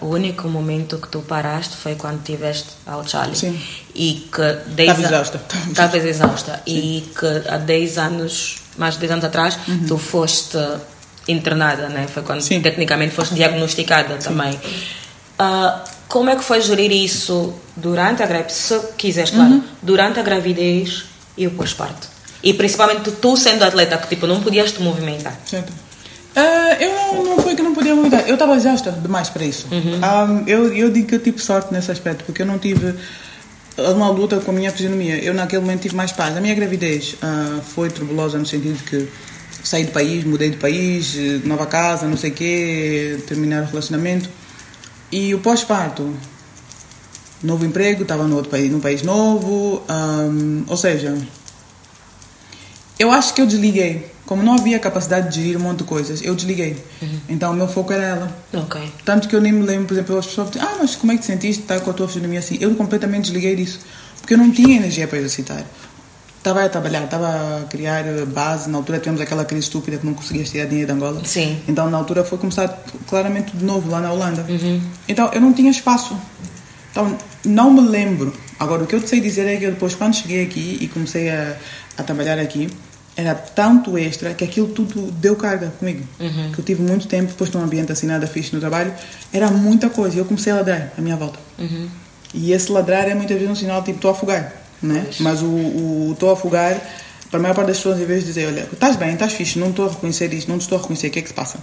o 0.00 0.06
único 0.06 0.48
momento 0.48 0.96
que 0.96 1.08
tu 1.08 1.20
paraste 1.20 1.76
foi 1.76 1.94
quando 1.94 2.18
estiveste 2.20 2.68
ao 2.86 3.06
Charlie. 3.06 3.36
Sim. 3.36 3.60
E 3.94 4.26
que 4.32 4.70
10 4.74 4.88
Estava 4.90 5.02
exausta. 5.06 5.40
Estavas 5.68 6.04
exausta. 6.06 6.62
E 6.66 7.06
que 7.18 7.48
há 7.50 7.58
10 7.58 7.98
anos, 7.98 8.56
mais 8.78 8.94
de 8.94 9.00
10 9.00 9.12
anos 9.12 9.24
atrás, 9.24 9.58
tu 9.88 9.96
foste 9.98 10.58
internada, 11.28 11.88
né? 11.88 12.06
Foi 12.12 12.22
quando 12.22 12.38
Uhum. 12.40 12.46
Sim. 12.46 12.60
tecnicamente 12.60 13.14
foste 13.14 13.34
diagnosticada 13.34 14.16
também. 14.16 14.58
Ah, 15.38 15.82
como 16.08 16.30
é 16.30 16.36
que 16.36 16.44
foi 16.44 16.60
gerir 16.60 16.92
isso 16.92 17.54
durante 17.76 18.22
a 18.22 18.26
gravidez? 18.26 18.52
Se 18.56 18.78
quiseres, 18.96 19.30
claro, 19.30 19.50
Uhum. 19.54 19.62
durante 19.82 20.20
a 20.20 20.22
gravidez 20.22 21.04
e 21.36 21.46
o 21.46 21.50
pós-parto. 21.50 22.08
E 22.42 22.54
principalmente 22.54 23.10
tu 23.10 23.36
sendo 23.36 23.64
atleta, 23.64 23.96
que 23.98 24.08
tipo, 24.08 24.26
não 24.26 24.40
podias 24.40 24.70
te 24.72 24.80
movimentar. 24.80 25.36
Certo. 25.44 25.72
Ah, 26.36 26.76
eu 26.78 26.92
não, 26.92 27.24
não 27.24 27.38
foi 27.42 27.56
que 27.56 27.62
não 27.62 27.74
podia 27.74 27.94
mudar. 27.94 28.20
Eu 28.28 28.34
estava 28.34 28.54
exausta 28.54 28.92
demais 28.92 29.28
para 29.30 29.44
isso. 29.44 29.66
Ah, 30.02 30.42
eu, 30.46 30.72
eu 30.74 30.90
digo 30.90 31.08
que 31.08 31.14
eu 31.16 31.18
tive 31.22 31.38
sorte 31.40 31.72
nesse 31.72 31.90
aspecto, 31.90 32.24
porque 32.24 32.42
eu 32.42 32.46
não 32.46 32.58
tive 32.58 32.94
uma 33.78 34.08
luta 34.08 34.40
com 34.40 34.50
a 34.50 34.54
minha 34.54 34.70
fisionomia. 34.70 35.18
Eu 35.22 35.34
naquele 35.34 35.62
momento 35.62 35.82
tive 35.82 35.94
mais 35.94 36.12
paz. 36.12 36.36
A 36.36 36.40
minha 36.40 36.54
gravidez 36.54 37.16
ah, 37.22 37.60
foi 37.62 37.90
turbulosa 37.90 38.38
no 38.38 38.46
sentido 38.46 38.82
que 38.84 39.08
saí 39.62 39.84
do 39.84 39.92
país, 39.92 40.24
mudei 40.24 40.50
de 40.50 40.56
país, 40.56 41.16
eh, 41.16 41.40
nova 41.44 41.66
casa, 41.66 42.06
não 42.06 42.16
sei 42.16 42.30
o 42.30 42.34
quê, 42.34 43.18
terminar 43.26 43.64
o 43.64 43.66
relacionamento. 43.66 44.28
E 45.10 45.34
o 45.34 45.40
pós-parto 45.40 46.14
novo 47.42 47.64
emprego, 47.64 48.02
estava 48.02 48.26
no 48.26 48.36
outro 48.36 48.50
país, 48.50 48.70
num 48.70 48.80
país 48.80 49.02
novo, 49.02 49.82
um, 49.88 50.64
ou 50.66 50.76
seja, 50.76 51.16
eu 52.98 53.10
acho 53.10 53.34
que 53.34 53.40
eu 53.40 53.46
desliguei. 53.46 54.10
Como 54.26 54.42
não 54.42 54.54
havia 54.54 54.78
capacidade 54.80 55.30
de 55.30 55.40
gerir 55.40 55.56
um 55.56 55.60
monte 55.60 55.78
de 55.78 55.84
coisas, 55.84 56.20
eu 56.22 56.34
desliguei. 56.34 56.76
Uhum. 57.00 57.20
Então 57.28 57.52
o 57.52 57.54
meu 57.54 57.68
foco 57.68 57.92
era 57.92 58.02
ela. 58.02 58.36
Ok. 58.52 58.80
Tanto 59.04 59.28
que 59.28 59.36
eu 59.36 59.40
nem 59.40 59.52
me 59.52 59.64
lembro, 59.64 59.86
por 59.86 59.94
exemplo, 59.94 60.18
as 60.18 60.26
pessoas 60.26 60.50
dizem, 60.50 60.66
ah, 60.66 60.76
mas 60.80 60.96
como 60.96 61.12
é 61.12 61.14
que 61.14 61.20
te 61.20 61.26
sentiste 61.26 61.62
estar 61.62 61.80
com 61.80 61.90
a 61.90 61.94
tua 61.94 62.08
fisionomia 62.08 62.40
assim? 62.40 62.58
Eu 62.60 62.74
completamente 62.74 63.26
desliguei 63.26 63.54
disso. 63.54 63.78
Porque 64.20 64.34
eu 64.34 64.38
não 64.38 64.50
tinha 64.50 64.76
energia 64.76 65.06
para 65.06 65.18
exercitar. 65.18 65.64
Estava 66.38 66.64
a 66.64 66.68
trabalhar, 66.68 67.04
estava 67.04 67.28
a 67.28 67.64
criar 67.68 68.04
base. 68.26 68.68
Na 68.68 68.78
altura 68.78 68.98
tivemos 68.98 69.20
aquela 69.20 69.44
crise 69.44 69.64
estúpida 69.64 69.96
que 69.96 70.06
não 70.06 70.14
conseguias 70.14 70.50
tirar 70.50 70.66
dinheiro 70.66 70.88
de 70.88 70.92
Angola. 70.92 71.24
Sim. 71.24 71.60
Então 71.68 71.88
na 71.88 71.96
altura 71.96 72.24
foi 72.24 72.36
começar 72.38 72.68
claramente 73.08 73.56
de 73.56 73.64
novo 73.64 73.88
lá 73.88 74.00
na 74.00 74.12
Holanda. 74.12 74.44
Então 75.08 75.30
eu 75.32 75.40
não 75.40 75.52
tinha 75.52 75.70
espaço. 75.70 76.16
Então 76.90 77.16
não 77.44 77.72
me 77.72 77.80
lembro. 77.80 78.32
Agora 78.58 78.82
o 78.82 78.86
que 78.86 78.94
eu 78.94 79.00
te 79.00 79.08
sei 79.08 79.20
dizer 79.20 79.46
é 79.46 79.56
que 79.56 79.64
eu 79.64 79.72
depois, 79.72 79.94
quando 79.94 80.14
cheguei 80.14 80.42
aqui 80.42 80.78
e 80.80 80.88
comecei 80.88 81.28
a, 81.28 81.56
a 81.98 82.02
trabalhar 82.02 82.38
aqui, 82.38 82.68
era 83.16 83.34
tanto 83.34 83.96
extra 83.96 84.34
que 84.34 84.44
aquilo 84.44 84.68
tudo 84.68 85.10
deu 85.12 85.34
carga 85.36 85.72
comigo. 85.78 86.04
Que 86.52 86.58
eu 86.60 86.64
tive 86.64 86.82
muito 86.82 87.06
tempo, 87.08 87.28
depois 87.28 87.50
de 87.50 87.56
um 87.56 87.62
ambiente 87.62 87.90
assim 87.90 88.06
nada 88.06 88.26
fixe 88.26 88.52
no 88.54 88.60
trabalho, 88.60 88.92
era 89.32 89.50
muita 89.50 89.88
coisa. 89.88 90.16
E 90.16 90.18
eu 90.18 90.24
comecei 90.24 90.52
a 90.52 90.56
ladrar 90.56 90.92
à 90.96 91.00
minha 91.00 91.16
volta. 91.16 91.38
E 92.34 92.52
esse 92.52 92.70
ladrar 92.70 93.08
é 93.08 93.14
muitas 93.14 93.36
vezes 93.36 93.50
um 93.50 93.54
sinal 93.54 93.82
tipo, 93.82 93.96
estou 93.96 94.10
a 94.10 94.12
afogar. 94.14 94.52
Né? 94.82 95.06
Mas 95.20 95.42
o 95.42 96.10
estou 96.12 96.28
a 96.28 96.32
afogar, 96.34 96.78
para 97.30 97.38
a 97.38 97.42
maior 97.42 97.54
parte 97.54 97.68
das 97.68 97.78
pessoas, 97.78 97.98
em 97.98 98.04
vez 98.04 98.20
de 98.20 98.26
dizer, 98.26 98.46
olha, 98.46 98.68
estás 98.70 98.96
bem, 98.96 99.14
estás 99.14 99.32
fixe, 99.32 99.58
não 99.58 99.70
estou 99.70 99.86
a 99.86 99.88
reconhecer 99.88 100.32
isto, 100.34 100.48
não 100.48 100.58
estou 100.58 100.78
a 100.78 100.80
reconhecer, 100.82 101.08
o 101.08 101.10
que 101.10 101.18
é 101.18 101.22
que 101.22 101.28
se 101.28 101.34
passa? 101.34 101.58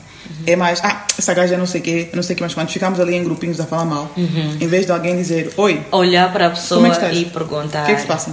É 0.45 0.55
mais, 0.55 0.79
ah, 0.83 1.05
essa 1.17 1.33
gaja 1.33 1.53
é 1.55 1.57
não 1.57 1.67
sei 1.67 1.81
o 1.81 1.83
quê, 1.83 2.09
não 2.13 2.23
sei 2.23 2.33
o 2.33 2.37
quê, 2.37 2.43
mas 2.43 2.53
quando 2.53 2.69
ficamos 2.69 2.99
ali 2.99 3.15
em 3.15 3.23
grupinhos 3.23 3.59
a 3.59 3.65
falar 3.65 3.85
mal, 3.85 4.11
em 4.17 4.67
vez 4.67 4.85
de 4.85 4.91
alguém 4.91 5.15
dizer, 5.15 5.53
oi, 5.55 5.81
Olhar 5.91 6.33
para 6.33 6.47
a 6.47 6.49
como 6.49 6.61
pessoa 6.61 6.87
é 6.87 7.11
que 7.11 7.15
e 7.21 7.25
perguntar. 7.25 7.83
O 7.83 7.85
que 7.85 7.91
é 7.91 7.95
que 7.95 8.01
se 8.01 8.07
passa? 8.07 8.31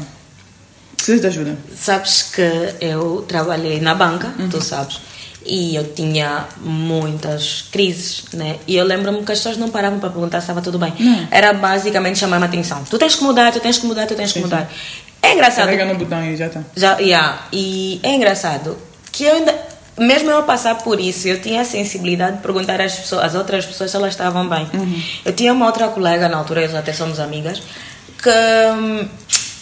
Precisas 1.00 1.20
de 1.22 1.26
ajuda? 1.26 1.58
Sabes 1.74 2.22
que 2.34 2.74
eu 2.80 3.24
trabalhei 3.26 3.80
na 3.80 3.94
banca, 3.94 4.32
tu 4.50 4.62
sabes, 4.62 5.00
e 5.44 5.74
eu 5.74 5.94
tinha 5.94 6.46
muitas 6.60 7.64
crises, 7.72 8.24
né? 8.34 8.56
E 8.66 8.76
eu 8.76 8.84
lembro-me 8.84 9.24
que 9.24 9.32
as 9.32 9.38
pessoas 9.38 9.56
não 9.56 9.70
paravam 9.70 9.98
para 9.98 10.10
perguntar 10.10 10.40
se 10.40 10.44
estava 10.44 10.60
tudo 10.60 10.78
bem. 10.78 10.92
Não. 10.98 11.28
Era 11.30 11.52
basicamente 11.54 12.18
chamar-me 12.18 12.44
a 12.44 12.48
atenção. 12.48 12.84
Tu 12.84 12.98
tens 12.98 13.14
que 13.14 13.24
mudar, 13.24 13.50
tu 13.50 13.60
tens 13.60 13.78
que 13.78 13.86
mudar, 13.86 14.06
tu 14.06 14.14
tens 14.14 14.32
que 14.32 14.38
mudar. 14.40 14.70
É 15.22 15.32
engraçado. 15.32 15.66
Carrega 15.66 15.86
no 15.86 15.94
botão 15.94 16.22
e 16.24 16.36
já 16.36 16.46
está. 16.46 16.62
Já, 16.76 16.98
yeah. 16.98 17.46
E 17.52 18.00
é 18.02 18.14
engraçado 18.14 18.76
que 19.10 19.24
eu 19.24 19.34
ainda, 19.34 19.54
mesmo 19.98 20.30
eu 20.30 20.42
passar 20.42 20.76
por 20.76 21.00
isso, 21.00 21.26
eu 21.26 21.40
tinha 21.40 21.62
a 21.62 21.64
sensibilidade 21.64 22.36
de 22.36 22.42
perguntar 22.42 22.80
às, 22.80 22.94
pessoas, 22.94 23.24
às 23.24 23.34
outras 23.34 23.64
pessoas 23.64 23.90
se 23.90 23.96
elas 23.96 24.10
estavam 24.10 24.46
bem. 24.48 24.68
Eu 25.24 25.32
tinha 25.32 25.52
uma 25.52 25.66
outra 25.66 25.88
colega, 25.88 26.28
na 26.28 26.36
altura, 26.36 26.62
eles 26.62 26.74
até 26.74 26.92
somos 26.92 27.18
amigas, 27.18 27.62
que 28.22 28.30
hum, 28.78 29.08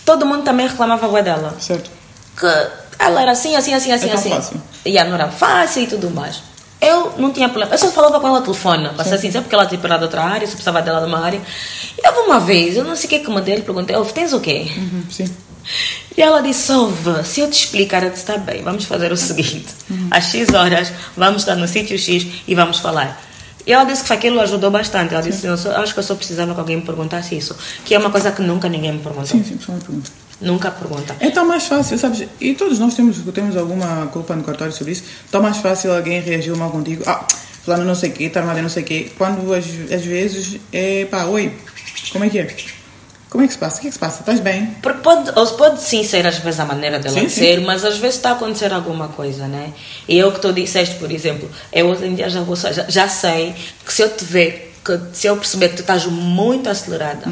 todo 0.08 0.24
mundo 0.24 0.42
também 0.42 0.66
reclamava 0.66 1.06
bué 1.06 1.22
dela. 1.22 1.54
Certo? 1.60 1.90
Que 2.34 2.46
ela 2.98 3.20
era 3.20 3.32
assim, 3.32 3.54
assim, 3.54 3.74
assim, 3.74 3.92
assim, 3.92 4.08
É 4.08 4.14
assim. 4.14 4.30
fácil. 4.30 4.62
E 4.86 4.94
não 5.04 5.14
era 5.14 5.28
fácil 5.28 5.82
e 5.82 5.86
tudo 5.86 6.10
mais. 6.10 6.42
Eu 6.80 7.12
não 7.18 7.30
tinha 7.30 7.46
problema. 7.46 7.74
Eu 7.74 7.78
só 7.78 7.90
falava 7.90 8.18
com 8.18 8.26
ela 8.26 8.38
ao 8.38 8.42
telefone, 8.42 8.88
para 8.88 9.04
ser 9.04 9.16
assim, 9.16 9.30
sempre 9.30 9.42
porque 9.42 9.54
ela 9.54 9.64
era 9.64 9.98
de 9.98 10.04
outra 10.04 10.22
área, 10.22 10.46
se 10.46 10.54
precisava 10.54 10.80
dela 10.80 11.00
de 11.00 11.06
uma 11.08 11.22
área. 11.22 11.42
E 11.98 12.08
houve 12.08 12.20
uma 12.20 12.40
vez, 12.40 12.74
eu 12.74 12.84
não 12.84 12.96
sei 12.96 13.04
o 13.04 13.08
que 13.10 13.14
é 13.16 13.18
que 13.18 13.30
mandei, 13.30 13.54
ele 13.54 13.62
perguntei, 13.62 13.94
"Ouve, 13.96 14.14
tens 14.14 14.32
o 14.32 14.40
quê? 14.40 14.66
Uhum, 14.78 15.02
sim. 15.10 15.36
E 16.16 16.22
ela 16.22 16.40
disse: 16.40 16.72
Ouve, 16.72 17.22
se 17.24 17.40
eu 17.40 17.50
te 17.50 17.64
explicar, 17.64 18.02
eu 18.02 18.08
disse: 18.08 18.22
Está 18.22 18.38
bem, 18.38 18.62
vamos 18.62 18.84
fazer 18.86 19.12
o 19.12 19.16
seguinte: 19.16 19.68
às 20.10 20.24
X 20.24 20.54
horas, 20.54 20.90
vamos 21.14 21.42
estar 21.42 21.54
no 21.56 21.68
sítio 21.68 21.98
X 21.98 22.26
e 22.46 22.54
vamos 22.54 22.78
falar. 22.78 23.20
E 23.68 23.72
ela 23.72 23.84
disse 23.84 24.02
que 24.02 24.12
aquilo 24.14 24.40
ajudou 24.40 24.70
bastante. 24.70 25.12
Ela 25.12 25.22
disse: 25.22 25.46
eu 25.46 25.52
Acho 25.52 25.92
que 25.92 25.98
eu 25.98 26.02
só 26.02 26.14
precisava 26.14 26.54
que 26.54 26.60
alguém 26.60 26.76
me 26.76 26.82
perguntasse 26.82 27.36
isso. 27.36 27.54
Que 27.84 27.94
é 27.94 27.98
uma 27.98 28.10
coisa 28.10 28.32
que 28.32 28.40
nunca 28.40 28.66
ninguém 28.66 28.92
me 28.92 29.00
perguntou. 29.00 29.26
Sim, 29.26 29.44
sim, 29.44 29.58
só 29.60 29.72
uma 29.72 29.80
pergunta. 29.80 30.10
Nunca 30.40 30.70
pergunta. 30.70 31.14
É 31.20 31.28
tão 31.28 31.46
mais 31.46 31.66
fácil, 31.66 31.98
sabes? 31.98 32.26
E 32.40 32.54
todos 32.54 32.78
nós 32.78 32.94
temos, 32.94 33.18
temos 33.34 33.58
alguma 33.58 34.06
culpa 34.06 34.34
no 34.34 34.42
cartório 34.42 34.72
sobre 34.72 34.94
isso. 34.94 35.04
Tão 35.30 35.42
mais 35.42 35.58
fácil 35.58 35.94
alguém 35.94 36.18
reagir 36.22 36.56
mal 36.56 36.70
contigo. 36.70 37.02
Ah, 37.06 37.26
fulano 37.62 37.84
não 37.84 37.94
sei 37.94 38.08
o 38.08 38.12
quê, 38.14 38.24
está 38.24 38.40
armado 38.40 38.62
não 38.62 38.70
sei 38.70 38.84
o 38.84 38.86
quê. 38.86 39.12
Quando 39.18 39.52
às, 39.52 39.66
às 39.92 40.02
vezes 40.02 40.58
é 40.72 41.04
pá, 41.04 41.24
oi, 41.26 41.52
como 42.10 42.24
é 42.24 42.30
que 42.30 42.38
é? 42.38 42.56
Como 43.30 43.44
é 43.44 43.46
que 43.46 43.52
se 43.52 43.58
passa? 43.58 43.76
O 43.76 43.80
que 43.80 43.86
é 43.86 43.90
que 43.90 43.94
se 43.94 43.98
passa? 43.98 44.20
Estás 44.20 44.40
bem? 44.40 44.66
Porque 44.82 45.00
pode, 45.00 45.30
pode 45.56 45.82
sim 45.82 46.02
ser 46.02 46.26
às 46.26 46.38
vezes 46.38 46.60
a 46.60 46.64
maneira 46.64 46.98
dela 46.98 47.14
Sim, 47.20 47.28
sim. 47.28 47.40
ser, 47.40 47.60
mas 47.60 47.84
às 47.84 47.98
vezes 47.98 48.16
está 48.16 48.30
a 48.30 48.32
acontecer 48.32 48.72
alguma 48.72 49.08
coisa, 49.08 49.46
né? 49.46 49.72
E 50.08 50.16
eu 50.18 50.32
que 50.32 50.40
tu 50.40 50.52
disseste, 50.52 50.94
por 50.96 51.10
exemplo, 51.12 51.50
eu 51.72 51.88
hoje 51.88 52.06
em 52.06 52.14
dia 52.14 52.30
já, 52.30 52.40
vou, 52.40 52.56
já, 52.56 52.70
já 52.88 53.06
sei 53.08 53.54
que 53.84 53.92
se 53.92 54.00
eu 54.02 54.08
te 54.16 54.24
ver, 54.24 54.74
que 54.84 54.98
se 55.12 55.26
eu 55.26 55.36
perceber 55.36 55.68
que 55.70 55.76
tu 55.76 55.80
estás 55.82 56.06
muito 56.06 56.70
acelerada, 56.70 57.24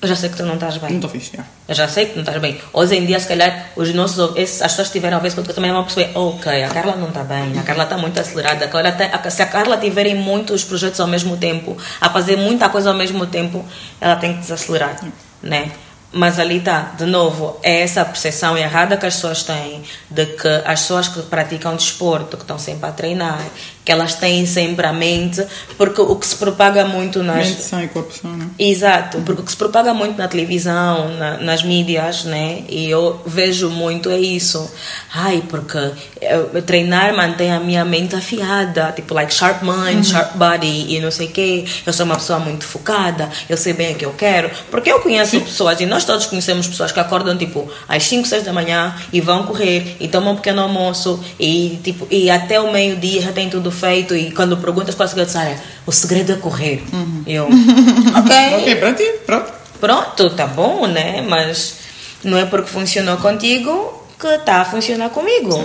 eu 0.00 0.08
já 0.08 0.14
sei 0.16 0.28
que 0.30 0.36
tu 0.36 0.44
não 0.44 0.54
estás 0.54 0.76
bem. 0.78 0.90
Não 0.90 0.96
estou 0.96 1.10
fixe, 1.10 1.32
já. 1.36 1.44
Eu 1.68 1.74
já 1.74 1.86
sei 1.88 2.06
que 2.06 2.14
não 2.14 2.22
estás 2.22 2.40
bem. 2.40 2.60
Hoje 2.72 2.96
em 2.96 3.04
dia, 3.06 3.18
se 3.20 3.26
calhar, 3.28 3.66
os 3.76 3.92
nossos, 3.94 4.36
esses, 4.36 4.60
as 4.62 4.70
pessoas 4.72 4.88
que 4.88 4.94
tiveram 4.94 5.16
a 5.16 5.20
vez 5.20 5.32
contigo 5.34 5.54
também 5.54 5.72
vão 5.72 5.82
perceber: 5.84 6.10
ok, 6.16 6.62
a 6.64 6.68
Carla 6.68 6.96
não 6.96 7.08
está 7.08 7.22
bem, 7.24 7.56
a 7.58 7.62
Carla 7.62 7.84
está 7.84 7.96
muito 7.98 8.20
acelerada. 8.20 8.64
A 8.64 8.68
Carla 8.68 8.92
tem- 8.92 9.08
a- 9.12 9.30
se 9.30 9.42
a 9.42 9.46
Carla 9.46 9.76
tiver 9.76 10.12
muitos 10.14 10.62
projetos 10.64 10.98
ao 11.00 11.06
mesmo 11.08 11.36
tempo, 11.36 11.76
a 12.00 12.10
fazer 12.10 12.36
muita 12.36 12.68
coisa 12.68 12.90
ao 12.90 12.96
mesmo 12.96 13.26
tempo, 13.26 13.64
ela 14.00 14.16
tem 14.16 14.34
que 14.34 14.40
desacelerar, 14.40 14.96
né? 15.42 15.72
Mas 16.14 16.38
ali 16.38 16.58
está, 16.58 16.92
de 16.98 17.06
novo, 17.06 17.58
é 17.62 17.80
essa 17.80 18.04
percepção 18.04 18.56
errada 18.56 18.98
que 18.98 19.06
as 19.06 19.14
pessoas 19.14 19.42
têm 19.44 19.82
de 20.10 20.26
que 20.26 20.48
as 20.66 20.80
pessoas 20.82 21.08
que 21.08 21.22
praticam 21.22 21.74
desporto, 21.74 22.36
que 22.36 22.42
estão 22.42 22.58
sempre 22.58 22.86
a 22.86 22.92
treinar, 22.92 23.40
que 23.84 23.90
elas 23.90 24.14
têm 24.14 24.46
sempre 24.46 24.86
a 24.86 24.92
mente, 24.92 25.44
porque 25.76 26.00
o 26.00 26.14
que 26.16 26.26
se 26.26 26.36
propaga 26.36 26.84
muito 26.84 27.22
nas, 27.22 27.48
Mente 27.48 27.62
sã 27.62 27.82
e 27.82 27.88
corpo 27.88 28.12
sã, 28.14 28.28
né? 28.28 28.46
Exato, 28.58 29.18
porque 29.22 29.42
o 29.42 29.44
que 29.44 29.50
se 29.50 29.56
propaga 29.56 29.92
muito 29.92 30.16
na 30.16 30.28
televisão, 30.28 31.08
na- 31.18 31.38
nas 31.38 31.62
mídias, 31.64 32.24
né? 32.24 32.62
E 32.68 32.88
eu 32.88 33.20
vejo 33.26 33.68
muito 33.70 34.08
é 34.08 34.18
isso. 34.20 34.70
Ai, 35.12 35.42
porque 35.48 35.78
eu- 36.20 36.62
treinar 36.62 37.12
mantém 37.16 37.50
a 37.52 37.58
minha 37.58 37.84
mente 37.84 38.14
afiada, 38.14 38.92
tipo, 38.94 39.14
like 39.14 39.34
sharp 39.34 39.62
mind, 39.62 40.04
sharp 40.06 40.36
body 40.36 40.86
e 40.94 41.00
não 41.00 41.10
sei 41.10 41.26
o 41.26 41.30
quê. 41.30 41.64
Eu 41.84 41.92
sou 41.92 42.06
uma 42.06 42.14
pessoa 42.16 42.38
muito 42.38 42.64
focada, 42.64 43.28
eu 43.48 43.56
sei 43.56 43.72
bem 43.72 43.94
o 43.94 43.96
que 43.96 44.04
eu 44.06 44.12
quero. 44.12 44.48
Porque 44.70 44.92
eu 44.92 45.00
conheço 45.00 45.40
pessoas, 45.40 45.80
e 45.80 45.86
nós 45.86 46.04
todos 46.04 46.26
conhecemos 46.26 46.68
pessoas 46.68 46.92
que 46.92 47.00
acordam, 47.00 47.36
tipo, 47.36 47.68
às 47.88 48.04
5, 48.04 48.28
6 48.28 48.44
da 48.44 48.52
manhã 48.52 48.94
e 49.12 49.20
vão 49.20 49.42
correr 49.42 49.96
e 49.98 50.06
tomam 50.06 50.34
um 50.34 50.36
pequeno 50.36 50.62
almoço 50.62 51.18
e, 51.40 51.80
tipo, 51.82 52.06
e 52.10 52.30
até 52.30 52.60
o 52.60 52.70
meio-dia 52.70 53.22
já 53.22 53.32
tem 53.32 53.50
tudo 53.50 53.71
feito. 53.72 54.14
E 54.14 54.30
quando 54.30 54.56
perguntas 54.56 54.94
qual 54.94 55.04
é 55.04 55.06
o 55.06 55.10
segredo, 55.10 55.30
Sara, 55.30 55.56
o 55.86 55.92
segredo 55.92 56.32
é 56.32 56.36
correr. 56.36 56.82
Eu, 57.26 57.44
ok. 58.16 58.54
Ok, 58.60 58.76
para 58.76 58.94
ti, 58.94 59.04
pronto. 59.26 59.52
Pronto, 59.80 60.30
tá 60.30 60.46
bom, 60.46 60.86
né? 60.86 61.24
Mas 61.28 61.74
não 62.22 62.38
é 62.38 62.46
porque 62.46 62.70
funcionou 62.70 63.16
contigo 63.16 64.06
que 64.18 64.28
está 64.28 64.60
a 64.60 64.64
funcionar 64.64 65.10
comigo. 65.10 65.58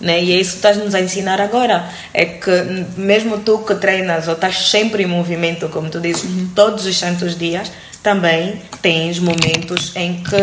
Né? 0.00 0.24
E 0.24 0.32
é 0.32 0.40
isso 0.40 0.50
que 0.50 0.56
estás 0.56 0.76
nos 0.76 0.94
a 0.96 1.00
ensinar 1.00 1.40
agora. 1.40 1.88
É 2.12 2.24
que 2.24 2.50
mesmo 2.96 3.38
tu 3.38 3.58
que 3.58 3.76
treinas 3.76 4.26
ou 4.26 4.34
estás 4.34 4.68
sempre 4.68 5.04
em 5.04 5.06
movimento, 5.06 5.68
como 5.68 5.88
tu 5.88 6.00
dizes, 6.00 6.24
todos 6.56 6.86
os 6.86 6.98
santos 6.98 7.38
dias, 7.38 7.70
também 8.02 8.60
tens 8.82 9.20
momentos 9.20 9.94
em 9.94 10.22
que 10.24 10.36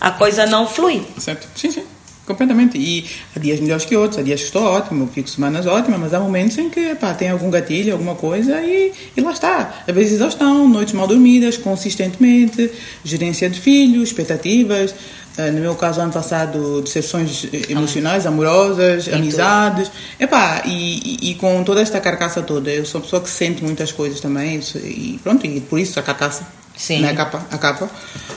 a 0.00 0.12
coisa 0.12 0.46
não 0.46 0.68
flui. 0.68 1.04
Certo? 1.18 1.48
Sim, 1.56 1.72
sim. 1.72 1.84
Completamente. 2.28 2.76
E 2.78 3.04
há 3.34 3.40
dias 3.40 3.58
melhores 3.58 3.84
que 3.84 3.96
outros, 3.96 4.18
há 4.20 4.22
dias 4.22 4.40
que 4.40 4.46
estou 4.46 4.62
ótimo, 4.62 5.08
fico 5.12 5.28
semanas 5.28 5.66
ótimas, 5.66 5.98
mas 5.98 6.14
há 6.14 6.20
momentos 6.20 6.56
em 6.58 6.68
que 6.68 6.94
pá, 6.94 7.14
tem 7.14 7.30
algum 7.30 7.50
gatilho, 7.50 7.92
alguma 7.94 8.14
coisa 8.14 8.60
e, 8.60 8.92
e 9.16 9.20
lá 9.20 9.32
está. 9.32 9.82
Às 9.88 9.94
vezes 9.94 10.12
exaustão, 10.12 10.68
noites 10.68 10.92
mal 10.92 11.06
dormidas, 11.08 11.56
consistentemente, 11.56 12.70
gerência 13.02 13.48
de 13.48 13.58
filhos, 13.58 14.10
expectativas. 14.10 14.94
eh, 15.38 15.50
No 15.50 15.60
meu 15.60 15.74
caso, 15.74 16.00
ano 16.00 16.12
passado, 16.12 16.82
decepções 16.82 17.46
emocionais, 17.68 18.26
amorosas, 18.26 19.08
amizades. 19.08 19.90
Epá, 20.20 20.62
e, 20.66 21.26
e, 21.26 21.30
e 21.30 21.34
com 21.36 21.62
toda 21.64 21.80
esta 21.80 21.98
carcaça 22.00 22.42
toda, 22.42 22.70
eu 22.70 22.84
sou 22.84 23.00
uma 23.00 23.04
pessoa 23.04 23.22
que 23.22 23.30
sente 23.30 23.62
muitas 23.64 23.90
coisas 23.92 24.20
também, 24.20 24.60
e 24.84 25.18
pronto, 25.22 25.46
e 25.46 25.60
por 25.60 25.78
isso 25.78 25.98
a 25.98 26.02
carcaça, 26.02 26.46
Sim. 26.76 27.00
né, 27.00 27.10
a 27.10 27.14
capa. 27.14 27.46
A 27.50 27.58
capa. 27.58 27.88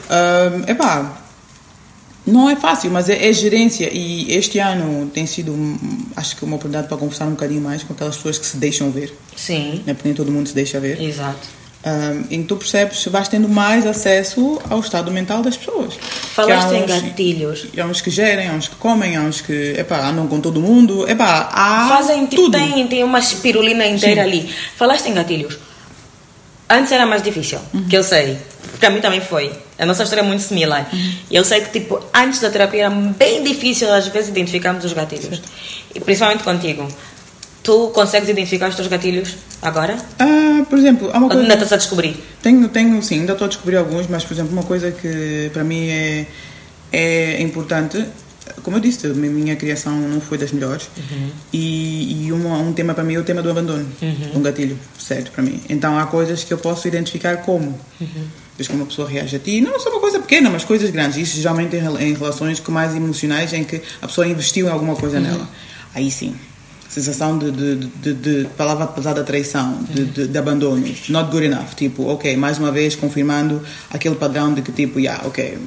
Ah, 0.10 0.72
epá, 0.72 1.18
não 2.26 2.50
é 2.50 2.56
fácil, 2.56 2.92
mas 2.92 3.10
é, 3.10 3.28
é 3.28 3.34
gerência 3.34 3.90
e 3.92 4.32
este 4.34 4.60
ano 4.60 5.10
tem 5.14 5.26
sido, 5.26 5.52
hum, 5.54 5.78
acho 6.16 6.36
que 6.36 6.44
uma 6.46 6.56
oportunidade 6.56 6.88
para 6.88 6.98
conversar 6.98 7.26
um 7.26 7.32
bocadinho 7.32 7.62
mais 7.62 7.84
com 7.84 7.94
aquelas 7.94 8.16
pessoas 8.16 8.38
que 8.38 8.46
se 8.46 8.58
deixam 8.58 8.92
ver, 8.92 9.14
Sim, 9.36 9.82
né? 9.86 9.94
porque 9.94 10.08
nem 10.08 10.16
todo 10.16 10.32
mundo 10.32 10.48
se 10.48 10.54
deixa 10.56 10.80
ver. 10.80 11.02
exato. 11.02 11.48
Um, 11.84 12.26
em 12.30 12.42
que 12.44 12.48
tu 12.48 12.58
percebes, 12.58 13.04
vais 13.06 13.28
tendo 13.28 13.50
mais 13.50 13.88
acesso 13.88 14.62
ao 14.70 14.80
estado 14.82 15.10
mental 15.10 15.42
das 15.42 15.58
pessoas. 15.58 15.96
Falaste 15.96 16.76
há 16.76 16.78
em 16.78 16.84
uns- 16.84 16.88
gatilhos. 17.02 17.66
Há 17.76 17.86
uns 17.88 18.02
que 18.02 18.12
gerem, 18.12 18.48
há 18.50 18.54
uns 18.54 18.68
que 18.68 18.76
comem, 18.76 19.16
há 19.16 19.22
uns 19.22 19.42
que 19.42 19.74
epá, 19.76 20.08
andam 20.08 20.28
com 20.28 20.40
todo 20.40 20.62
mundo. 20.62 21.10
Epá, 21.10 21.50
há 21.52 21.88
Fazem, 21.90 22.28
tipo, 22.28 22.44
tudo. 22.44 22.52
tem, 22.56 22.86
tem 22.88 23.04
uma 23.04 23.18
espirulina 23.18 23.88
inteira 23.88 24.22
Sim. 24.22 24.28
ali. 24.30 24.50
Falaste 24.78 25.08
em 25.10 25.16
gatilhos. 25.16 25.58
Antes 26.72 26.92
era 26.92 27.06
mais 27.06 27.22
difícil, 27.22 27.60
Uhum. 27.74 27.88
que 27.90 27.98
eu 27.98 28.04
sei. 28.04 28.38
Para 28.80 28.90
mim 28.90 29.02
também 29.02 29.20
foi. 29.22 29.52
A 29.78 29.86
nossa 29.86 30.04
história 30.04 30.22
é 30.22 30.26
muito 30.26 30.42
similar. 30.42 30.88
Uhum. 30.92 31.14
E 31.30 31.36
eu 31.36 31.44
sei 31.44 31.60
que, 31.62 31.80
tipo, 31.80 32.00
antes 32.16 32.40
da 32.40 32.50
terapia 32.50 32.86
era 32.86 32.90
bem 32.90 33.44
difícil, 33.44 33.92
às 33.94 34.08
vezes, 34.08 34.30
identificarmos 34.30 34.86
os 34.86 34.94
gatilhos. 34.94 35.42
E 35.94 36.00
principalmente 36.00 36.44
contigo. 36.44 36.88
Tu 37.64 37.90
consegues 37.90 38.30
identificar 38.30 38.70
os 38.70 38.76
teus 38.76 38.88
gatilhos 38.88 39.36
agora? 39.62 39.96
Ah, 40.18 40.64
por 40.70 40.80
exemplo, 40.80 41.10
há 41.14 41.18
uma 41.18 41.26
Ou 41.26 41.30
coisa... 41.30 41.42
ainda 41.44 41.54
estás 41.56 41.74
a 41.74 41.78
descobrir? 41.78 42.16
Tenho, 42.42 42.68
tenho, 42.70 43.04
sim, 43.04 43.20
ainda 43.20 43.34
estou 43.34 43.46
a 43.46 43.50
descobrir 43.50 43.76
alguns, 43.78 44.08
mas, 44.08 44.24
por 44.24 44.34
exemplo, 44.34 44.54
uma 44.54 44.64
coisa 44.64 44.92
que 44.92 45.50
para 45.54 45.64
mim 45.64 45.88
é, 45.90 46.26
é 46.92 47.42
importante, 47.42 48.04
como 48.64 48.78
eu 48.78 48.82
disse, 48.82 49.08
a 49.08 49.10
minha 49.14 49.56
criação 49.56 49.98
não 50.00 50.20
foi 50.22 50.38
das 50.38 50.52
melhores, 50.52 50.90
e, 51.54 52.26
e 52.28 52.32
uma- 52.32 52.58
um 52.60 52.74
tema 52.74 52.94
para 52.94 53.04
mim 53.04 53.16
é 53.16 53.20
o 53.20 53.24
tema 53.24 53.42
do 53.42 53.50
abandono, 53.50 53.86
um 54.36 54.42
gatilho, 54.42 54.78
certo, 55.00 55.32
para 55.32 55.44
mim. 55.44 55.60
Então 55.70 55.98
há 55.98 56.06
coisas 56.06 56.44
que 56.44 56.54
eu 56.54 56.58
posso 56.58 56.88
identificar 56.88 57.38
como. 57.38 57.78
Vês 58.58 58.68
como 58.68 58.80
uma 58.82 58.86
pessoa 58.88 59.08
reage 59.08 59.36
a 59.36 59.40
ti, 59.40 59.62
não 59.62 59.80
só 59.80 59.90
uma 59.90 60.00
coisa 60.00 60.20
pequena, 60.20 60.50
mas 60.50 60.64
coisas 60.64 60.90
grandes. 60.92 61.18
Isso 61.18 61.38
geralmente 61.38 61.76
em, 61.76 61.80
rela- 61.80 62.04
em 62.04 62.14
relações 62.14 62.60
que 62.60 62.70
mais 62.70 62.96
emocionais, 62.96 63.54
em 63.54 63.64
que 63.64 63.82
a 64.02 64.08
pessoa 64.08 64.28
investiu 64.28 64.68
em 64.68 64.70
alguma 64.70 64.96
coisa 64.96 65.20
nela. 65.20 65.48
Aí 65.96 66.12
sim. 66.12 66.36
Sensação 66.90 67.38
de, 67.40 67.52
de, 67.52 67.76
de, 67.78 68.14
de, 68.14 68.48
palavra 68.58 68.86
pesada 68.86 69.24
traição, 69.24 69.82
de, 69.90 70.04
de, 70.04 70.28
de 70.28 70.38
abandono, 70.38 70.86
not 71.08 71.32
good 71.32 71.46
enough. 71.46 71.70
Tipo, 71.78 72.04
ok, 72.08 72.36
mais 72.36 72.58
uma 72.60 72.70
vez 72.70 72.96
confirmando 72.96 73.64
aquele 73.90 74.16
padrão 74.16 74.54
de 74.54 74.62
que, 74.62 74.74
tipo, 74.74 75.00
yeah, 75.00 75.26
ok, 75.26 75.58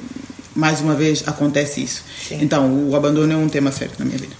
mais 0.55 0.79
uma 0.81 0.95
vez 0.95 1.23
acontece 1.27 1.83
isso. 1.83 2.03
Sim. 2.27 2.39
Então, 2.41 2.89
o 2.89 2.95
abandono 2.95 3.31
é 3.33 3.35
um 3.35 3.49
tema 3.49 3.71
sério 3.71 3.93
na 3.99 4.05
minha 4.05 4.17
vida. 4.17 4.33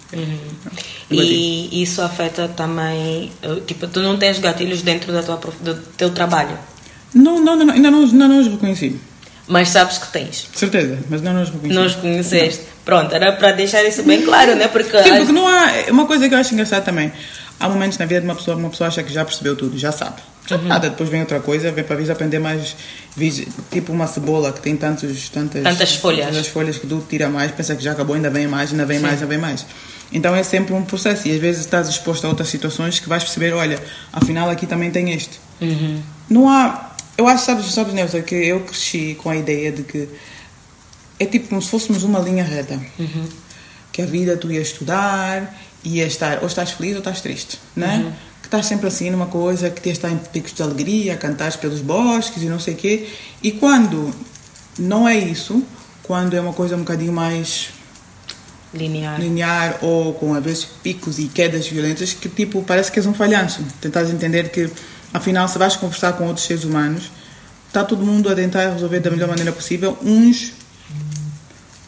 E 1.12 1.82
isso 1.84 2.02
afeta 2.02 2.48
também, 2.48 3.32
tipo, 3.68 3.88
tu 3.88 4.02
não 4.02 4.18
tens 4.18 4.40
gatilhos 4.40 4.82
dentro 4.82 5.12
da 5.12 5.22
tua, 5.22 5.40
do 5.62 5.76
teu 5.98 6.10
trabalho, 6.10 6.58
Não, 7.14 7.40
não, 7.44 7.56
não, 7.56 7.74
ainda 7.74 7.92
não, 7.92 8.04
ainda 8.04 8.28
não 8.28 8.40
os 8.40 8.48
reconheci. 8.48 9.00
mas 9.48 9.70
sabes 9.70 9.98
que 9.98 10.08
tens. 10.08 10.48
Certeza, 10.54 11.00
mas 11.10 11.22
não 11.22 11.42
os 11.42 11.50
reconheci. 11.50 11.76
Não 11.80 11.86
os 11.86 11.96
conheceste. 11.96 12.64
Pronto, 12.84 13.14
era 13.14 13.32
para 13.34 13.52
deixar 13.52 13.84
isso 13.84 14.04
bem 14.04 14.22
claro, 14.24 14.56
né? 14.56 14.68
Porque, 14.68 14.92
Sim, 15.04 15.10
as- 15.10 15.18
porque 15.18 15.32
não 15.32 15.48
há. 15.48 15.72
é 15.72 15.92
Uma 15.92 16.06
coisa 16.06 16.28
que 16.28 16.34
eu 16.36 16.40
acho 16.40 16.54
engraçada 16.54 16.82
também. 16.84 17.12
Há 17.60 17.70
momentos 17.70 17.98
na 17.98 18.06
vida 18.06 18.22
de 18.22 18.28
uma 18.28 18.36
pessoa, 18.36 18.58
uma 18.58 18.70
pessoa 18.70 18.88
acha 18.90 19.02
que 19.04 19.14
já 19.14 19.24
percebeu 19.24 19.56
tudo, 19.56 19.78
já 19.78 19.92
sabe. 19.92 20.22
Uhum. 20.52 20.68
nada, 20.68 20.90
depois 20.90 21.10
vem 21.10 21.22
outra 21.22 21.40
coisa, 21.40 21.72
vem 21.72 21.84
para 21.84 21.96
vir 21.96 22.10
aprender 22.12 22.40
mais. 22.40 22.76
vis- 23.18 23.48
Tipo 23.72 23.92
uma 23.94 24.06
cebola 24.08 24.52
que 24.54 24.62
tem 24.62 24.76
tantos, 24.78 25.30
tantas, 25.30 25.64
Tantas 25.64 25.96
folhas. 25.96 26.28
tantas 26.28 26.48
folhas 26.48 26.78
que 26.78 26.86
tu 26.86 27.04
tira 27.10 27.28
mais, 27.30 27.52
pensa 27.52 27.76
que 27.76 27.84
já 27.84 27.94
acabou, 27.94 28.16
ainda 28.16 28.30
vem 28.30 28.48
mais, 28.48 28.72
ainda 28.72 28.86
vem 28.86 29.00
mais, 29.00 29.14
ainda 29.16 29.26
vem 29.26 29.38
mais. 29.38 29.66
Então 30.12 30.36
é 30.36 30.44
sempre 30.44 30.74
um 30.74 30.84
processo 30.84 31.28
e 31.28 31.32
às 31.32 31.40
vezes 31.40 31.62
estás 31.62 31.88
exposto 31.90 32.26
a 32.26 32.30
outras 32.30 32.48
situações 32.50 33.00
que 33.00 33.10
vais 33.10 33.24
perceber: 33.24 33.54
olha, 33.54 33.82
afinal 34.14 34.50
aqui 34.50 34.68
também 34.68 34.92
tem 34.92 35.12
este. 35.14 35.40
Uhum. 35.62 36.02
Não 36.30 36.50
há. 36.50 36.92
Eu 37.18 37.28
acho, 37.28 37.46
sabes, 37.46 37.66
sabes, 37.74 37.94
Neuza, 37.94 38.22
que 38.22 38.36
eu 38.36 38.60
cresci 38.62 39.18
com 39.24 39.30
a 39.30 39.36
ideia 39.38 39.72
de 39.72 39.84
que 39.84 40.08
é 41.20 41.26
tipo 41.26 41.48
como 41.48 41.62
se 41.62 41.70
fôssemos 41.70 42.04
uma 42.04 42.20
linha 42.20 42.44
reta. 42.44 42.80
Que 43.92 44.02
a 44.02 44.06
vida 44.06 44.36
tu 44.36 44.52
ias 44.52 44.68
estudar, 44.68 45.56
ias 45.84 46.08
estar, 46.12 46.40
ou 46.42 46.48
estás 46.48 46.72
feliz 46.72 46.94
ou 46.94 47.00
estás 47.00 47.22
triste, 47.22 47.58
né? 47.76 48.12
Que 48.35 48.35
estás 48.56 48.68
sempre 48.68 48.88
assim 48.88 49.10
numa 49.10 49.26
coisa, 49.26 49.70
que 49.70 49.82
de 49.82 49.90
estar 49.90 50.10
em 50.10 50.18
picos 50.18 50.54
de 50.54 50.64
alegria, 50.64 51.18
cantares 51.18 51.56
pelos 51.56 51.82
bosques 51.82 52.42
e 52.42 52.46
não 52.46 52.60
sei 52.60 52.74
o 52.74 52.78
quê. 52.78 53.08
E 53.44 53.52
quando 53.52 54.14
não 54.80 55.08
é 55.08 55.18
isso, 55.18 55.62
quando 56.04 56.34
é 56.36 56.42
uma 56.42 56.54
coisa 56.54 56.76
um 56.76 56.80
bocadinho 56.80 57.12
mais 57.12 57.70
linear. 58.74 59.20
linear 59.20 59.78
ou 59.82 60.14
com 60.14 60.34
às 60.34 60.44
vezes 60.44 60.66
picos 60.66 61.20
e 61.20 61.28
quedas 61.28 61.68
violentas 61.68 62.14
que 62.14 62.28
tipo 62.28 62.62
parece 62.64 62.92
que 62.92 63.00
és 63.00 63.06
um 63.06 63.14
falhanço 63.14 63.64
tentares 63.80 64.10
entender 64.10 64.50
que 64.50 64.70
afinal 65.14 65.48
se 65.48 65.58
vais 65.58 65.78
conversar 65.78 66.12
com 66.14 66.28
outros 66.28 66.46
seres 66.46 66.66
humanos 66.66 67.10
está 67.68 67.86
todo 67.86 68.06
mundo 68.06 68.28
a 68.28 68.36
tentar 68.36 68.74
resolver 68.74 69.00
da 69.00 69.10
melhor 69.10 69.30
maneira 69.30 69.54
possível 69.54 69.98
uns 70.04 70.52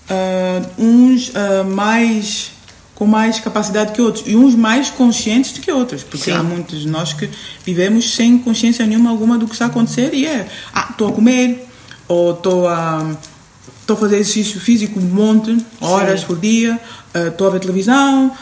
ah, 0.09 0.61
uns 0.77 1.33
ah, 1.35 1.65
mais 1.65 2.51
com 2.97 3.05
mais 3.05 3.39
capacidade 3.39 3.91
que 3.93 4.01
outros 4.01 4.23
e 4.25 4.35
uns 4.35 4.55
mais 4.55 4.89
conscientes 4.89 5.51
do 5.51 5.59
que 5.61 5.71
outros 5.71 6.01
porque 6.03 6.25
Sim. 6.25 6.37
há 6.37 6.41
muitos 6.41 6.79
de 6.81 6.87
nós 6.87 7.13
que 7.13 7.29
vivemos 7.63 8.15
sem 8.15 8.39
consciência 8.39 8.85
nenhuma 8.87 9.11
alguma 9.11 9.37
do 9.37 9.45
que 9.45 9.53
está 9.53 9.65
a 9.65 9.67
acontecer 9.67 10.13
e 10.15 10.25
é 10.25 10.47
ah 10.73 10.87
estou 10.89 11.09
a 11.09 11.11
comer 11.11 11.67
ou 12.07 12.31
estou 12.31 12.67
a 12.67 13.15
Estou 13.81 13.95
a 13.95 13.99
fazer 14.01 14.17
exercício 14.17 14.59
físico 14.59 14.99
um 14.99 15.03
monte, 15.03 15.57
horas 15.79 16.21
por 16.21 16.37
dia, 16.37 16.77
estou 17.15 17.47
a 17.47 17.51
ver 17.51 17.61
televisão, 17.61 18.33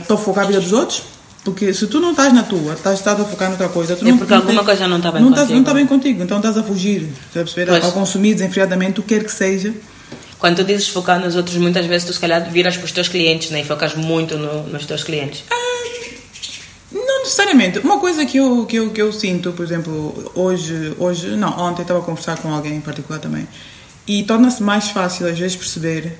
estou 0.00 0.16
a 0.16 0.20
focar 0.20 0.44
a 0.44 0.46
vida 0.46 0.60
dos 0.60 0.72
outros. 0.72 1.02
Porque 1.44 1.74
se 1.74 1.88
tu 1.88 1.98
não 1.98 2.12
estás 2.12 2.32
na 2.32 2.44
tua, 2.44 2.74
estás, 2.74 3.00
estás 3.00 3.20
a 3.20 3.24
focar 3.24 3.48
noutra 3.48 3.68
coisa, 3.70 3.96
tu 3.96 4.06
É 4.06 4.10
não, 4.12 4.18
porque 4.18 4.30
não 4.32 4.38
alguma 4.40 4.54
tens- 4.62 4.66
coisa 4.66 4.86
não 4.86 4.98
está 4.98 5.10
bem 5.10 5.20
não 5.20 5.30
estás- 5.30 5.48
contigo. 5.48 5.54
Não 5.56 5.62
está 5.62 5.74
bem 5.74 5.86
contigo, 5.88 6.22
então 6.22 6.36
estás 6.36 6.56
a 6.56 6.62
fugir, 6.62 7.02
estás 7.02 7.26
a 7.34 7.38
perceber? 7.40 7.66
Pois. 7.72 7.84
Ao 7.84 7.90
consumir 7.90 8.34
desenfreadamente 8.34 9.00
o 9.00 9.02
que 9.02 9.16
quer 9.16 9.24
que 9.24 9.32
seja. 9.32 9.74
Quando 10.44 10.56
tu 10.56 10.64
dizes 10.64 10.88
focar 10.88 11.18
nos 11.18 11.36
outros, 11.36 11.56
muitas 11.56 11.86
vezes 11.86 12.06
tu 12.06 12.12
se 12.12 12.20
calhar 12.20 12.50
viras 12.50 12.76
para 12.76 12.84
os 12.84 12.92
teus 12.92 13.08
clientes, 13.08 13.48
né? 13.48 13.62
E 13.62 13.64
focas 13.64 13.94
muito 13.94 14.36
no- 14.36 14.64
nos 14.64 14.84
teus 14.84 15.02
clientes. 15.02 15.42
Não 16.92 17.20
necessariamente. 17.20 17.78
Uma 17.78 17.98
coisa 17.98 18.26
que 18.26 18.36
eu, 18.36 18.66
que 18.66 18.76
eu, 18.76 18.90
que 18.90 19.00
eu 19.00 19.10
sinto, 19.10 19.52
por 19.52 19.64
exemplo, 19.64 20.30
hoje, 20.34 20.92
hoje, 20.98 21.28
não, 21.28 21.48
ontem 21.58 21.80
estava 21.80 22.00
a 22.00 22.02
conversar 22.02 22.36
com 22.36 22.52
alguém 22.52 22.74
em 22.76 22.80
particular 22.82 23.18
também, 23.18 23.48
e 24.06 24.22
torna-se 24.24 24.62
mais 24.62 24.90
fácil 24.90 25.26
às 25.26 25.38
vezes 25.38 25.56
perceber, 25.56 26.12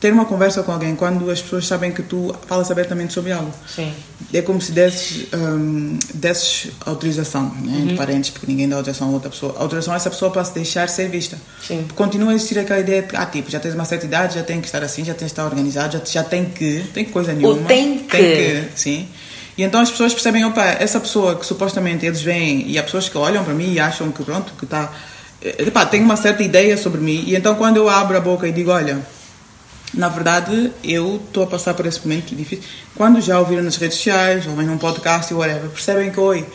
ter 0.00 0.12
uma 0.12 0.24
conversa 0.26 0.62
com 0.62 0.72
alguém 0.72 0.94
quando 0.94 1.30
as 1.30 1.40
pessoas 1.40 1.66
sabem 1.66 1.90
que 1.90 2.02
tu 2.02 2.34
falas 2.46 2.70
abertamente 2.70 3.12
sobre 3.14 3.32
algo. 3.32 3.50
Sim. 3.66 3.92
É 4.32 4.42
como 4.42 4.60
se 4.60 4.72
desses, 4.72 5.26
hum, 5.32 5.98
desses 6.12 6.70
autorização, 6.84 7.44
né, 7.62 7.78
Uhum. 7.78 7.86
de 7.86 7.94
parentes, 7.94 8.30
porque 8.30 8.46
ninguém 8.46 8.68
dá 8.68 8.76
autorização 8.76 9.08
a 9.08 9.12
outra 9.12 9.30
pessoa. 9.30 9.54
Autorização 9.58 9.94
a 9.94 9.96
essa 9.96 10.10
pessoa 10.10 10.30
para 10.30 10.44
se 10.44 10.52
deixar 10.54 10.88
ser 10.88 11.08
vista. 11.08 11.38
Sim. 11.66 11.86
Continua 11.94 12.32
a 12.32 12.34
existir 12.34 12.58
aquela 12.58 12.80
ideia 12.80 13.02
de, 13.02 13.16
ah, 13.16 13.24
tipo, 13.26 13.50
já 13.50 13.58
tens 13.58 13.74
uma 13.74 13.84
certa 13.86 14.04
idade, 14.04 14.34
já 14.34 14.42
tem 14.42 14.60
que 14.60 14.66
estar 14.66 14.82
assim, 14.82 15.02
já 15.04 15.14
tem 15.14 15.26
que 15.26 15.32
estar 15.32 15.44
organizado, 15.44 15.96
já, 15.98 16.04
já 16.04 16.22
tem 16.24 16.44
que, 16.44 16.84
tem 16.92 17.04
que 17.04 17.12
coisa 17.12 17.32
nenhuma. 17.32 17.66
tem 17.66 17.98
que. 18.00 18.64
sim. 18.74 19.08
E 19.56 19.62
então 19.62 19.80
as 19.80 19.90
pessoas 19.90 20.12
percebem, 20.12 20.44
opa, 20.44 20.62
essa 20.78 21.00
pessoa 21.00 21.36
que 21.36 21.46
supostamente 21.46 22.04
eles 22.04 22.20
veem, 22.20 22.68
e 22.68 22.78
há 22.78 22.82
pessoas 22.82 23.08
que 23.08 23.16
olham 23.16 23.42
para 23.42 23.54
mim 23.54 23.72
e 23.72 23.80
acham 23.80 24.12
que, 24.12 24.22
pronto, 24.22 24.52
que 24.58 24.66
está, 24.66 24.92
epá, 25.42 25.86
tem 25.86 26.02
uma 26.02 26.16
certa 26.16 26.42
ideia 26.42 26.76
sobre 26.76 27.00
mim, 27.00 27.24
e 27.26 27.34
então 27.34 27.54
quando 27.54 27.78
eu 27.78 27.88
abro 27.88 28.18
a 28.18 28.20
boca 28.20 28.46
e 28.46 28.52
digo, 28.52 28.70
olha, 28.70 28.98
na 29.96 30.08
verdade, 30.08 30.70
eu 30.84 31.20
estou 31.26 31.42
a 31.42 31.46
passar 31.46 31.74
por 31.74 31.86
esse 31.86 32.06
momento 32.06 32.34
difícil. 32.34 32.64
Quando 32.94 33.20
já 33.20 33.38
ouviram 33.40 33.62
nas 33.62 33.76
redes 33.76 33.96
sociais, 33.96 34.46
ou 34.46 34.54
vem 34.54 34.66
num 34.66 34.78
podcast, 34.78 35.32
ou 35.32 35.40
whatever, 35.40 35.70
percebem 35.70 36.10
que, 36.10 36.20
oi, 36.20 36.46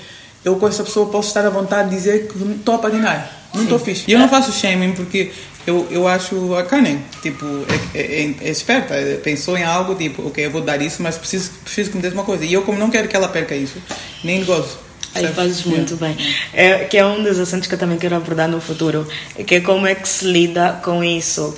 eu 0.46 0.56
com 0.56 0.68
essa 0.68 0.84
pessoa 0.84 1.08
posso 1.10 1.30
estar 1.30 1.46
à 1.46 1.50
vontade 1.50 1.90
de 1.90 1.96
dizer 1.96 2.28
que 2.28 2.38
estou 2.54 2.76
a 2.76 2.78
patinar. 2.78 3.30
Não 3.54 3.64
estou 3.64 3.80
fixe. 3.80 4.06
E 4.08 4.14
eu 4.14 4.20
não 4.20 4.30
faço 4.30 4.52
shaming 4.52 4.94
porque 4.94 5.32
eu, 5.68 5.88
eu 5.92 6.08
acho 6.08 6.56
a 6.56 6.64
Kanen, 6.64 7.04
tipo, 7.22 7.46
é, 7.94 8.00
é, 8.00 8.36
é 8.42 8.50
esperta. 8.50 8.94
é, 8.94 9.16
Pensou 9.16 9.58
em 9.58 9.64
algo, 9.64 9.96
tipo, 9.96 10.28
ok, 10.28 10.46
eu 10.46 10.52
vou 10.52 10.62
dar 10.62 10.82
isso, 10.82 11.04
mas 11.04 11.18
preciso, 11.18 11.52
preciso 11.64 11.92
que 11.92 11.98
me 11.98 12.02
dê 12.04 12.10
uma 12.10 12.24
coisa. 12.24 12.46
E 12.46 12.54
eu, 12.54 12.62
como 12.62 12.80
não 12.80 12.90
quero 12.90 13.08
que 13.08 13.16
ela 13.16 13.28
perca 13.28 13.56
isso, 13.56 13.78
nem 14.24 14.44
gozo. 14.44 14.78
Aí 15.14 15.28
fazes 15.28 15.64
muito 15.66 15.96
bem. 15.98 16.16
É, 16.54 16.86
que 16.86 16.98
é 16.98 17.06
um 17.06 17.22
dos 17.22 17.40
assuntos 17.40 17.68
que 17.68 17.76
eu 17.76 17.80
também 17.80 17.98
quero 17.98 18.16
abordar 18.16 18.48
no 18.48 18.62
futuro. 18.62 19.08
Que 19.46 19.56
é 19.56 19.60
como 19.60 19.86
é 19.86 19.96
que 19.96 20.08
se 20.08 20.26
lida 20.26 20.80
com 20.84 21.04
isso. 21.04 21.56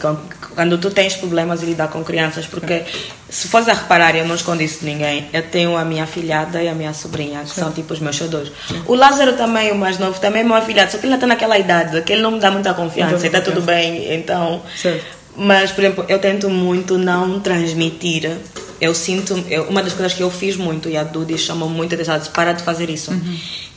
Quando 0.55 0.77
tu 0.77 0.89
tens 0.89 1.15
problemas 1.15 1.59
de 1.59 1.67
lidar 1.67 1.87
com 1.89 2.03
crianças. 2.03 2.45
Porque, 2.45 2.83
se 3.29 3.47
fores 3.47 3.67
a 3.67 3.73
reparar, 3.73 4.15
eu 4.15 4.27
não 4.27 4.35
escondo 4.35 4.63
isso 4.63 4.79
de 4.79 4.85
ninguém. 4.85 5.27
Eu 5.31 5.43
tenho 5.43 5.77
a 5.77 5.85
minha 5.85 6.03
afilhada 6.03 6.61
e 6.63 6.67
a 6.67 6.73
minha 6.73 6.93
sobrinha, 6.93 7.41
que 7.41 7.51
são 7.51 7.71
tipo 7.71 7.93
os 7.93 7.99
meus 7.99 8.15
xodós. 8.15 8.51
O 8.87 8.95
Lázaro 8.95 9.33
também, 9.33 9.71
o 9.71 9.75
mais 9.75 9.99
novo, 9.99 10.19
também 10.19 10.41
é 10.41 10.43
meu 10.43 10.55
afilhado. 10.55 10.91
Só 10.91 10.97
que 10.97 11.05
ele 11.05 11.15
está 11.15 11.27
naquela 11.27 11.57
idade 11.57 12.01
que 12.01 12.13
ele 12.13 12.21
não 12.21 12.31
me 12.31 12.39
dá 12.39 12.49
muita 12.49 12.73
confiança. 12.73 13.25
Está 13.25 13.41
tudo 13.41 13.61
bem. 13.61 14.13
Então... 14.13 14.61
Certo. 14.75 15.23
Mas, 15.35 15.71
por 15.71 15.83
exemplo, 15.83 16.05
eu 16.07 16.19
tento 16.19 16.47
muito 16.47 16.95
não 16.95 17.39
transmitir. 17.39 18.37
Eu 18.83 18.93
sinto. 18.93 19.33
eu- 19.49 19.63
uma 19.69 19.81
das 19.81 19.93
coisas 19.93 20.13
que 20.13 20.21
eu 20.21 20.29
fiz 20.29 20.55
muito, 20.57 20.89
e 20.89 20.97
a 20.97 21.03
Dudy 21.03 21.37
chamou 21.37 21.69
muito 21.69 21.95
atenção, 21.95 22.17
disse: 22.17 22.29
para 22.31 22.51
de 22.53 22.63
fazer 22.63 22.89
isso. 22.89 23.11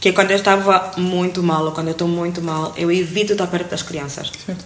Que 0.00 0.08
é 0.08 0.12
quando 0.12 0.30
eu 0.32 0.36
estava 0.36 0.92
muito 0.96 1.42
mal, 1.42 1.64
ou 1.64 1.72
quando 1.72 1.88
eu 1.88 1.92
estou 1.92 2.08
muito 2.08 2.42
mal, 2.42 2.74
eu 2.76 2.90
evito 2.90 3.32
estar 3.32 3.46
perto 3.46 3.70
das 3.70 3.82
crianças. 3.82 4.30
Certo. 4.44 4.64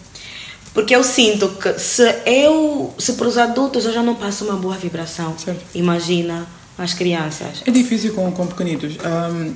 Porque 0.73 0.95
eu 0.95 1.03
sinto 1.05 1.49
que 1.51 1.79
se 1.79 2.05
eu. 2.27 2.95
Se 2.99 3.13
para 3.15 3.27
os 3.29 3.37
adultos 3.37 3.85
eu 3.85 3.93
já 3.93 4.03
não 4.03 4.15
passo 4.15 4.45
uma 4.45 4.57
boa 4.57 4.77
vibração, 4.77 5.37
Certo. 5.37 5.61
imagina 5.75 6.47
as 6.79 6.95
crianças. 6.95 7.63
É 7.67 7.71
difícil 7.71 8.15
com, 8.15 8.31
com 8.33 8.47
pequenitos. 8.47 8.95
Ahm, 9.05 9.53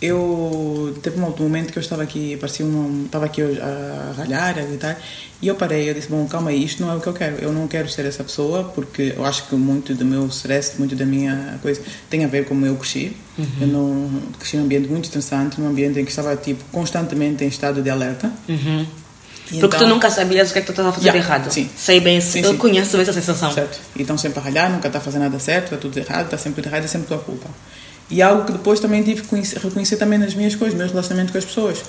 eu 0.00 0.96
teve 1.02 1.18
um 1.18 1.30
momento 1.38 1.72
que 1.72 1.78
eu 1.78 1.82
estava 1.82 2.02
aqui, 2.02 2.36
parecia 2.36 2.66
um, 2.66 3.04
estava 3.06 3.24
aqui 3.24 3.40
a 3.42 4.12
ralhar, 4.16 4.58
a 4.58 4.62
gritar, 4.62 4.98
e 5.40 5.48
eu 5.48 5.54
parei, 5.54 5.88
eu 5.88 5.94
disse, 5.94 6.08
bom, 6.08 6.26
calma 6.26 6.50
aí, 6.50 6.64
isto 6.64 6.82
não 6.82 6.92
é 6.92 6.96
o 6.96 7.00
que 7.00 7.06
eu 7.06 7.12
quero. 7.12 7.36
Eu 7.36 7.52
não 7.52 7.66
quero 7.66 7.88
ser 7.88 8.04
essa 8.04 8.22
pessoa, 8.24 8.64
porque 8.74 9.14
eu 9.16 9.24
acho 9.24 9.46
que 9.48 9.54
muito 9.54 9.94
do 9.94 10.04
meu 10.04 10.26
stress, 10.26 10.78
muito 10.78 10.94
da 10.94 11.04
minha 11.06 11.58
coisa, 11.62 11.80
tem 12.10 12.24
a 12.24 12.28
ver 12.28 12.44
com 12.44 12.50
como 12.56 12.66
eu 12.66 12.76
cresci. 12.76 13.16
Eu 13.60 13.66
não 13.66 14.10
cresci 14.38 14.56
num 14.56 14.64
ambiente 14.64 14.88
muito 14.88 15.04
estressante, 15.04 15.60
num 15.60 15.68
ambiente 15.68 15.98
em 16.00 16.04
que 16.04 16.10
estava, 16.10 16.34
tipo, 16.36 16.64
constantemente 16.72 17.44
em 17.44 17.48
estado 17.48 17.82
de 17.82 17.90
alerta. 17.90 18.32
Uhum. 18.48 18.86
Porque 19.48 19.60
tu 19.60 19.66
então- 19.76 19.88
nunca 19.88 20.10
sabias 20.10 20.50
o 20.50 20.52
que 20.54 20.58
é 20.58 20.62
que 20.62 20.66
tu 20.66 20.72
estás 20.72 20.88
a 20.88 20.92
fazer 20.92 21.08
Yeah, 21.08 21.24
errado. 21.24 21.50
sim. 21.52 21.68
Sei 21.76 22.00
bem, 22.00 22.20
Sim, 22.20 22.40
eu 22.40 22.52
sim. 22.52 22.56
conheço 22.56 22.96
essa 22.96 23.12
sensação. 23.12 23.52
Certo. 23.52 23.78
E 23.94 24.00
estão 24.00 24.16
sempre 24.18 24.40
a 24.40 24.42
ralhar, 24.42 24.70
nunca 24.72 24.88
está 24.88 24.98
a 24.98 25.02
fazer 25.02 25.18
nada 25.18 25.38
certo, 25.38 25.64
está 25.66 25.76
tudo 25.76 25.96
errado, 25.98 26.24
está 26.24 26.38
sempre 26.38 26.66
errado, 26.66 26.84
é 26.84 26.86
sempre 26.88 27.06
tua 27.08 27.18
culpa. 27.18 27.48
E 28.08 28.22
algo 28.22 28.44
que 28.44 28.52
depois 28.52 28.78
também 28.80 29.02
tive 29.02 29.22
que 29.22 29.28
conhecer- 29.28 29.58
reconhecer 29.58 29.96
também 29.96 30.18
nas 30.18 30.34
minhas 30.34 30.54
coisas, 30.54 30.76
meus 30.76 30.90
relacionamentos 30.90 31.32
com 31.32 31.38
as 31.38 31.44
pessoas. 31.44 31.82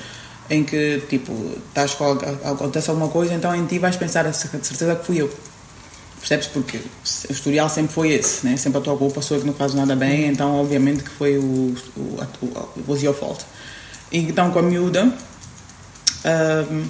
Em 0.50 0.64
que, 0.64 1.02
tipo, 1.10 1.34
estás 1.68 1.94
com, 1.94 2.12
acontece 2.12 2.90
alguma 2.90 3.10
coisa, 3.10 3.34
então 3.34 3.54
em 3.56 3.66
ti 3.66 3.78
vais 3.80 3.96
pensar, 3.98 4.26
"Ah, 4.26 4.30
de 4.30 4.38
certeza 4.38 4.96
que 4.96 5.06
fui 5.06 5.18
eu. 5.22 5.30
Percebes? 6.20 6.48
Porque 6.48 6.78
o 6.78 7.32
historial 7.32 7.70
sempre 7.70 7.94
foi 7.94 8.12
esse, 8.14 8.46
né? 8.46 8.58
Sempre 8.58 8.80
a 8.80 8.82
tua 8.82 8.98
culpa 8.98 9.22
sou 9.22 9.38
eu 9.38 9.42
que 9.42 9.48
não 9.48 9.54
faz 9.54 9.74
nada 9.74 9.96
bem, 9.96 10.28
então 10.28 10.56
obviamente 10.60 11.04
que 11.04 11.10
foi 11.10 11.38
o, 11.38 11.76
o, 11.96 12.02
o 12.42 12.84
was 12.88 13.04
your 13.04 13.14
fault. 13.14 13.46
E 14.12 14.20
então 14.20 14.50
com 14.52 14.60
a 14.60 14.64
miúda, 14.64 15.04
um, 16.72 16.86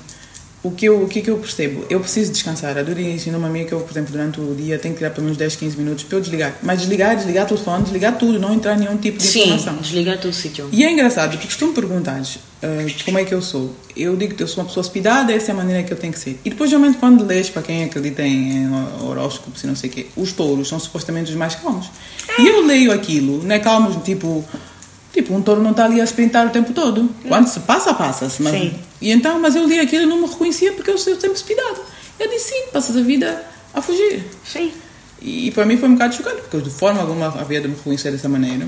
o 0.68 0.72
que, 0.72 0.86
eu, 0.86 1.03
o 1.03 1.07
que, 1.07 1.22
que 1.22 1.30
eu 1.30 1.38
percebo? 1.38 1.86
Eu 1.89 1.99
preciso 1.99 2.32
descansar. 2.32 2.78
A 2.78 2.84
Duri 2.84 3.09
ensinou-me 3.11 3.45
a 3.45 3.49
mim 3.49 3.65
que 3.65 3.72
eu, 3.72 3.80
por 3.80 3.91
exemplo, 3.91 4.11
durante 4.11 4.39
o 4.39 4.53
dia 4.53 4.78
tenho 4.78 4.93
que 4.93 4.99
tirar 4.99 5.11
pelo 5.11 5.24
menos 5.24 5.38
10, 5.38 5.55
15 5.55 5.78
minutos 5.78 6.03
para 6.03 6.18
eu 6.18 6.22
desligar. 6.22 6.55
Mas 6.61 6.80
desligar, 6.80 7.15
desligar 7.15 7.45
o 7.45 7.47
telefone, 7.47 7.84
desligar 7.84 8.18
tudo, 8.18 8.39
não 8.39 8.53
entrar 8.53 8.76
em 8.76 8.80
nenhum 8.80 8.97
tipo 8.97 9.18
de 9.18 9.24
Sim, 9.24 9.43
informação. 9.43 9.78
desligar 9.78 10.20
todo 10.20 10.32
o 10.32 10.34
sítio. 10.34 10.70
E 10.72 10.84
é 10.84 10.91
engraçado, 10.91 11.38
porque 11.38 11.51
se 11.51 11.57
tu 11.57 11.68
me 11.68 11.74
perguntares 11.74 12.36
uh, 12.36 13.03
como 13.05 13.18
é 13.18 13.26
que 13.26 13.34
eu 13.34 13.41
sou, 13.41 13.74
eu 13.95 14.15
digo 14.15 14.36
que 14.36 14.43
eu 14.43 14.47
sou 14.47 14.63
uma 14.63 14.68
pessoa 14.68 14.82
hospedada, 14.86 15.32
essa 15.32 15.51
é 15.51 15.53
a 15.53 15.55
maneira 15.55 15.84
que 15.84 15.93
eu 15.93 15.97
tenho 15.97 16.11
que 16.11 16.20
ser. 16.20 16.39
E 16.43 16.49
depois, 16.49 16.70
geralmente, 16.70 16.97
quando 16.97 17.26
lês, 17.26 17.49
para 17.49 17.61
quem 17.61 17.84
acredita 17.84 18.22
em 18.24 18.70
horóscopos 19.01 19.63
e 19.63 19.68
não 19.68 19.76
sei 19.76 19.89
o 19.89 19.93
quê, 19.93 20.07
os 20.15 20.34
touros 20.34 20.68
são 20.68 20.80
supostamente 20.80 21.32
os 21.32 21.38
mais 21.38 21.55
calmos. 21.55 21.89
E 22.38 22.47
eu 22.47 22.65
leio 22.65 22.91
aquilo, 22.91 23.43
não 23.43 23.55
é 23.55 23.59
calmos, 23.59 24.03
tipo... 24.03 24.43
Tipo, 25.18 25.34
um 25.34 25.41
touro 25.41 25.63
não 25.63 25.72
está 25.72 25.86
ali 25.86 25.99
a 25.99 26.03
sprintar 26.03 26.45
o 26.45 26.51
tempo 26.51 26.74
todo. 26.74 27.09
Quando 27.28 27.47
se 27.47 27.61
passa, 27.61 27.91
passa-se. 27.91 28.39
Mas... 28.43 28.53
Sim. 28.53 28.76
E 29.01 29.11
então, 29.11 29.39
mas 29.39 29.55
eu 29.55 29.65
li 29.65 29.80
aquilo 29.80 30.03
e 30.03 30.05
não 30.05 30.22
me 30.22 30.28
reconhecia 30.28 30.72
porque 30.74 30.91
eu 30.91 30.97
sempre 30.99 31.36
speedado. 31.36 31.80
Eu 32.20 32.30
disse, 32.30 32.51
sim, 32.51 32.68
passas 32.72 32.95
a 32.95 33.01
vida 33.01 33.43
a 33.74 33.82
fugir. 33.82 34.24
Sim. 34.45 34.72
E 35.20 35.49
para 35.49 35.65
mim 35.65 35.76
foi 35.76 35.89
um 35.89 35.93
bocado 35.93 36.13
chocante, 36.13 36.41
porque 36.41 36.61
de 36.61 36.70
forma 36.70 37.01
alguma 37.01 37.30
havia 37.30 37.59
de 37.59 37.68
me 37.68 37.74
reconhecer 37.74 38.11
dessa 38.11 38.30
maneira. 38.30 38.68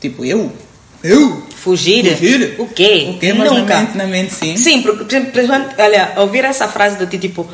Tipo, 0.00 0.24
eu? 0.24 0.52
Eu? 1.04 1.46
Fugir? 1.54 2.16
Fugir? 2.16 2.56
O 2.58 2.66
quê? 2.66 3.06
O 3.14 3.18
quê? 3.20 3.32
Mas 3.32 3.52
Nunca. 3.52 3.74
na 3.76 3.80
mente, 3.80 3.96
na 3.96 4.06
mente 4.06 4.34
sim. 4.34 4.56
Sim, 4.56 4.82
porque, 4.82 5.04
por 5.04 5.08
exemplo, 5.08 5.30
por 5.30 5.40
exemplo, 5.40 5.74
olha, 5.78 6.14
ouvir 6.16 6.44
essa 6.44 6.66
frase 6.66 6.98
de 6.98 7.06
ti, 7.06 7.18
tipo, 7.28 7.48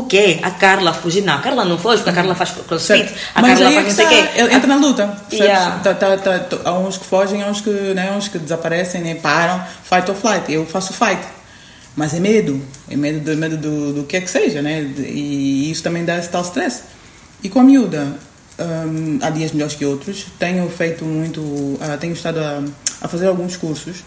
o 0.00 0.06
quê? 0.06 0.38
A 0.42 0.50
Carla 0.50 0.92
fugir? 0.92 1.22
Não, 1.22 1.34
a 1.34 1.38
Carla 1.38 1.64
não 1.64 1.78
foge, 1.78 1.98
porque 1.98 2.10
a 2.10 2.12
Carla 2.12 2.34
faz 2.34 2.50
crossfit, 2.50 2.86
Certo. 3.08 3.14
a 3.34 3.42
Mas 3.42 3.58
Carla 3.58 3.70
é 3.70 3.74
faz 3.74 3.84
que 3.84 3.88
não 3.90 3.96
sei 3.96 4.04
o 4.06 4.24
está, 4.24 4.32
quê. 4.48 4.54
entra 4.54 4.66
na 4.68 4.76
luta. 4.76 5.16
Yeah. 5.32 5.78
Tá- 5.82 5.94
tá- 5.94 6.16
tá- 6.16 6.38
tá- 6.38 6.58
há 6.64 6.72
uns 6.78 6.96
que 6.98 7.04
fogem, 7.04 7.42
há 7.42 7.46
uns 7.46 7.60
que, 7.60 7.70
né, 7.70 8.12
uns 8.16 8.28
que 8.28 8.38
desaparecem, 8.38 9.00
né, 9.02 9.14
param, 9.16 9.62
fight 9.84 10.10
or 10.10 10.16
flight. 10.16 10.52
Eu 10.52 10.64
faço 10.66 10.92
fight. 10.92 11.20
Mas 11.96 12.14
é 12.14 12.20
medo. 12.20 12.62
É 12.88 12.96
medo 12.96 13.20
do, 13.20 13.36
medo 13.36 13.56
do, 13.56 13.92
do 13.92 14.04
que 14.04 14.16
é 14.16 14.20
que 14.20 14.30
seja, 14.30 14.62
né? 14.62 14.82
E 14.98 15.70
isso 15.70 15.82
também 15.82 16.04
dá 16.04 16.16
esse 16.16 16.28
tal 16.28 16.42
stress. 16.42 16.82
E 17.42 17.48
com 17.48 17.60
a 17.60 17.64
miúda, 17.64 18.14
hum, 18.58 19.18
há 19.22 19.30
dias 19.30 19.52
melhores 19.52 19.74
que 19.74 19.84
outros. 19.84 20.26
Tenho 20.38 20.68
feito 20.68 21.04
muito, 21.04 21.78
ah, 21.80 21.96
tenho 21.96 22.12
estado 22.12 22.38
a, 22.40 22.62
a 23.00 23.08
fazer 23.08 23.26
alguns 23.26 23.56
cursos. 23.56 24.04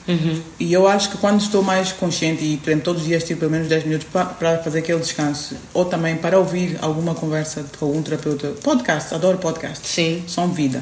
E 0.59 0.71
eu 0.73 0.87
acho 0.87 1.09
que 1.11 1.17
quando 1.17 1.39
estou 1.41 1.63
mais 1.63 1.91
consciente 1.91 2.43
e, 2.43 2.59
exemplo, 2.65 2.83
todos 2.83 3.01
os 3.01 3.07
dias 3.07 3.23
tiro 3.23 3.39
pelo 3.39 3.51
menos 3.51 3.67
10 3.67 3.85
minutos 3.85 4.07
pa- 4.11 4.25
para 4.25 4.57
fazer 4.59 4.79
aquele 4.79 4.99
descanso, 4.99 5.55
ou 5.73 5.85
também 5.85 6.15
para 6.17 6.37
ouvir 6.37 6.77
alguma 6.81 7.13
conversa 7.15 7.65
com 7.79 7.85
algum 7.87 8.01
terapeuta. 8.01 8.49
Podcast, 8.63 9.13
adoro 9.13 9.37
podcast. 9.37 9.87
Sim. 9.87 10.23
São 10.27 10.51
vida. 10.51 10.81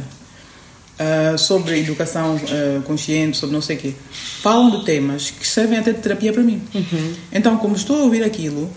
Ah, 1.02 1.38
sobre 1.38 1.80
educação 1.80 2.38
ah, 2.50 2.82
consciente, 2.86 3.38
sobre 3.38 3.54
não 3.56 3.62
sei 3.62 3.78
o 3.78 3.80
quê. 3.80 3.94
Falam 4.42 4.70
de 4.70 4.84
temas 4.86 5.32
que 5.32 5.48
servem 5.48 5.78
até 5.80 5.94
de 5.94 6.00
terapia 6.00 6.34
para 6.34 6.44
mim. 6.44 6.62
Então, 7.32 7.56
como 7.58 7.76
estou 7.76 7.98
a 8.02 8.04
ouvir 8.04 8.22
aquilo, 8.24 8.70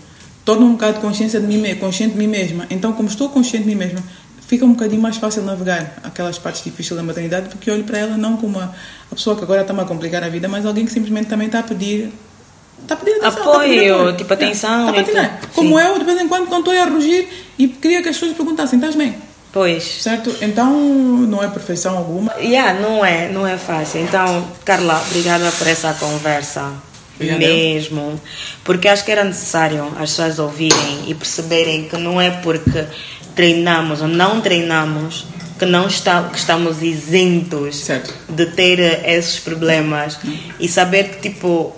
torno 0.45 0.65
um 0.65 0.71
bocado 0.73 0.93
de 0.95 0.99
consciência 1.01 1.39
de 1.41 1.47
mim, 1.47 1.75
consciente 1.75 2.13
de 2.13 2.19
mim 2.19 2.27
mesma. 2.27 2.65
Então, 2.69 2.93
como 2.93 3.09
estou 3.09 3.27
consciente 3.29 3.65
de 3.67 3.71
mim 3.71 3.75
mesma, 3.75 4.01
fica 4.47 4.65
um 4.65 4.73
bocadinho 4.73 5.01
mais 5.01 5.17
fácil 5.17 5.43
navegar 5.43 5.99
aquelas 6.03 6.37
partes 6.37 6.63
difíceis 6.63 6.95
da 6.95 7.03
maternidade, 7.03 7.49
porque 7.49 7.69
olho 7.71 7.83
para 7.83 7.97
ela 7.97 8.17
não 8.17 8.37
como 8.37 8.57
uma, 8.57 8.75
a 9.11 9.15
pessoa 9.15 9.35
que 9.35 9.43
agora 9.43 9.61
está-me 9.61 9.81
a 9.81 9.85
complicar 9.85 10.23
a 10.23 10.29
vida, 10.29 10.47
mas 10.47 10.65
alguém 10.65 10.85
que 10.85 10.91
simplesmente 10.91 11.27
também 11.27 11.47
está 11.47 11.59
a 11.59 11.63
pedir. 11.63 12.11
Está 12.81 12.95
a 12.95 12.97
pedir 12.97 13.15
atenção, 13.23 13.27
a 13.27 13.55
Apoio, 13.55 13.95
apoio. 13.95 14.17
tipo, 14.17 14.33
atenção 14.33 14.95
e 14.95 15.03
tudo. 15.03 15.29
Como 15.55 15.79
Sim. 15.79 15.85
eu, 15.85 15.99
de 15.99 16.05
vez 16.05 16.21
em 16.21 16.27
quando, 16.27 16.47
quando 16.47 16.69
estou 16.69 16.81
a 16.81 16.85
rugir 16.89 17.29
e 17.57 17.67
queria 17.67 18.01
que 18.01 18.09
as 18.09 18.15
pessoas 18.17 18.35
perguntassem: 18.35 18.77
estás 18.77 18.95
bem? 18.95 19.15
Pois. 19.53 19.83
Certo? 19.83 20.35
Então, 20.41 20.73
não 20.75 21.41
é 21.41 21.47
perfeição 21.47 21.95
alguma. 21.95 22.33
Yeah, 22.39 22.79
não 22.81 23.05
é, 23.05 23.29
não 23.29 23.47
é 23.47 23.55
fácil. 23.55 24.01
Então, 24.01 24.47
Carla, 24.65 25.01
obrigada 25.07 25.49
por 25.51 25.67
essa 25.67 25.93
conversa. 25.93 26.73
Obrigada. 27.15 27.39
Mesmo. 27.39 28.19
Porque 28.63 28.87
acho 28.87 29.05
que 29.05 29.11
era 29.11 29.23
necessário 29.23 29.85
as 29.99 30.09
pessoas 30.09 30.39
ouvirem 30.39 31.03
e 31.07 31.13
perceberem 31.13 31.87
que 31.87 31.95
não 31.97 32.19
é 32.19 32.31
porque 32.31 32.85
treinamos 33.35 34.01
ou 34.01 34.07
não 34.07 34.41
treinamos 34.41 35.25
que 35.59 35.65
não 35.65 35.87
está, 35.87 36.23
que 36.23 36.37
estamos 36.37 36.81
isentos 36.81 37.77
Certo. 37.77 38.13
de 38.29 38.45
ter 38.47 38.79
eh, 38.79 39.15
esses 39.15 39.39
problemas 39.39 40.17
e 40.59 40.67
saber 40.67 41.09
que 41.19 41.29
tipo 41.29 41.75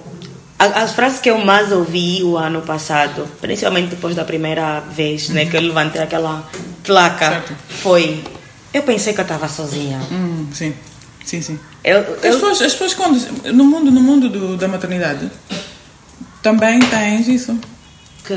a- 0.58 0.82
as 0.84 0.94
frases 0.94 1.20
que 1.20 1.30
eu 1.30 1.38
mais 1.40 1.72
ouvi 1.72 2.24
o 2.24 2.38
ano 2.38 2.62
passado, 2.62 3.28
principalmente 3.42 3.90
depois 3.90 4.16
da 4.16 4.24
primeira 4.24 4.80
vez 4.80 5.30
né, 5.30 5.46
que 5.46 5.56
eu 5.58 5.62
levantei 5.62 6.02
aquela 6.02 6.50
placa, 6.84 7.30
Certo. 7.30 7.54
foi 7.82 8.24
eu 8.74 8.84
pensei 8.84 9.14
que 9.14 9.20
eu 9.20 9.24
estava 9.24 9.48
sozinha. 9.48 10.00
Hum, 10.12 10.48
sim, 10.54 10.74
sim, 11.24 11.42
sim. 11.42 11.60
Eu, 11.84 12.00
As 12.00 12.08
eu, 12.08 12.16
pessoas, 12.34 12.62
as 12.62 12.72
pessoas 12.74 12.94
quando, 12.94 13.54
no 13.54 13.64
mundo, 13.66 13.92
no 13.92 14.02
mundo 14.02 14.30
do- 14.30 14.58
da 14.58 14.68
maternidade, 14.68 15.30
também 16.42 16.80
tens 16.80 17.28
isso. 17.28 17.58
que 18.26 18.34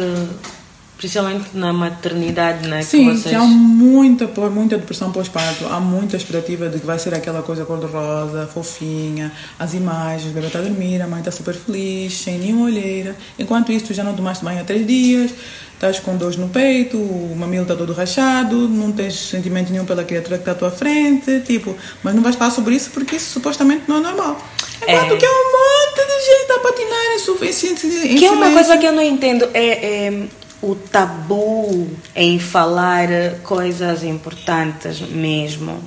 principalmente 0.98 1.50
na 1.54 1.72
maternidade, 1.72 2.66
né, 2.68 2.82
Sim, 2.82 3.14
vocês 3.14 3.32
há 3.34 3.38
muita, 3.44 4.26
muita 4.50 4.76
depressão 4.76 5.12
pós-parto, 5.12 5.64
há 5.66 5.78
muita 5.78 6.16
expectativa 6.16 6.68
de 6.68 6.80
que 6.80 6.86
vai 6.86 6.98
ser 6.98 7.14
aquela 7.14 7.40
coisa 7.40 7.64
cor-de-rosa, 7.64 8.50
fofinha, 8.52 9.32
as 9.58 9.74
imagens, 9.74 10.30
o 10.32 10.34
bebê 10.34 10.48
está 10.48 10.58
a 10.58 10.62
dormir, 10.62 11.00
a 11.00 11.06
mãe 11.06 11.20
está 11.20 11.30
super 11.30 11.54
feliz, 11.54 12.14
sem 12.18 12.38
nenhuma 12.38 12.66
olheira. 12.66 13.14
Enquanto 13.38 13.70
isso, 13.70 13.86
tu 13.86 13.94
já 13.94 14.02
não 14.02 14.14
tomaste 14.14 14.44
banho 14.44 14.60
há 14.60 14.64
três 14.64 14.84
dias, 14.86 15.30
estás 15.72 16.00
com 16.00 16.16
dores 16.16 16.36
no 16.36 16.48
peito, 16.48 16.96
o 16.98 17.32
mamilo 17.38 17.62
está 17.62 17.76
todo 17.76 17.92
rachado, 17.92 18.68
não 18.68 18.90
tens 18.90 19.14
sentimento 19.14 19.70
nenhum 19.70 19.84
pela 19.84 20.02
criatura 20.02 20.36
que 20.36 20.42
está 20.42 20.50
à 20.52 20.54
tua 20.56 20.70
frente, 20.72 21.40
tipo, 21.46 21.76
mas 22.02 22.12
não 22.12 22.22
vais 22.24 22.34
falar 22.34 22.50
sobre 22.50 22.74
isso 22.74 22.90
porque 22.90 23.14
isso 23.16 23.30
supostamente 23.34 23.84
não 23.86 23.98
é 23.98 24.00
normal. 24.00 24.36
Enquanto 24.82 25.14
É. 25.14 25.16
que 25.16 25.24
há 25.24 25.30
um 25.30 25.52
monte 25.52 26.06
de 26.06 26.26
gente 26.26 26.52
a 26.52 26.58
patinar 26.58 27.14
em, 27.14 27.18
su- 27.20 27.38
em, 27.44 27.52
si- 27.52 28.08
em 28.08 28.16
Que 28.16 28.26
é 28.26 28.30
uma 28.32 28.50
coisa 28.50 28.76
que 28.76 28.86
eu 28.86 28.92
não 28.92 29.02
entendo 29.02 29.48
é, 29.54 30.06
é 30.06 30.22
o 30.62 30.74
tabu 30.74 31.88
em 32.14 32.38
falar 32.38 33.08
coisas 33.42 34.02
importantes 34.02 35.00
mesmo. 35.00 35.78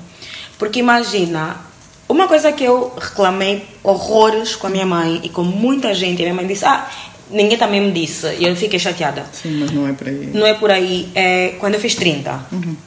Porque 0.58 0.80
imagina, 0.80 1.58
uma 2.08 2.28
coisa 2.28 2.52
que 2.52 2.64
eu 2.64 2.94
reclamei 2.98 3.66
horrores 3.84 4.56
com 4.56 4.68
a 4.68 4.70
minha 4.70 4.86
mãe 4.86 5.22
e 5.24 5.30
com 5.30 5.44
muita 5.44 5.94
gente, 5.94 6.22
a 6.22 6.26
minha 6.26 6.36
mãe 6.36 6.48
disse: 6.48 6.66
"Ah, 6.66 6.88
ninguém 7.30 7.58
também 7.58 7.82
me 7.82 7.92
disse". 7.92 8.28
E 8.40 8.46
eu 8.46 8.56
fiquei 8.56 8.80
chateada. 8.80 9.26
Sim, 9.34 9.60
mas 9.60 9.72
não 9.72 9.88
é 9.88 9.94
para 9.94 10.10
aí. 10.10 10.30
Não 10.34 10.46
é 10.46 10.54
por 10.54 10.72
aí, 10.72 11.10
é 11.16 11.56
quando 11.60 11.74
eu 11.74 11.80
fiz 11.80 11.96
30, 11.96 12.40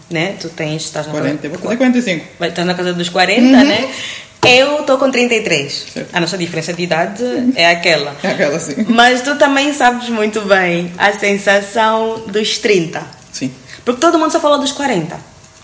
né? 0.08 0.36
Tu 0.40 0.48
tens, 0.50 0.84
estás 0.84 1.06
na 1.06 1.12
40, 1.12 1.46
eu 1.46 1.50
vou 1.50 1.58
fazer 1.58 1.76
45. 1.76 2.26
vai 2.38 2.48
estar 2.48 2.64
na 2.64 2.74
casa 2.74 2.92
dos 2.94 3.08
40, 3.08 3.64
né? 3.64 3.92
Eu 4.46 4.82
tô 4.84 4.98
com 4.98 5.10
33. 5.10 5.72
Certo. 5.92 6.08
A 6.12 6.20
nossa 6.20 6.36
diferença 6.38 6.72
de 6.72 6.82
idade 6.82 7.24
é 7.54 7.70
aquela. 7.70 8.14
É 8.22 8.28
aquela 8.28 8.56
assim. 8.56 8.84
Mas 8.88 9.22
tu 9.22 9.36
também 9.36 9.72
sabes 9.72 10.08
muito 10.08 10.40
bem 10.42 10.92
a 10.98 11.12
sensação 11.12 12.24
dos 12.26 12.58
30. 12.58 13.02
Sim, 13.32 13.50
Porque 13.84 14.00
todo 14.00 14.18
mundo 14.18 14.30
só 14.30 14.38
fala 14.38 14.58
dos 14.58 14.70
40, 14.72 15.16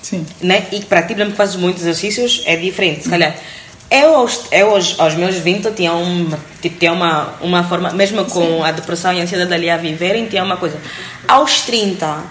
sim. 0.02 0.26
né? 0.40 0.66
E 0.72 0.80
para 0.80 1.02
ti, 1.02 1.14
mesmo 1.14 1.30
que 1.32 1.36
fazes 1.36 1.56
muitos 1.56 1.82
exercícios, 1.82 2.42
é 2.44 2.56
diferente. 2.56 3.04
Se 3.04 3.08
calhar, 3.08 3.36
eu 3.90 4.14
aos, 4.14 4.42
eu 4.52 4.70
aos, 4.70 4.98
aos 4.98 5.14
meus 5.14 5.36
20 5.36 5.64
eu 5.66 5.74
tinha, 5.74 5.92
uma, 5.92 6.38
tipo, 6.60 6.78
tinha 6.78 6.92
uma, 6.92 7.34
uma 7.40 7.64
forma, 7.64 7.90
mesmo 7.90 8.24
com 8.24 8.62
a 8.62 8.72
depressão 8.72 9.12
e 9.12 9.20
a 9.20 9.22
ansiedade 9.22 9.52
ali 9.52 9.68
a 9.70 9.76
viverem, 9.76 10.26
tinha 10.26 10.42
uma 10.44 10.56
coisa. 10.56 10.78
Aos 11.28 11.62
30, 11.62 12.22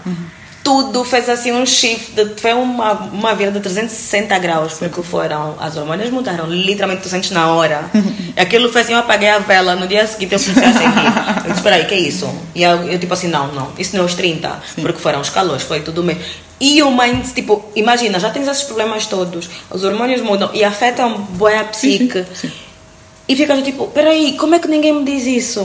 tudo 0.64 1.04
fez 1.04 1.30
assim 1.30 1.52
um 1.52 1.66
shift, 1.66 2.12
de, 2.12 2.40
foi 2.40 2.54
uma, 2.54 2.94
uma 2.94 3.34
virada 3.34 3.58
de 3.58 3.64
360 3.64 4.38
graus, 4.40 4.74
porque 4.74 5.02
foram, 5.02 5.56
as 5.60 5.76
hormonas 5.78 6.10
mudaram, 6.10 6.48
literalmente 6.48 7.04
tu 7.04 7.10
sentes 7.10 7.32
na 7.32 7.54
hora. 7.54 7.90
Aquilo 8.36 8.70
foi 8.72 8.82
assim, 8.82 8.94
eu 8.94 9.00
apaguei 9.00 9.30
a 9.30 9.40
vela, 9.40 9.76
no 9.76 9.88
dia 9.88 10.06
seguinte 10.06 10.34
eu 10.34 10.40
comecei 10.40 10.64
a 10.64 10.74
sentir. 10.74 11.46
Eu 11.46 11.52
disse, 11.52 11.64
peraí, 11.64 11.86
que 11.86 11.94
é 11.96 12.00
isso? 12.00 12.30
E 12.54 12.64
eu, 12.64 12.84
eu 12.84 13.00
tipo 13.00 13.14
assim, 13.14 13.28
não, 13.28 13.48
não, 13.54 13.72
isso 13.78 13.96
não 13.96 14.04
é 14.04 14.06
os 14.06 14.14
30, 14.14 14.62
porque 14.82 15.00
foram 15.00 15.22
os 15.22 15.30
calores, 15.30 15.64
foi 15.64 15.82
tudo 15.82 16.04
mesmo. 16.04 16.22
E 16.60 16.84
o 16.84 16.92
mind, 16.92 17.26
tipo, 17.34 17.66
imagina, 17.76 18.20
já 18.20 18.30
tens 18.30 18.48
esses 18.48 18.64
problemas 18.64 19.06
todos, 19.06 19.50
os 19.72 19.84
hormônios 19.84 20.22
mudam 20.22 20.50
e 20.54 20.64
afetam 20.64 21.28
a 21.60 21.64
psique. 21.66 22.26
E 23.28 23.36
ficas 23.36 23.64
tipo, 23.64 23.88
peraí, 23.88 24.36
como 24.38 24.56
é 24.56 24.60
que 24.60 24.68
ninguém 24.68 24.92
me 24.92 25.06
diz 25.06 25.26
isso? 25.26 25.64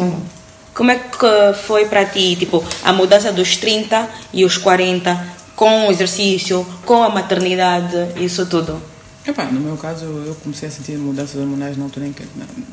Como 0.75 0.91
é 0.91 0.97
que 0.97 1.55
foi 1.67 1.87
para 1.87 2.05
ti, 2.05 2.37
tipo, 2.37 2.63
a 2.83 2.93
mudança 2.93 3.33
dos 3.33 3.57
30 3.57 4.09
e 4.33 4.45
os 4.45 4.59
40 4.59 5.35
com 5.55 5.87
o 5.87 5.91
exercício, 5.91 6.67
com 6.85 7.03
a 7.03 7.09
maternidade, 7.09 7.97
isso 8.17 8.45
tudo? 8.47 8.83
Epá, 9.27 9.45
no 9.45 9.61
meu 9.61 9.77
caso, 9.77 10.05
eu 10.05 10.35
comecei 10.43 10.69
a 10.69 10.71
sentir 10.71 10.99
mudanças 10.99 11.41
hormonais 11.41 11.79
na 11.79 11.85
altura 11.85 12.07
em 12.07 12.13
que 12.13 12.25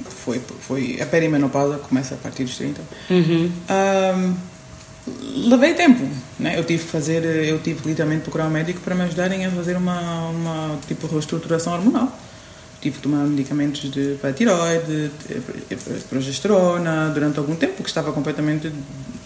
foi, 0.10 0.42
foi 0.60 1.00
a 1.02 1.06
perimenopausa, 1.06 1.78
começa 1.78 2.16
a 2.16 2.18
partir 2.18 2.44
dos 2.44 2.58
30. 2.58 2.82
Ahm, 3.70 4.34
levei 5.48 5.74
tempo, 5.74 6.06
né? 6.38 6.58
Eu 6.58 6.66
tive 6.66 6.84
que 6.84 6.90
fazer, 6.90 7.24
eu 7.24 7.60
tive 7.60 7.88
literalmente 7.88 8.24
procurar 8.24 8.48
um 8.48 8.50
médico 8.50 8.82
para 8.82 8.94
me 8.96 9.04
ajudarem 9.04 9.46
a 9.46 9.52
fazer 9.52 9.78
uma, 9.78 10.30
uma 10.30 10.80
tipo 10.88 11.08
reestruturação 11.08 11.74
hormonal. 11.74 12.12
Tive 12.82 12.96
que 12.98 13.02
tomar 13.04 13.24
medicamentos 13.28 13.92
de, 13.92 14.18
para 14.20 14.32
a 14.32 14.34
tiroide, 14.34 15.12
de- 15.30 15.76
de 15.76 16.04
progesterona, 16.10 17.10
durante 17.14 17.38
algum 17.38 17.56
tempo, 17.56 17.74
porque 17.76 17.90
estava 17.90 18.12
completamente 18.12 18.72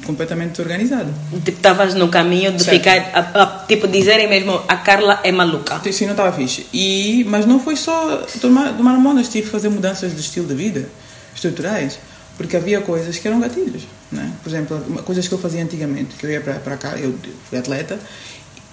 completamente 0.06 0.51
desorganizada. 0.51 1.12
Tipo, 1.43 1.49
estavas 1.49 1.95
no 1.95 2.10
caminho 2.10 2.51
de 2.51 2.64
Certo. 2.64 2.78
ficar, 2.78 3.10
a- 3.12 3.41
a- 3.41 3.66
tipo, 3.66 3.88
dizerem 3.88 4.28
mesmo, 4.30 4.62
a 4.68 4.76
Carla 4.78 5.20
é 5.24 5.32
maluca. 5.32 5.82
Sim, 5.91 6.06
não 6.06 6.12
estava 6.12 6.32
fixe. 6.32 6.68
E, 6.72 7.24
mas 7.28 7.45
não 7.47 7.60
foi 7.60 7.76
só 7.76 8.18
tomar, 8.39 8.74
tomar 8.78 8.93
hormonas, 8.93 9.30
tive 9.30 9.45
que 9.47 9.51
fazer 9.51 9.70
mudanças 9.70 10.14
de 10.14 10.20
estilo 10.22 10.45
de 10.47 10.53
vida, 10.53 10.88
estruturais, 11.34 11.97
porque 12.38 12.56
havia 12.56 12.82
coisas 12.82 13.18
que 13.18 13.28
eram 13.28 13.39
gatilhos. 13.39 13.82
Né? 14.12 14.32
Por 14.43 14.49
exemplo, 14.49 14.78
coisas 15.06 15.28
que 15.28 15.34
eu 15.34 15.39
fazia 15.39 15.64
antigamente, 15.64 16.14
que 16.20 16.26
eu 16.28 16.30
ia 16.30 16.41
para, 16.41 16.53
para 16.56 16.78
cá, 16.78 16.89
eu 16.99 17.16
fui 17.49 17.58
atleta, 17.58 17.97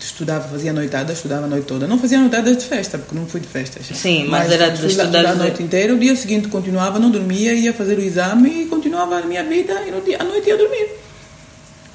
estudava, 0.05 0.49
fazia 0.49 0.73
noitada, 0.73 1.13
estudava 1.13 1.45
a 1.45 1.49
noite 1.49 1.67
toda. 1.67 1.87
Não 1.87 1.99
fazia 1.99 2.19
noitadas 2.19 2.57
de 2.57 2.65
festa, 2.65 2.99
porque 2.99 3.15
não 3.15 3.27
fui 3.27 3.41
de 3.41 3.49
festas. 3.49 3.87
Sim, 3.97 4.27
mas 4.29 4.51
era 4.51 4.69
de 4.71 4.87
estudar 4.87 5.05
estudar 5.05 5.27
a 5.27 5.35
noite 5.35 5.63
inteira, 5.63 5.95
o 5.95 5.99
dia 5.99 6.15
seguinte 6.17 6.49
continuava, 6.49 6.99
não 6.99 7.11
dormia, 7.11 7.55
ia 7.55 7.73
fazer 7.73 7.99
o 7.99 8.03
exame 8.03 8.63
e 8.63 8.67
continuava 8.67 9.19
a 9.19 9.23
minha 9.23 9.45
vida 9.45 9.83
e 9.87 9.91
no 9.91 10.01
dia, 10.01 10.19
à 10.21 10.25
noite 10.25 10.49
ia 10.49 10.57
dormir. 10.57 10.89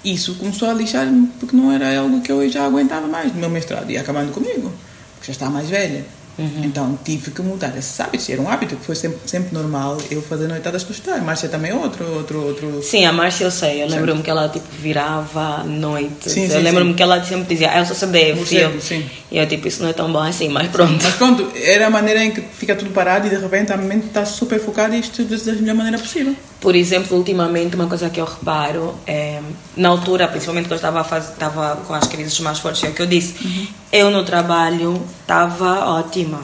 Isso 0.03 0.35
começou 0.35 0.69
a 0.69 0.73
lixar-me 0.73 1.27
porque 1.39 1.55
não 1.55 1.71
era 1.71 1.99
algo 1.99 2.21
que 2.21 2.31
eu 2.31 2.47
já 2.49 2.65
aguentava 2.65 3.07
mais 3.07 3.33
no 3.33 3.39
meu 3.39 3.49
mestrado. 3.49 3.89
Ia 3.91 4.01
acabando 4.01 4.31
comigo, 4.31 4.71
porque 5.15 5.27
já 5.27 5.31
estava 5.33 5.51
mais 5.51 5.69
velha. 5.69 6.05
Então 6.39 6.97
tive 7.03 7.31
que 7.31 7.41
mudar 7.41 7.75
esses 7.77 7.99
hábitos. 7.99 8.29
Era 8.29 8.41
um 8.41 8.49
hábito 8.49 8.75
que 8.75 8.85
foi 8.85 8.95
sempre, 8.95 9.19
sempre 9.25 9.53
normal 9.53 9.97
eu 10.11 10.21
fazer 10.21 10.47
noitadas 10.47 10.83
para 10.83 10.93
estudar. 10.93 11.21
Márcia 11.21 11.49
também 11.49 11.71
é 11.71 11.73
outro, 11.73 12.05
outro, 12.13 12.45
outro. 12.45 12.83
Sim, 12.83 13.05
a 13.05 13.13
Márcia 13.13 13.45
eu 13.45 13.51
sei, 13.51 13.81
eu 13.81 13.87
lembro-me 13.87 14.21
que 14.21 14.29
ela 14.29 14.47
tipo 14.49 14.67
virava 14.79 15.61
à 15.61 15.63
noite. 15.63 16.29
Sim, 16.29 16.47
eu 16.51 16.61
lembro-me 16.61 16.93
que 16.93 17.01
ela 17.01 17.23
sempre 17.23 17.45
dizia, 17.45 17.71
ah, 17.71 17.79
eu 17.79 17.85
sou 17.85 17.95
CDF. 17.95 18.45
Sim. 18.81 19.09
e 19.31 19.37
eu 19.37 19.47
tipo, 19.47 19.67
isso 19.67 19.81
não 19.81 19.89
é 19.89 19.93
tão 19.93 20.11
bom 20.11 20.21
assim, 20.21 20.49
mas 20.49 20.67
pronto. 20.67 21.03
Mas 21.03 21.15
pronto, 21.15 21.51
era 21.55 21.87
a 21.87 21.89
maneira 21.89 22.23
em 22.23 22.31
que 22.31 22.41
fica 22.41 22.75
tudo 22.75 22.91
parado 22.91 23.27
e 23.27 23.29
de 23.29 23.37
repente 23.37 23.73
a 23.73 23.77
mente 23.77 24.07
está 24.07 24.25
super 24.25 24.59
focada 24.59 24.95
e 24.95 24.99
isto 24.99 25.23
da 25.23 25.53
melhor 25.53 25.75
maneira 25.75 25.97
possível. 25.97 26.35
Por 26.59 26.75
exemplo, 26.75 27.15
ultimamente, 27.17 27.75
uma 27.75 27.85
coisa 27.87 28.09
que 28.09 28.19
eu 28.19 28.25
reparo 28.25 28.95
é, 29.05 29.39
na 29.75 29.89
altura, 29.89 30.27
principalmente 30.27 30.65
quando 30.65 30.71
eu 30.71 30.75
estava, 30.77 31.03
faz- 31.03 31.29
estava 31.29 31.75
com 31.87 31.93
as 31.93 32.07
crises 32.07 32.39
mais 32.39 32.57
fortes, 32.57 32.83
é 32.83 32.87
o 32.89 32.93
que 32.93 33.01
eu 33.01 33.05
disse, 33.05 33.69
eu 33.91 34.09
no 34.09 34.23
trabalho 34.23 34.99
estava 35.21 35.85
ótima. 35.99 36.41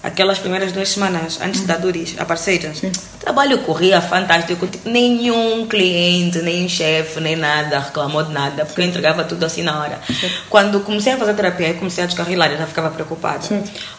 Aquelas 0.00 0.38
primeiras 0.38 0.70
duas 0.70 0.88
semanas 0.88 1.40
antes 1.42 1.62
da 1.62 1.76
Duris, 1.76 2.14
a 2.18 2.24
parceira, 2.24 2.72
Sim. 2.72 2.86
o 3.16 3.18
trabalho 3.18 3.58
corria 3.58 4.00
fantástico, 4.00 4.66
nenhum 4.84 5.66
cliente, 5.66 6.38
nem 6.38 6.68
chefe, 6.68 7.18
nem 7.20 7.34
nada 7.34 7.80
reclamou 7.80 8.22
de 8.22 8.32
nada, 8.32 8.64
porque 8.64 8.80
eu 8.80 8.86
entregava 8.86 9.24
tudo 9.24 9.44
assim 9.44 9.62
na 9.64 9.80
hora. 9.80 9.98
Quando 10.48 10.80
comecei 10.80 11.14
a 11.14 11.16
fazer 11.16 11.34
terapia, 11.34 11.74
comecei 11.74 12.04
a 12.04 12.06
descarrilar, 12.06 12.52
eu 12.52 12.58
já 12.58 12.66
ficava 12.66 12.90
preocupada. 12.90 13.40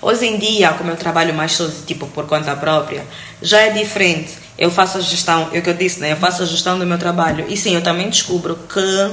Hoje 0.02 0.26
em 0.26 0.38
dia, 0.40 0.72
como 0.74 0.90
eu 0.90 0.96
trabalho 0.96 1.34
mais 1.34 1.52
sozinho, 1.52 1.84
tipo 1.86 2.08
por 2.08 2.26
conta 2.26 2.56
própria, 2.56 3.04
já 3.42 3.60
é 3.60 3.72
diferente. 3.72 4.48
Eu 4.60 4.70
faço 4.70 4.98
a 4.98 5.02
gestão, 5.02 5.50
é 5.54 5.60
o 5.60 5.62
que 5.62 5.70
eu 5.70 5.74
disse, 5.74 6.02
né? 6.02 6.12
Eu 6.12 6.18
faço 6.18 6.44
a 6.44 6.46
gestão 6.46 6.78
do 6.78 6.86
meu 6.86 6.98
trabalho. 6.98 7.46
E 7.48 7.56
sim, 7.56 7.74
eu 7.74 7.82
também 7.82 8.10
descubro 8.10 8.60
que 8.68 9.12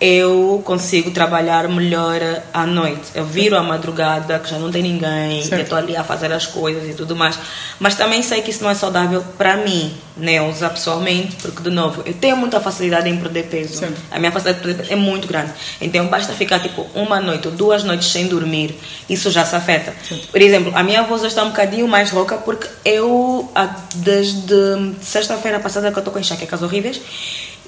eu 0.00 0.62
consigo 0.64 1.10
trabalhar 1.10 1.68
melhor 1.68 2.20
à 2.54 2.64
noite. 2.64 3.02
Eu 3.14 3.24
viro 3.26 3.56
à 3.56 3.62
madrugada, 3.62 4.38
que 4.38 4.48
já 4.48 4.58
não 4.58 4.70
tem 4.70 4.82
ninguém, 4.82 5.42
Certo. 5.42 5.52
eu 5.52 5.62
estou 5.62 5.76
ali 5.76 5.94
a 5.94 6.02
fazer 6.02 6.32
as 6.32 6.46
coisas 6.46 6.88
e 6.88 6.94
tudo 6.94 7.14
mais. 7.14 7.38
Mas 7.78 7.94
também 7.96 8.22
sei 8.22 8.40
que 8.40 8.50
isso 8.50 8.62
não 8.62 8.70
é 8.70 8.74
saudável 8.74 9.22
para 9.36 9.58
mim, 9.58 9.92
né? 10.16 10.40
Usar 10.40 10.70
pessoalmente, 10.70 11.36
porque, 11.36 11.62
de 11.62 11.70
novo, 11.70 12.02
eu 12.06 12.14
tenho 12.14 12.36
muita 12.36 12.58
facilidade 12.60 13.10
em 13.10 13.16
perder 13.18 13.44
peso. 13.44 13.74
Certo. 13.76 14.00
A 14.10 14.18
minha 14.18 14.32
facilidade 14.32 14.58
de 14.58 14.66
perder 14.68 14.82
peso 14.82 14.92
é 14.94 14.96
muito 14.96 15.28
grande. 15.28 15.52
Então, 15.80 16.06
basta 16.06 16.32
ficar, 16.32 16.60
tipo, 16.60 16.86
uma 16.94 17.20
noite 17.20 17.48
ou 17.48 17.54
duas 17.54 17.84
noites 17.84 18.08
sem 18.10 18.26
dormir, 18.26 18.74
isso 19.08 19.30
já 19.30 19.44
se 19.44 19.54
afeta. 19.54 19.92
Por 20.30 20.40
exemplo, 20.40 20.72
a 20.74 20.82
minha 20.82 21.02
voz 21.02 21.22
está 21.24 21.42
um 21.42 21.50
bocadinho 21.50 21.86
mais 21.86 22.10
rouca, 22.10 22.38
porque 22.38 22.66
eu, 22.86 23.50
desde 23.96 24.94
sexta-feira 25.02 25.60
passada 25.60 25.90
que 25.90 25.98
eu 25.98 26.00
estou 26.00 26.12
com 26.12 26.18
enxaquecas 26.18 26.62
horríveis, 26.62 27.00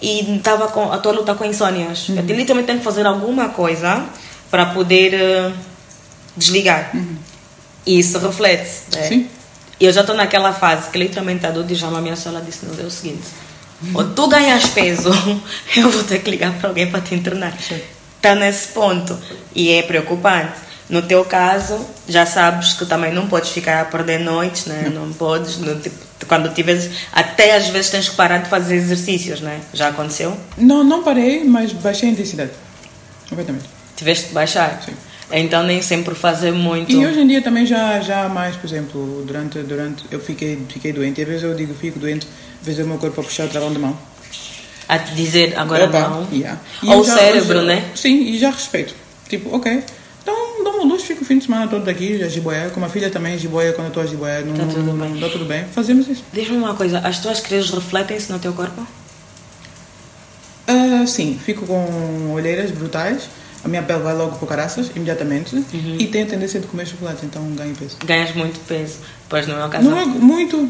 e 0.03 0.37
estava 0.37 0.67
com, 0.69 0.93
estou 0.93 1.13
a 1.13 1.15
lutar 1.15 1.37
com 1.37 1.45
insônias. 1.45 2.09
Eu 2.09 2.23
literalmente 2.37 2.67
tenho 2.67 2.79
que 2.79 2.85
fazer 2.85 3.07
alguma 3.07 3.51
coisa 3.51 4.05
para 4.51 4.67
poder 4.67 5.15
eh, 5.15 5.53
desligar. 6.37 6.91
E 7.87 8.01
isso 8.01 8.19
reflete. 8.19 8.69
né? 8.93 9.03
Sim. 9.09 9.29
E 9.81 9.85
eu 9.85 9.93
já 9.93 10.01
estou 10.01 10.17
naquela 10.17 10.53
fase 10.53 10.91
que 10.91 10.99
literalmente 10.99 11.47
a 11.47 11.51
Dudu 11.51 11.75
já 11.75 11.89
me 11.89 11.99
ameaçou. 11.99 12.33
Ela 12.33 12.41
disse: 12.41 12.67
Não, 12.67 12.79
é 12.79 12.87
o 12.87 12.91
seguinte: 12.91 13.23
ou 13.95 14.05
tu 14.11 14.29
ganhas 14.29 14.67
peso, 14.67 15.11
eu 15.77 15.89
vou 15.89 16.05
ter 16.05 16.21
que 16.21 16.31
ligar 16.31 16.53
para 16.55 16.69
alguém 16.69 16.91
para 16.91 17.01
te 17.01 17.15
internar. 17.15 17.57
Está 18.17 18.35
nesse 18.35 18.69
ponto. 18.69 19.17
E 19.55 19.71
é 19.71 19.83
preocupante. 19.83 20.72
No 20.91 21.01
teu 21.03 21.25
caso, 21.25 21.79
já 22.09 22.27
sabes 22.27 22.75
que 22.75 22.85
também 22.85 23.13
não 23.13 23.27
podes 23.27 23.51
ficar 23.51 23.81
a 23.81 23.85
perder 23.85 24.21
noites, 24.21 24.67
né? 24.67 24.91
Não 24.93 25.13
podes. 25.13 25.59
tipo, 25.83 25.97
quando 26.27 26.53
tiveres. 26.53 26.91
Até 27.13 27.57
às 27.57 27.69
vezes 27.69 27.91
tens 27.91 28.09
que 28.09 28.17
parar 28.17 28.39
de 28.39 28.49
fazer 28.51 28.77
exercícios, 28.77 29.41
né? 29.41 29.61
Já 29.73 29.89
aconteceu? 29.89 30.37
Não, 30.59 30.85
não 30.85 31.03
parei, 31.03 31.45
mas 31.45 31.73
baixei 31.73 32.09
a 32.09 32.13
intensidade. 32.13 32.51
Completamente. 33.29 33.65
Tiveste 33.97 34.29
que 34.29 34.35
baixar. 34.35 34.83
Sim. 34.85 34.93
Então 35.35 35.63
nem 35.63 35.81
sempre 35.81 36.15
fazer 36.15 36.53
muito. 36.53 36.93
E 36.93 37.07
hoje 37.07 37.21
em 37.21 37.27
dia 37.27 37.41
também 37.41 37.65
já, 37.65 37.99
já 38.01 38.29
mais, 38.29 38.55
por 38.57 38.67
exemplo, 38.67 39.25
durante, 39.27 39.59
durante 39.61 40.05
eu 40.11 40.21
fiquei, 40.21 40.61
fiquei 40.69 40.93
doente. 40.93 41.21
E 41.21 41.23
às 41.23 41.29
vezes 41.29 41.43
eu 41.45 41.55
digo 41.55 41.73
fico 41.75 41.99
doente, 41.99 42.27
às 42.61 42.67
vezes 42.67 42.85
o 42.85 42.89
meu 42.89 42.99
corpo 42.99 43.19
a 43.21 43.25
puxar 43.25 43.47
o 43.47 43.49
travão 43.49 43.73
de 43.73 43.79
mão. 43.79 43.97
A 44.89 44.99
te 44.99 45.15
dizer 45.15 45.55
agora 45.57 45.87
Opa, 45.87 46.01
não. 46.01 46.29
yeah. 46.33 46.61
Ou 46.87 47.01
o 47.01 47.05
cérebro, 47.05 47.61
já- 47.61 47.63
né? 47.63 47.85
Sim, 47.95 48.25
e 48.25 48.39
já 48.39 48.51
respeito. 48.51 48.95
Tipo, 49.29 49.57
ok. 49.57 49.83
Uma 50.83 50.95
luz, 50.95 51.05
fico 51.05 51.23
o 51.23 51.25
fim 51.25 51.39
de 51.39 51.45
semana 51.45 51.69
todo 51.69 51.85
daqui, 51.85 52.21
a 52.23 52.29
jiboia. 52.29 52.69
Com 52.71 52.85
a 52.85 52.89
filha 52.89 53.09
também, 53.09 53.39
jiboia, 53.39 53.73
quando 53.73 53.87
eu 53.87 53.89
estou 53.89 54.03
a 54.03 54.07
jiboia, 54.07 54.41
não, 54.41 54.55
Tá 54.57 54.65
tudo 54.65 54.83
não, 54.83 54.97
bem. 54.97 55.11
não, 55.11 55.21
dá 55.21 55.29
tudo 55.29 55.45
bem. 55.45 55.65
Fazemos 55.73 56.09
isso. 56.09 56.25
Diz-me 56.33 56.57
uma 56.57 56.75
coisa, 56.75 56.99
as 56.99 57.21
tuas 57.21 57.39
crises 57.41 57.71
refletem-se 57.71 58.33
no 58.33 58.39
teu 58.41 58.53
corpo? 58.53 58.85
Ah, 60.67 61.05
sim, 61.07 61.39
fico 61.45 61.67
com 61.67 62.33
olheiras 62.33 62.71
brutais. 62.73 63.29
A 63.65 63.69
minha 63.69 63.83
pele 63.83 64.01
vai 64.01 64.15
logo 64.15 64.37
para 64.39 64.49
caraças, 64.49 64.91
imediatamente. 64.97 65.55
Uhum. 65.55 65.97
E 66.01 66.07
tenho 66.09 66.27
a 66.27 66.29
tendência 66.29 66.59
de 66.59 66.67
comer 66.67 66.85
chocolate, 66.87 67.25
então 67.25 67.45
ganho 67.55 67.77
peso. 67.77 67.97
Ganhas 68.05 68.35
muito 68.35 68.59
peso. 68.67 68.97
Pois 69.29 69.47
no 69.47 69.55
meu 69.55 69.69
caso. 69.69 69.89
Não 69.89 69.97
é 69.97 70.05
muito, 70.05 70.69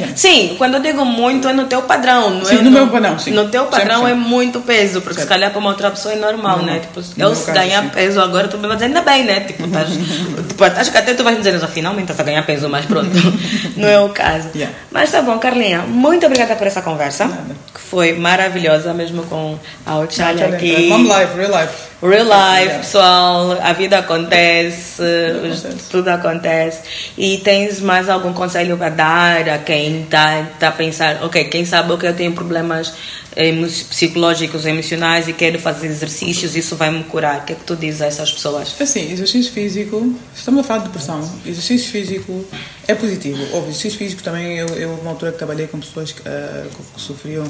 é. 0.00 0.08
Sim, 0.16 0.54
quando 0.56 0.74
eu 0.74 0.80
digo 0.80 1.04
muito 1.04 1.46
é 1.48 1.52
no 1.52 1.64
teu 1.66 1.82
padrão, 1.82 2.30
não 2.30 2.44
Sim, 2.44 2.58
é 2.58 2.62
no 2.62 2.70
meu 2.70 2.86
padrão, 2.88 3.18
sim. 3.18 3.32
No 3.32 3.48
teu 3.48 3.66
padrão 3.66 4.00
Certo, 4.02 4.06
é 4.08 4.14
sim. 4.14 4.28
muito 4.28 4.60
peso, 4.60 5.00
porque 5.02 5.20
se 5.20 5.26
calhar 5.26 5.50
para 5.50 5.58
uma 5.58 5.70
outra 5.70 5.90
pessoa 5.90 6.14
é 6.14 6.16
normal, 6.16 6.58
Não, 6.58 6.64
né? 6.66 6.80
Tipo, 6.80 7.00
No 7.00 7.06
eu 7.24 7.28
meu 7.28 7.34
se 7.34 7.46
caso, 7.46 7.58
ganhar 7.58 7.82
sim. 7.82 7.88
peso 7.90 8.20
agora, 8.20 8.48
tu 8.48 8.56
me 8.56 8.66
vai 8.66 8.76
dizer 8.76 8.86
ainda 8.86 9.02
bem, 9.02 9.24
né? 9.24 9.40
Tipo, 9.40 9.66
estás, 9.66 9.88
tipo, 10.48 10.64
acho 10.64 10.90
que 10.90 10.98
até 10.98 11.12
tu 11.14 11.22
vais 11.22 11.36
me 11.36 11.42
dizer, 11.42 11.62
"Ah, 11.62 11.68
finalmente 11.68 12.04
estás 12.10 12.20
a 12.20 12.22
ganhar 12.22 12.42
peso, 12.46 12.68
mas 12.68 12.86
pronto, 12.86 13.10
não 13.76 13.88
é 13.88 14.00
o 14.00 14.08
caso. 14.08 14.48
Yeah. 14.54 14.74
Mas 14.90 15.10
tá 15.10 15.20
bom, 15.20 15.38
Carlinha, 15.38 15.80
muito 15.80 16.24
obrigada 16.24 16.56
por 16.56 16.66
essa 16.66 16.80
conversa, 16.80 17.26
Nada. 17.26 17.54
que 17.74 17.80
foi 17.80 18.14
maravilhosa, 18.14 18.94
mesmo 18.94 19.22
com 19.24 19.58
a 19.84 19.98
Ochalha 19.98 20.46
aqui. 20.46 20.88
Mom 20.88 21.02
life, 21.02 21.36
real 21.36 21.50
life. 21.60 21.74
Real 22.02 22.24
life, 22.24 22.64
Yeah. 22.64 22.78
pessoal, 22.78 23.58
a 23.62 23.72
vida 23.72 23.98
acontece, 23.98 25.02
Tudo 25.02 25.46
acontece. 25.46 25.90
tudo 25.90 26.08
acontece. 26.08 26.80
E 27.16 27.38
tens 27.38 27.80
mais 27.80 28.08
algum 28.10 28.32
conselho 28.32 28.76
para 28.76 28.90
dar 28.90 29.48
a 29.48 29.58
quem 29.58 29.73
está 29.82 30.42
tá 30.58 30.68
a 30.68 30.72
pensar, 30.72 31.22
ok, 31.24 31.44
quem 31.44 31.64
sabe 31.64 31.96
que 31.96 32.06
eu 32.06 32.14
tenho 32.14 32.32
problemas 32.32 32.92
emo- 33.36 33.66
psicológicos, 33.66 34.64
emocionais 34.66 35.28
e 35.28 35.32
quero 35.32 35.58
fazer 35.58 35.86
exercícios, 35.88 36.56
isso 36.56 36.76
vai 36.76 36.90
me 36.90 37.04
curar. 37.04 37.40
O 37.40 37.44
que 37.44 37.52
é 37.52 37.56
que 37.56 37.64
tu 37.64 37.74
dizes 37.76 38.00
a 38.02 38.06
essas 38.06 38.32
pessoas? 38.32 38.74
Assim, 38.80 39.12
exercício 39.12 39.52
físico, 39.52 40.14
estamos 40.34 40.60
a 40.60 40.64
falar 40.64 40.80
de 40.80 40.86
depressão. 40.86 41.20
Exercício 41.44 41.90
físico 41.90 42.44
é 42.86 42.94
positivo. 42.94 43.42
Houve 43.52 43.68
exercício 43.70 43.98
físico 43.98 44.22
também. 44.22 44.58
Eu, 44.58 44.68
eu 44.68 44.90
uma 44.94 45.10
altura 45.10 45.32
que 45.32 45.38
trabalhei 45.38 45.66
com 45.66 45.78
pessoas 45.80 46.12
que, 46.12 46.22
ah, 46.26 46.66
que 46.94 47.00
sofriam, 47.00 47.44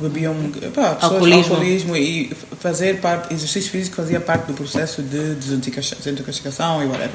bebiam, 0.00 0.34
pá, 0.74 0.94
pessoas 0.94 1.02
Alcoolismo. 1.12 1.54
alcoolismo 1.54 1.96
e 1.96 2.32
fazer 2.58 3.00
parte, 3.00 3.32
exercício 3.34 3.70
físico 3.70 3.96
fazia 3.96 4.20
parte 4.20 4.46
do 4.46 4.54
processo 4.54 5.02
de 5.02 5.34
desintoxica- 5.34 5.96
desintoxicação 5.96 6.82
e 6.82 6.86
whatever. 6.86 7.10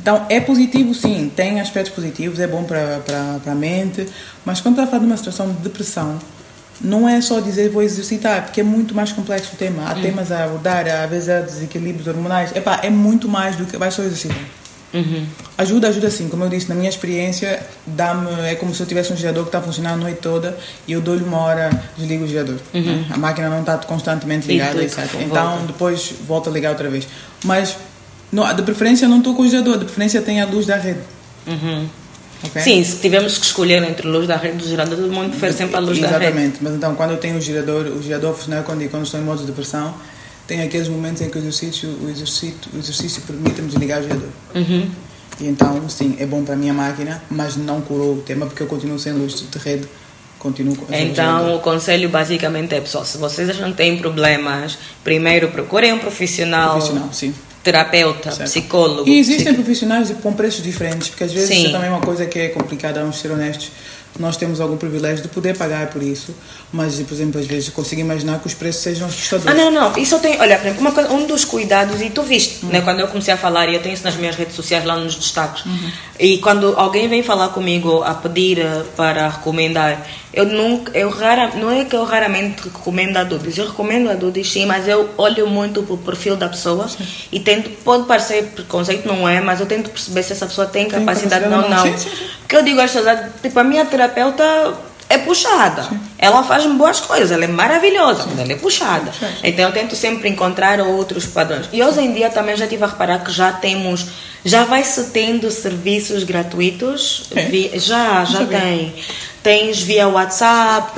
Então 0.00 0.26
é 0.28 0.40
positivo, 0.40 0.94
sim, 0.94 1.30
tem 1.34 1.60
aspectos 1.60 1.94
positivos, 1.94 2.40
é 2.40 2.46
bom 2.46 2.64
para, 2.64 3.00
a 3.46 3.54
mente, 3.54 4.06
mas 4.44 4.60
quando 4.60 4.74
está 4.74 4.84
a 4.84 4.86
falar 4.86 5.00
de 5.00 5.06
uma 5.06 5.16
situação 5.16 5.48
de 5.52 5.58
depressão, 5.62 6.18
não 6.80 7.06
é 7.08 7.20
só 7.20 7.40
dizer 7.40 7.68
vou 7.68 7.82
exercitar, 7.82 8.42
porque 8.44 8.60
é 8.62 8.64
muito 8.64 8.94
mais 8.94 9.12
complexo 9.12 9.50
o 9.54 9.56
tema. 9.56 9.90
Há 9.90 9.94
temas 9.96 10.32
a 10.32 10.44
abordar, 10.44 10.86
às 10.88 11.10
vezes 11.10 11.28
há 11.28 11.40
desequilíbrios 11.40 12.06
hormonais. 12.06 12.56
Epá, 12.56 12.80
é 12.82 12.88
muito 12.88 13.28
mais 13.28 13.54
do 13.56 13.66
que 13.66 13.76
vai 13.76 13.90
só 13.90 14.02
exercitar. 14.02 14.38
Ajuda, 15.56 15.88
ajuda 15.88 16.10
sim. 16.10 16.28
Como 16.28 16.42
eu 16.44 16.48
disse, 16.48 16.68
na 16.68 16.74
minha 16.74 16.88
experiência, 16.88 17.60
dá-me 17.86 18.28
é 18.48 18.54
como 18.54 18.74
se 18.74 18.80
eu 18.82 18.86
tivesse 18.86 19.12
um 19.12 19.16
gerador 19.16 19.44
que 19.44 19.48
está 19.48 19.58
a 19.58 19.62
funcionar 19.62 19.92
a 19.92 19.96
noite 19.96 20.18
toda 20.20 20.56
e 20.86 20.92
eu 20.92 21.00
dou-lhe 21.00 21.22
uma 21.22 21.38
hora, 21.38 21.70
desligo 21.96 22.24
o 22.24 22.28
gerador. 22.28 22.56
né? 22.72 23.06
A 23.10 23.16
máquina 23.16 23.48
não 23.48 23.60
está 23.60 23.78
constantemente 23.78 24.46
E 24.48 24.52
ligada, 24.52 24.82
etc. 24.82 24.98
volta. 24.98 25.22
Então 25.22 25.66
depois 25.66 26.12
volto 26.26 26.50
a 26.50 26.52
ligar 26.52 26.70
outra 26.70 26.88
vez. 26.90 27.06
Mas 27.44 27.76
não, 28.32 28.52
de 28.54 28.62
preferência 28.62 29.06
não 29.08 29.18
estou 29.18 29.34
com 29.34 29.42
o 29.42 29.48
gerador, 29.48 29.78
de 29.78 29.84
preferência 29.84 30.20
tem 30.22 30.40
a 30.40 30.46
luz 30.46 30.66
da 30.66 30.76
rede. 30.76 31.00
ok? 32.44 32.62
Sim, 32.62 32.82
se 32.84 32.96
tivermos 33.00 33.38
que 33.38 33.44
escolher 33.46 33.82
entre 33.82 34.06
a 34.06 34.10
luz 34.10 34.26
da 34.26 34.36
rede 34.36 34.62
e 34.62 34.66
o 34.66 34.68
gerador, 34.68 34.96
todo 34.98 35.12
mundo 35.12 35.30
prefere 35.30 35.52
sempre 35.52 35.76
a 35.76 35.80
luz 35.80 35.98
da 36.00 36.06
rede. 36.08 36.24
Exatamente, 36.24 36.58
mas 36.62 36.74
então 36.74 36.94
quando 36.94 37.10
eu 37.12 37.16
tenho 37.18 37.36
o 37.36 37.40
gerador, 37.40 37.86
o 37.86 38.02
gerador 38.02 38.34
funciona 38.34 38.62
quando, 38.62 38.88
quando 38.90 39.04
estou 39.04 39.20
em 39.20 39.24
modo 39.24 39.40
de 39.40 39.46
depressão, 39.46 39.94
tem 40.50 40.62
aqueles 40.62 40.88
momentos 40.88 41.22
em 41.22 41.30
que 41.30 41.38
o 41.38 41.40
exercício, 41.40 41.88
o 42.02 42.10
exercício, 42.10 42.56
o 42.74 42.78
exercício 42.78 43.22
permite-me 43.22 43.68
desligar 43.68 44.00
o 44.00 44.02
gerador. 44.02 44.28
Uhum. 44.52 44.90
E 45.40 45.46
então, 45.46 45.88
sim, 45.88 46.16
é 46.18 46.26
bom 46.26 46.42
para 46.42 46.54
a 46.54 46.56
minha 46.56 46.74
máquina, 46.74 47.22
mas 47.30 47.56
não 47.56 47.80
curou 47.80 48.14
o 48.14 48.20
tema 48.20 48.46
porque 48.46 48.60
eu 48.60 48.66
continuo 48.66 48.98
sem 48.98 49.12
luz 49.12 49.44
de 49.48 49.58
rede 49.58 49.86
continuo 50.40 50.76
Então, 50.90 51.54
o 51.54 51.60
conselho 51.60 52.08
basicamente 52.08 52.74
é, 52.74 52.80
pessoal, 52.80 53.04
se 53.04 53.16
vocês 53.18 53.60
não 53.60 53.72
têm 53.72 53.96
problemas, 53.98 54.76
primeiro 55.04 55.48
procurem 55.48 55.92
um 55.92 55.98
profissional, 56.00 56.72
Profissional, 56.78 57.12
sim. 57.12 57.32
terapeuta, 57.62 58.32
Certo. 58.32 58.48
psicólogo. 58.48 59.08
E 59.08 59.18
existem 59.20 59.44
psiqui- 59.44 59.54
profissionais 59.62 60.10
com 60.20 60.32
preços 60.32 60.64
diferentes, 60.64 61.08
porque 61.10 61.24
às 61.24 61.32
vezes 61.32 61.48
Sim. 61.48 61.58
isso 61.58 61.68
é 61.68 61.72
também 61.72 61.90
uma 61.90 62.00
coisa 62.00 62.26
que 62.26 62.38
é 62.40 62.48
complicada, 62.48 63.00
vamos 63.00 63.20
ser 63.20 63.30
honestos. 63.30 63.70
Nós 64.18 64.36
temos 64.36 64.60
algum 64.60 64.76
privilégio 64.76 65.22
de 65.22 65.28
poder 65.28 65.56
pagar 65.56 65.86
por 65.86 66.02
isso, 66.02 66.34
mas, 66.72 66.96
por 66.96 67.14
exemplo, 67.14 67.40
às 67.40 67.46
vezes 67.46 67.68
consigo 67.70 68.00
imaginar 68.00 68.40
que 68.40 68.46
os 68.48 68.54
preços 68.54 68.82
sejam 68.82 69.06
Ah, 69.06 69.10
assustadores. 69.10 69.56
não, 69.56 69.70
não. 69.70 69.96
Isso 69.96 70.16
eu 70.16 70.18
tenho. 70.18 70.40
Olha, 70.40 70.56
por 70.58 70.66
exemplo, 70.66 70.80
uma 70.80 70.92
coisa, 70.92 71.12
um 71.12 71.26
dos 71.26 71.44
cuidados, 71.44 72.00
e 72.02 72.10
tu 72.10 72.22
viste, 72.22 72.64
Hum. 72.64 72.68
né, 72.70 72.80
quando 72.80 73.00
eu 73.00 73.08
comecei 73.08 73.32
a 73.32 73.36
falar, 73.36 73.68
e 73.68 73.74
eu 73.74 73.80
tenho 73.82 73.94
isso 73.94 74.04
nas 74.04 74.16
minhas 74.16 74.34
redes 74.36 74.54
sociais, 74.56 74.84
lá 74.84 74.96
nos 74.96 75.14
destaques, 75.14 75.64
Uhum. 75.64 75.90
E 76.20 76.36
quando 76.36 76.74
alguém 76.76 77.08
vem 77.08 77.22
falar 77.22 77.48
comigo 77.48 78.02
a 78.02 78.12
pedir 78.12 78.58
eh, 78.58 78.82
para 78.94 79.26
recomendar, 79.26 80.06
eu 80.34 80.44
nunca. 80.44 80.96
Eu 80.96 81.08
rara, 81.08 81.52
não 81.56 81.70
é 81.70 81.86
que 81.86 81.96
eu 81.96 82.04
raramente 82.04 82.64
recomendo 82.64 83.16
a 83.16 83.24
Dudis, 83.24 83.56
eu 83.56 83.66
recomendo 83.66 84.10
a 84.10 84.14
Dudis 84.14 84.52
sim, 84.52 84.66
mas 84.66 84.86
eu 84.86 85.08
olho 85.16 85.46
muito 85.46 85.82
pro 85.82 85.96
perfil 85.96 86.36
da 86.36 86.46
pessoa 86.46 86.86
e 87.32 87.40
tento. 87.40 87.70
Pode 87.82 88.04
parecer 88.04 88.44
preconceito, 88.54 89.08
não 89.08 89.26
é, 89.26 89.40
mas 89.40 89.60
eu 89.60 89.66
tento 89.66 89.88
perceber 89.88 90.22
se 90.22 90.32
essa 90.34 90.46
pessoa 90.46 90.66
tem 90.66 90.86
Tem 90.88 91.00
capacidade, 91.00 91.46
ou 91.46 91.50
não. 91.50 91.70
não. 91.70 91.82
Sim, 91.84 91.96
sim, 91.96 92.10
sim. 92.10 92.24
Porque 92.40 92.56
eu 92.56 92.62
digo 92.62 92.80
às 92.82 92.92
pessoas, 92.92 93.18
tipo, 93.40 93.58
a 93.58 93.64
minha 93.64 93.86
terapeuta 93.86 94.44
é 95.10 95.18
puxada. 95.18 95.86
Ela 96.18 96.42
faz 96.42 96.64
boas 96.66 97.00
coisas, 97.00 97.30
ela 97.30 97.44
é 97.44 97.48
maravilhosa, 97.48 98.24
mas 98.30 98.38
ela 98.38 98.52
é 98.52 98.56
puxada. 98.56 99.12
Sim, 99.12 99.26
sim. 99.26 99.32
Então 99.44 99.66
eu 99.66 99.72
tento 99.72 99.94
sempre 99.96 100.28
encontrar 100.28 100.80
outros 100.80 101.26
padrões. 101.26 101.66
E 101.72 101.82
hoje 101.82 102.00
em 102.00 102.12
dia 102.14 102.30
também 102.30 102.56
já 102.56 102.66
tive 102.66 102.84
a 102.84 102.86
reparar 102.86 103.18
que 103.24 103.30
já 103.32 103.52
temos, 103.52 104.06
já 104.44 104.64
vai 104.64 104.82
se 104.84 105.04
tendo 105.10 105.50
serviços 105.50 106.22
gratuitos. 106.24 107.24
É? 107.34 107.42
vi- 107.44 107.70
já, 107.74 108.24
já 108.24 108.38
sabia. 108.38 108.60
tem. 108.60 108.94
Tens 109.42 109.82
via 109.82 110.08
WhatsApp. 110.08 110.92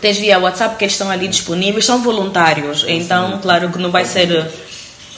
Tens 0.00 0.18
via 0.18 0.38
WhatsApp 0.38 0.76
que 0.76 0.84
eles 0.84 0.94
estão 0.94 1.10
ali 1.10 1.28
disponíveis, 1.28 1.84
são 1.84 2.02
voluntários. 2.02 2.84
Então, 2.88 3.38
claro 3.40 3.70
que 3.70 3.78
não 3.78 3.90
vai 3.90 4.04
ser. 4.04 4.50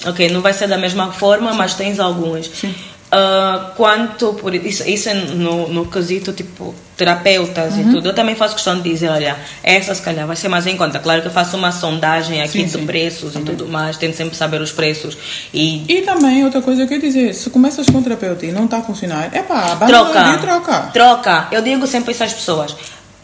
Ok, 0.07 0.29
não 0.29 0.43
vai 0.43 0.53
ser 0.53 0.67
da 0.69 0.77
mesma 0.77 1.13
forma, 1.13 1.55
mas 1.55 1.73
tens 1.75 1.99
alguns. 1.99 2.51
Ah, 3.17 3.71
quanto 3.77 4.35
por 4.35 4.53
isso, 4.53 4.83
isso 4.89 5.09
é 5.09 5.15
no, 5.15 5.69
no 5.69 5.87
quesito 5.87 6.33
tipo 6.33 6.75
terapeutas 6.97 7.77
e 7.79 7.85
tudo, 7.85 8.09
eu 8.09 8.13
também 8.13 8.35
faço 8.35 8.55
questão 8.55 8.77
de 8.81 8.91
dizer: 8.91 9.09
olha, 9.09 9.37
essa 9.63 9.95
se 9.95 10.03
calhar 10.03 10.27
vai 10.27 10.35
ser 10.35 10.49
mais 10.49 10.67
em 10.67 10.77
conta. 10.77 10.99
Claro 10.99 11.23
que 11.23 11.29
eu 11.29 11.33
faço 11.33 11.57
uma 11.57 11.71
sondagem 11.71 12.43
aqui 12.43 12.59
Sim, 12.59 12.65
de 12.65 12.71
sim. 12.73 12.87
preços 12.87 13.33
Também. 13.33 13.55
e 13.55 13.57
tudo 13.57 13.71
mais, 13.71 13.97
tento 13.97 14.17
sempre 14.17 14.37
saber 14.37 14.61
os 14.61 14.73
preços 14.73 15.17
e 15.53 15.85
E 15.89 16.03
também, 16.03 16.45
outra 16.45 16.61
coisa 16.61 16.85
que 16.89 16.95
eu 16.95 16.99
ia 16.99 17.03
dizer, 17.05 17.35
se 17.35 17.49
começas 17.51 17.89
com 17.89 18.03
terapeuta 18.03 18.47
e 18.47 18.51
não 18.51 18.65
está 18.65 18.79
a 18.79 18.83
funcionar, 18.83 19.29
é 19.33 19.43
pá, 19.43 19.77
troca. 19.87 20.39
troca. 20.39 20.79
Troca. 20.93 21.49
Eu 21.53 21.63
digo 21.63 21.87
sempre 21.87 22.11
isso 22.13 22.25
às 22.25 22.33
pessoas. 22.33 22.75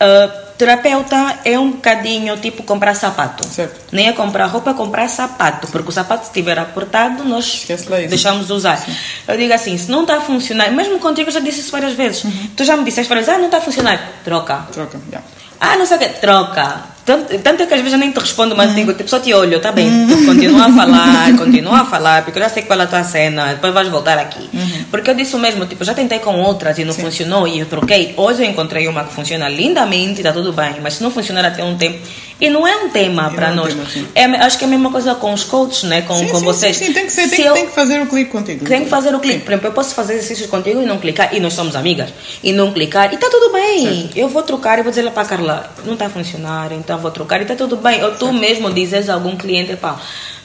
Ah, 0.01 0.51
terapeuta 0.57 1.41
é 1.45 1.59
um 1.59 1.73
bocadinho 1.73 2.37
tipo 2.39 2.63
comprar 2.63 2.95
sapato. 2.95 3.45
Certo. 3.47 3.81
Nem 3.93 4.09
é 4.09 4.13
comprar 4.13 4.47
roupa, 4.47 4.71
é 4.71 4.75
comprar 4.75 5.09
sapato. 5.09 5.69
Porque 5.69 5.89
o 5.89 5.93
sapato, 5.93 6.25
se 6.25 6.31
estiver 6.31 6.59
apertado, 6.59 7.23
nós 7.25 7.67
deixamos 8.09 8.47
de 8.47 8.53
usar. 8.53 8.83
Eu 9.29 9.37
digo 9.37 9.53
assim: 9.53 9.77
se 9.77 9.91
não 9.91 10.03
está 10.03 10.17
a 10.17 10.21
funcionar, 10.21 10.71
mesmo 10.73 10.99
contigo 10.99 11.29
eu 11.29 11.33
já 11.35 11.41
disse 11.41 11.61
isso 11.61 11.71
várias 11.71 11.93
vezes. 11.93 12.25
Tu 12.57 12.65
já 12.65 12.77
me 12.77 12.85
disseste 12.85 13.09
várias 13.09 13.27
vezes: 13.27 13.39
ah, 13.39 13.41
não 13.41 13.47
está 13.47 13.59
a 13.59 13.63
funcionar. 13.63 14.01
Troca. 14.25 14.67
Troca, 14.73 14.99
já. 15.13 15.21
Ah, 15.61 15.77
não 15.77 15.85
sei 15.85 15.99
o 15.99 16.01
que, 16.01 16.09
troca. 16.21 16.83
Tanto, 17.05 17.39
tanto 17.39 17.63
é 17.63 17.67
que 17.67 17.75
às 17.75 17.81
vezes 17.81 17.95
eu 17.95 17.99
nem 17.99 18.13
te 18.13 18.21
respondo, 18.21 18.55
mas 18.55 18.75
digo, 18.75 18.93
tipo, 18.93 19.09
só 19.09 19.19
te 19.19 19.33
olho, 19.33 19.59
tá 19.61 19.73
bem, 19.73 19.89
tu 20.07 20.27
continua 20.27 20.67
a 20.67 20.73
falar, 20.73 21.37
continua 21.37 21.81
a 21.81 21.85
falar, 21.85 22.25
porque 22.25 22.39
eu 22.39 22.43
já 22.43 22.49
sei 22.49 22.63
qual 22.63 22.81
é 22.81 22.85
a 22.85 22.87
tua 22.87 23.03
cena, 23.05 23.55
depois 23.55 23.73
vais 23.73 23.89
voltar 23.89 24.19
aqui. 24.19 24.49
Porque 24.91 25.11
eu 25.11 25.15
disse 25.15 25.35
o 25.35 25.39
mesmo, 25.39 25.67
tipo, 25.67 25.85
já 25.85 25.95
tentei 25.95 26.19
com 26.19 26.39
outras 26.41 26.79
e 26.79 26.85
não 26.85 26.93
funcionou 26.95 27.49
e 27.49 27.61
eu 27.61 27.67
troquei. 27.67 28.15
Hoje 28.17 28.45
eu 28.45 28.51
encontrei 28.51 28.87
uma 28.87 29.05
que 29.05 29.15
funciona 29.15 29.49
lindamente, 29.49 30.23
tá 30.23 30.33
tudo 30.33 30.53
bem, 30.53 30.77
mas 30.83 30.95
se 30.95 31.03
não 31.03 31.11
funcionar 31.11 31.45
até 31.45 31.65
um 31.65 31.77
tempo, 31.77 31.99
e 32.41 32.49
não 32.51 32.67
é 32.67 32.77
um 32.77 32.89
tema 32.91 33.31
para 33.31 33.53
não 33.55 33.67
é 33.67 33.73
um 33.73 33.75
nós. 33.77 33.93
tema. 33.93 34.09
É, 34.15 34.25
acho 34.25 34.59
que 34.59 34.65
é 34.65 34.67
a 34.67 34.71
mesma 34.71 34.91
coisa 34.91 35.15
com 35.15 35.33
os 35.33 35.45
coaches, 35.45 35.83
né, 35.85 36.03
com, 36.03 36.17
Sim, 36.17 36.29
com 36.29 36.39
sim, 36.39 36.45
vocês. 36.45 36.77
Sim, 36.77 36.87
sim, 36.87 36.93
tem 36.93 37.07
que 37.07 37.13
ser, 37.13 37.29
Se 37.29 37.37
tem, 37.37 37.45
eu- 37.45 37.55
tem 37.55 37.67
que 37.67 37.73
fazer 37.75 38.01
o 38.01 38.07
clique 38.07 38.31
contigo. 38.31 38.65
tem 38.65 38.85
que 38.85 38.91
fazer 38.91 39.15
o 39.15 39.21
clique. 39.21 39.41
Por 39.41 39.51
exemplo, 39.53 39.69
eu 39.69 39.73
posso 39.73 39.95
fazer 39.95 40.15
exercícios 40.15 40.49
contigo 40.49 40.81
e 40.83 40.87
não 40.87 40.99
clicar, 40.99 41.35
e 41.35 41.41
nós 41.41 41.53
somos 41.53 41.77
amigas, 41.77 42.11
e 42.43 42.53
não 42.53 42.73
clicar, 42.73 43.13
e 43.13 43.17
tá 43.19 43.29
tudo 43.31 43.53
bem. 43.53 44.11
Eu 44.17 44.29
vou 44.29 44.43
trocar 44.43 44.79
e 44.79 44.83
vou 44.83 44.91
dizer 44.91 45.11
para 45.11 45.25
Carla, 45.27 45.73
não 45.85 45.95
está 45.95 46.07
a 46.07 46.11
funcionar, 46.11 46.73
então 46.73 46.99
vou 46.99 47.11
trocar, 47.11 47.41
e 47.43 47.45
tá 47.45 47.55
tudo 47.55 47.77
bem. 47.77 48.03
Ou 48.05 48.13
tu 48.13 48.33
mesmo 48.33 48.73
dizes 48.73 49.09
a 49.09 49.15
algum 49.15 49.37
cliente, 49.37 49.77
pá, 49.77 50.01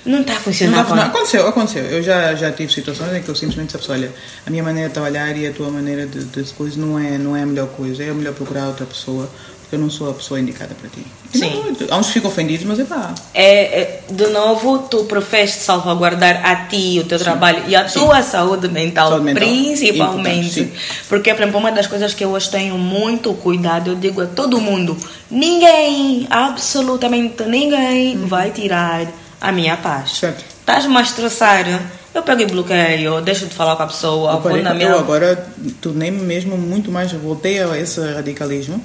não 0.05 0.21
está 0.21 0.33
a 0.33 0.35
Não 0.35 0.41
funcionar. 0.43 0.77
dá 0.77 0.83
pra- 0.83 0.95
não, 0.95 1.03
pá. 1.03 1.09
aconteceu, 1.09 1.47
aconteceu. 1.47 1.83
Eu 1.85 2.03
já, 2.03 2.35
já 2.35 2.51
tive 2.51 2.71
situações 2.71 3.11
em 3.15 3.23
que 3.23 3.29
eu 3.29 3.33
simplesmente 3.35 3.75
disse, 3.75 3.89
olha, 3.91 4.11
a 4.45 4.49
minha 4.51 4.61
maneira 4.61 4.87
de 4.89 4.93
trabalhar 4.93 5.35
e 5.35 5.47
a 5.47 5.51
tua 5.51 5.69
maneira 5.71 6.05
de, 6.05 6.23
de 6.25 6.43
coisa 6.53 6.79
não 6.79 6.99
é, 6.99 7.17
não 7.17 7.35
é 7.35 7.41
a 7.41 7.45
melhor 7.45 7.67
coisa. 7.69 8.03
É 8.03 8.11
melhor 8.13 8.33
procurar 8.35 8.67
outra 8.67 8.85
pessoa, 8.85 9.27
eu 9.75 9.79
não 9.79 9.89
sou 9.89 10.09
a 10.09 10.13
pessoa 10.13 10.39
indicada 10.39 10.75
para 10.79 10.89
ti. 10.89 11.05
E 11.33 11.37
Sim. 11.37 11.63
Não, 11.79 11.95
há 11.95 11.99
uns 11.99 12.07
que 12.07 12.13
ficam 12.13 12.31
ofendidos, 12.31 12.65
mas 12.65 12.79
é 12.79 12.83
pá. 12.85 13.13
É, 13.33 13.81
é, 13.81 14.01
de 14.09 14.27
novo, 14.27 14.79
tu 14.89 15.03
preferes 15.05 15.51
salvaguardar 15.51 16.45
a 16.45 16.67
ti, 16.67 16.99
o 16.99 17.05
teu 17.05 17.19
trabalho 17.19 17.63
e 17.67 17.75
a 17.75 17.83
tua 17.85 18.21
saúde 18.23 18.67
mental, 18.69 19.09
Saúde 19.09 19.25
mental. 19.25 19.43
principalmente. 19.47 20.71
Porque, 21.09 21.33
por 21.33 21.41
exemplo, 21.43 21.59
uma 21.59 21.71
das 21.71 21.87
coisas 21.87 22.13
que 22.13 22.23
eu 22.23 22.29
hoje 22.31 22.49
tenho 22.49 22.77
muito 22.77 23.33
cuidado, 23.33 23.91
eu 23.91 23.95
digo 23.95 24.21
a 24.21 24.25
todo 24.25 24.59
mundo: 24.59 24.97
ninguém, 25.29 26.25
absolutamente 26.29 27.43
ninguém, 27.43 28.17
vai 28.25 28.51
tirar 28.51 29.05
a 29.39 29.51
minha 29.51 29.77
paz. 29.77 30.17
Certo. 30.17 30.43
Estás-me 30.59 30.97
a 30.97 31.01
estressar? 31.01 31.65
Eu 32.13 32.23
pego 32.23 32.41
e 32.41 32.45
bloqueio, 32.45 33.19
deixo 33.21 33.45
de 33.45 33.53
falar 33.53 33.75
com 33.75 33.83
a 33.83 33.87
pessoa, 33.87 34.31
Eu, 34.31 34.39
vou 34.39 34.57
na 34.63 34.69
eu 34.71 34.75
minha. 34.75 34.95
agora 34.95 35.47
tornei-me 35.81 36.21
mesmo 36.21 36.57
muito 36.57 36.89
mais, 36.89 37.11
voltei 37.11 37.61
a 37.61 37.77
esse 37.77 37.99
radicalismo, 38.13 38.81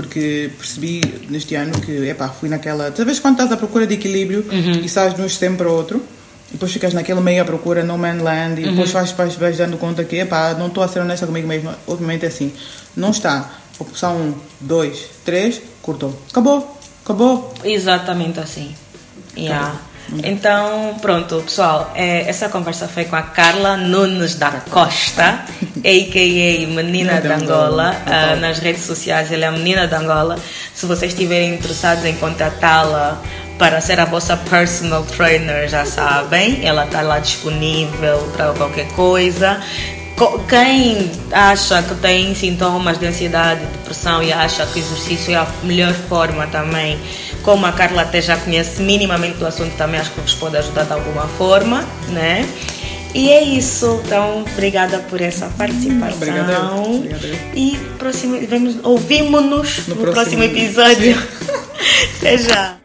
porque 0.00 0.50
percebi 0.56 1.00
neste 1.28 1.54
ano 1.54 1.78
que, 1.80 2.08
epá, 2.08 2.28
fui 2.28 2.48
naquela. 2.48 2.90
Talvez 2.90 3.18
quando 3.20 3.34
estás 3.34 3.52
à 3.52 3.56
procura 3.56 3.86
de 3.86 3.94
equilíbrio 3.94 4.44
Uhum. 4.50 4.80
e 4.82 4.88
sais 4.88 5.14
de 5.14 5.20
um 5.20 5.26
extremo 5.26 5.56
para 5.58 5.68
o 5.68 5.72
outro, 5.74 5.98
e 6.48 6.52
depois 6.52 6.72
ficas 6.72 6.94
naquele 6.94 7.20
meio 7.20 7.42
à 7.42 7.44
procura, 7.44 7.82
no 7.84 7.98
man 7.98 8.14
land, 8.22 8.60
e 8.60 8.64
Uhum. 8.64 8.70
depois 8.70 8.90
vais, 8.90 9.12
vais, 9.12 9.34
vais 9.36 9.58
dando 9.58 9.76
conta 9.76 10.02
que, 10.04 10.16
epá, 10.16 10.54
não 10.54 10.68
estou 10.68 10.82
a 10.82 10.88
ser 10.88 11.00
honesta 11.00 11.26
comigo 11.26 11.46
mesmo. 11.46 11.70
Obviamente 11.86 12.24
é 12.24 12.28
assim, 12.28 12.52
não 12.96 13.10
está. 13.10 13.50
Opção 13.78 14.16
1, 14.16 14.34
2, 14.60 14.98
3, 15.24 15.60
cortou. 15.82 16.18
Acabou, 16.30 16.78
acabou. 17.04 17.54
Exatamente 17.64 18.40
assim. 18.40 18.74
Yeah. 19.36 19.78
Então, 20.24 20.96
pronto, 21.00 21.40
pessoal, 21.42 21.92
é, 21.94 22.28
essa 22.28 22.48
conversa 22.48 22.88
foi 22.88 23.04
com 23.04 23.16
a 23.16 23.22
Carla 23.22 23.76
Nunes 23.76 24.34
da 24.34 24.50
Costa, 24.70 25.44
a.k.a. 25.78 26.66
Menina 26.66 27.20
da 27.20 27.36
Angola. 27.36 27.96
Ah, 28.06 28.36
nas 28.36 28.58
redes 28.58 28.82
sociais, 28.82 29.30
ela 29.30 29.44
é 29.44 29.48
a 29.48 29.52
Menina 29.52 29.86
da 29.86 29.98
Angola. 29.98 30.36
Se 30.74 30.86
vocês 30.86 31.12
estiverem 31.12 31.54
interessados 31.54 32.04
em 32.04 32.14
contatá-la 32.16 33.20
para 33.58 33.80
ser 33.80 34.00
a 34.00 34.04
vossa 34.04 34.36
personal 34.36 35.04
trainer, 35.04 35.68
já 35.68 35.84
sabem, 35.84 36.66
ela 36.66 36.84
está 36.84 37.02
lá 37.02 37.18
disponível 37.18 38.18
para 38.36 38.52
qualquer 38.54 38.88
coisa. 38.92 39.60
Quem 40.48 41.10
acha 41.32 41.82
que 41.82 41.94
tem 41.96 42.34
sintomas 42.34 42.98
de 42.98 43.06
ansiedade, 43.06 43.60
depressão 43.64 44.22
e 44.22 44.32
acha 44.32 44.66
que 44.66 44.78
o 44.78 44.82
exercício 44.82 45.32
é 45.32 45.36
a 45.36 45.46
melhor 45.62 45.92
forma 45.94 46.46
também, 46.48 46.98
como 47.42 47.64
a 47.66 47.72
Carla 47.72 48.02
até 48.02 48.20
já 48.20 48.36
conhece 48.36 48.82
minimamente 48.82 49.38
do 49.38 49.46
assunto, 49.46 49.74
também 49.76 49.98
acho 50.00 50.10
que 50.10 50.20
vos 50.20 50.34
pode 50.34 50.56
ajudar 50.58 50.84
de 50.84 50.92
alguma 50.92 51.26
forma, 51.26 51.84
né? 52.08 52.46
E 53.14 53.30
é 53.30 53.42
isso. 53.42 54.00
Então, 54.04 54.44
obrigada 54.52 54.98
por 54.98 55.20
essa 55.20 55.46
participação. 55.56 56.16
Obrigada 56.16 56.52
eu. 56.52 56.94
Obrigada 56.96 57.26
eu. 57.26 57.36
E 57.54 57.76
próximo, 57.98 58.38
vemos, 58.46 58.76
ouvimos-nos 58.84 59.86
no, 59.88 59.94
No 59.96 60.00
próximo 60.02 60.12
próximo- 60.12 60.44
episódio. 60.44 61.16
Até 62.20 62.38
já. 62.38 62.76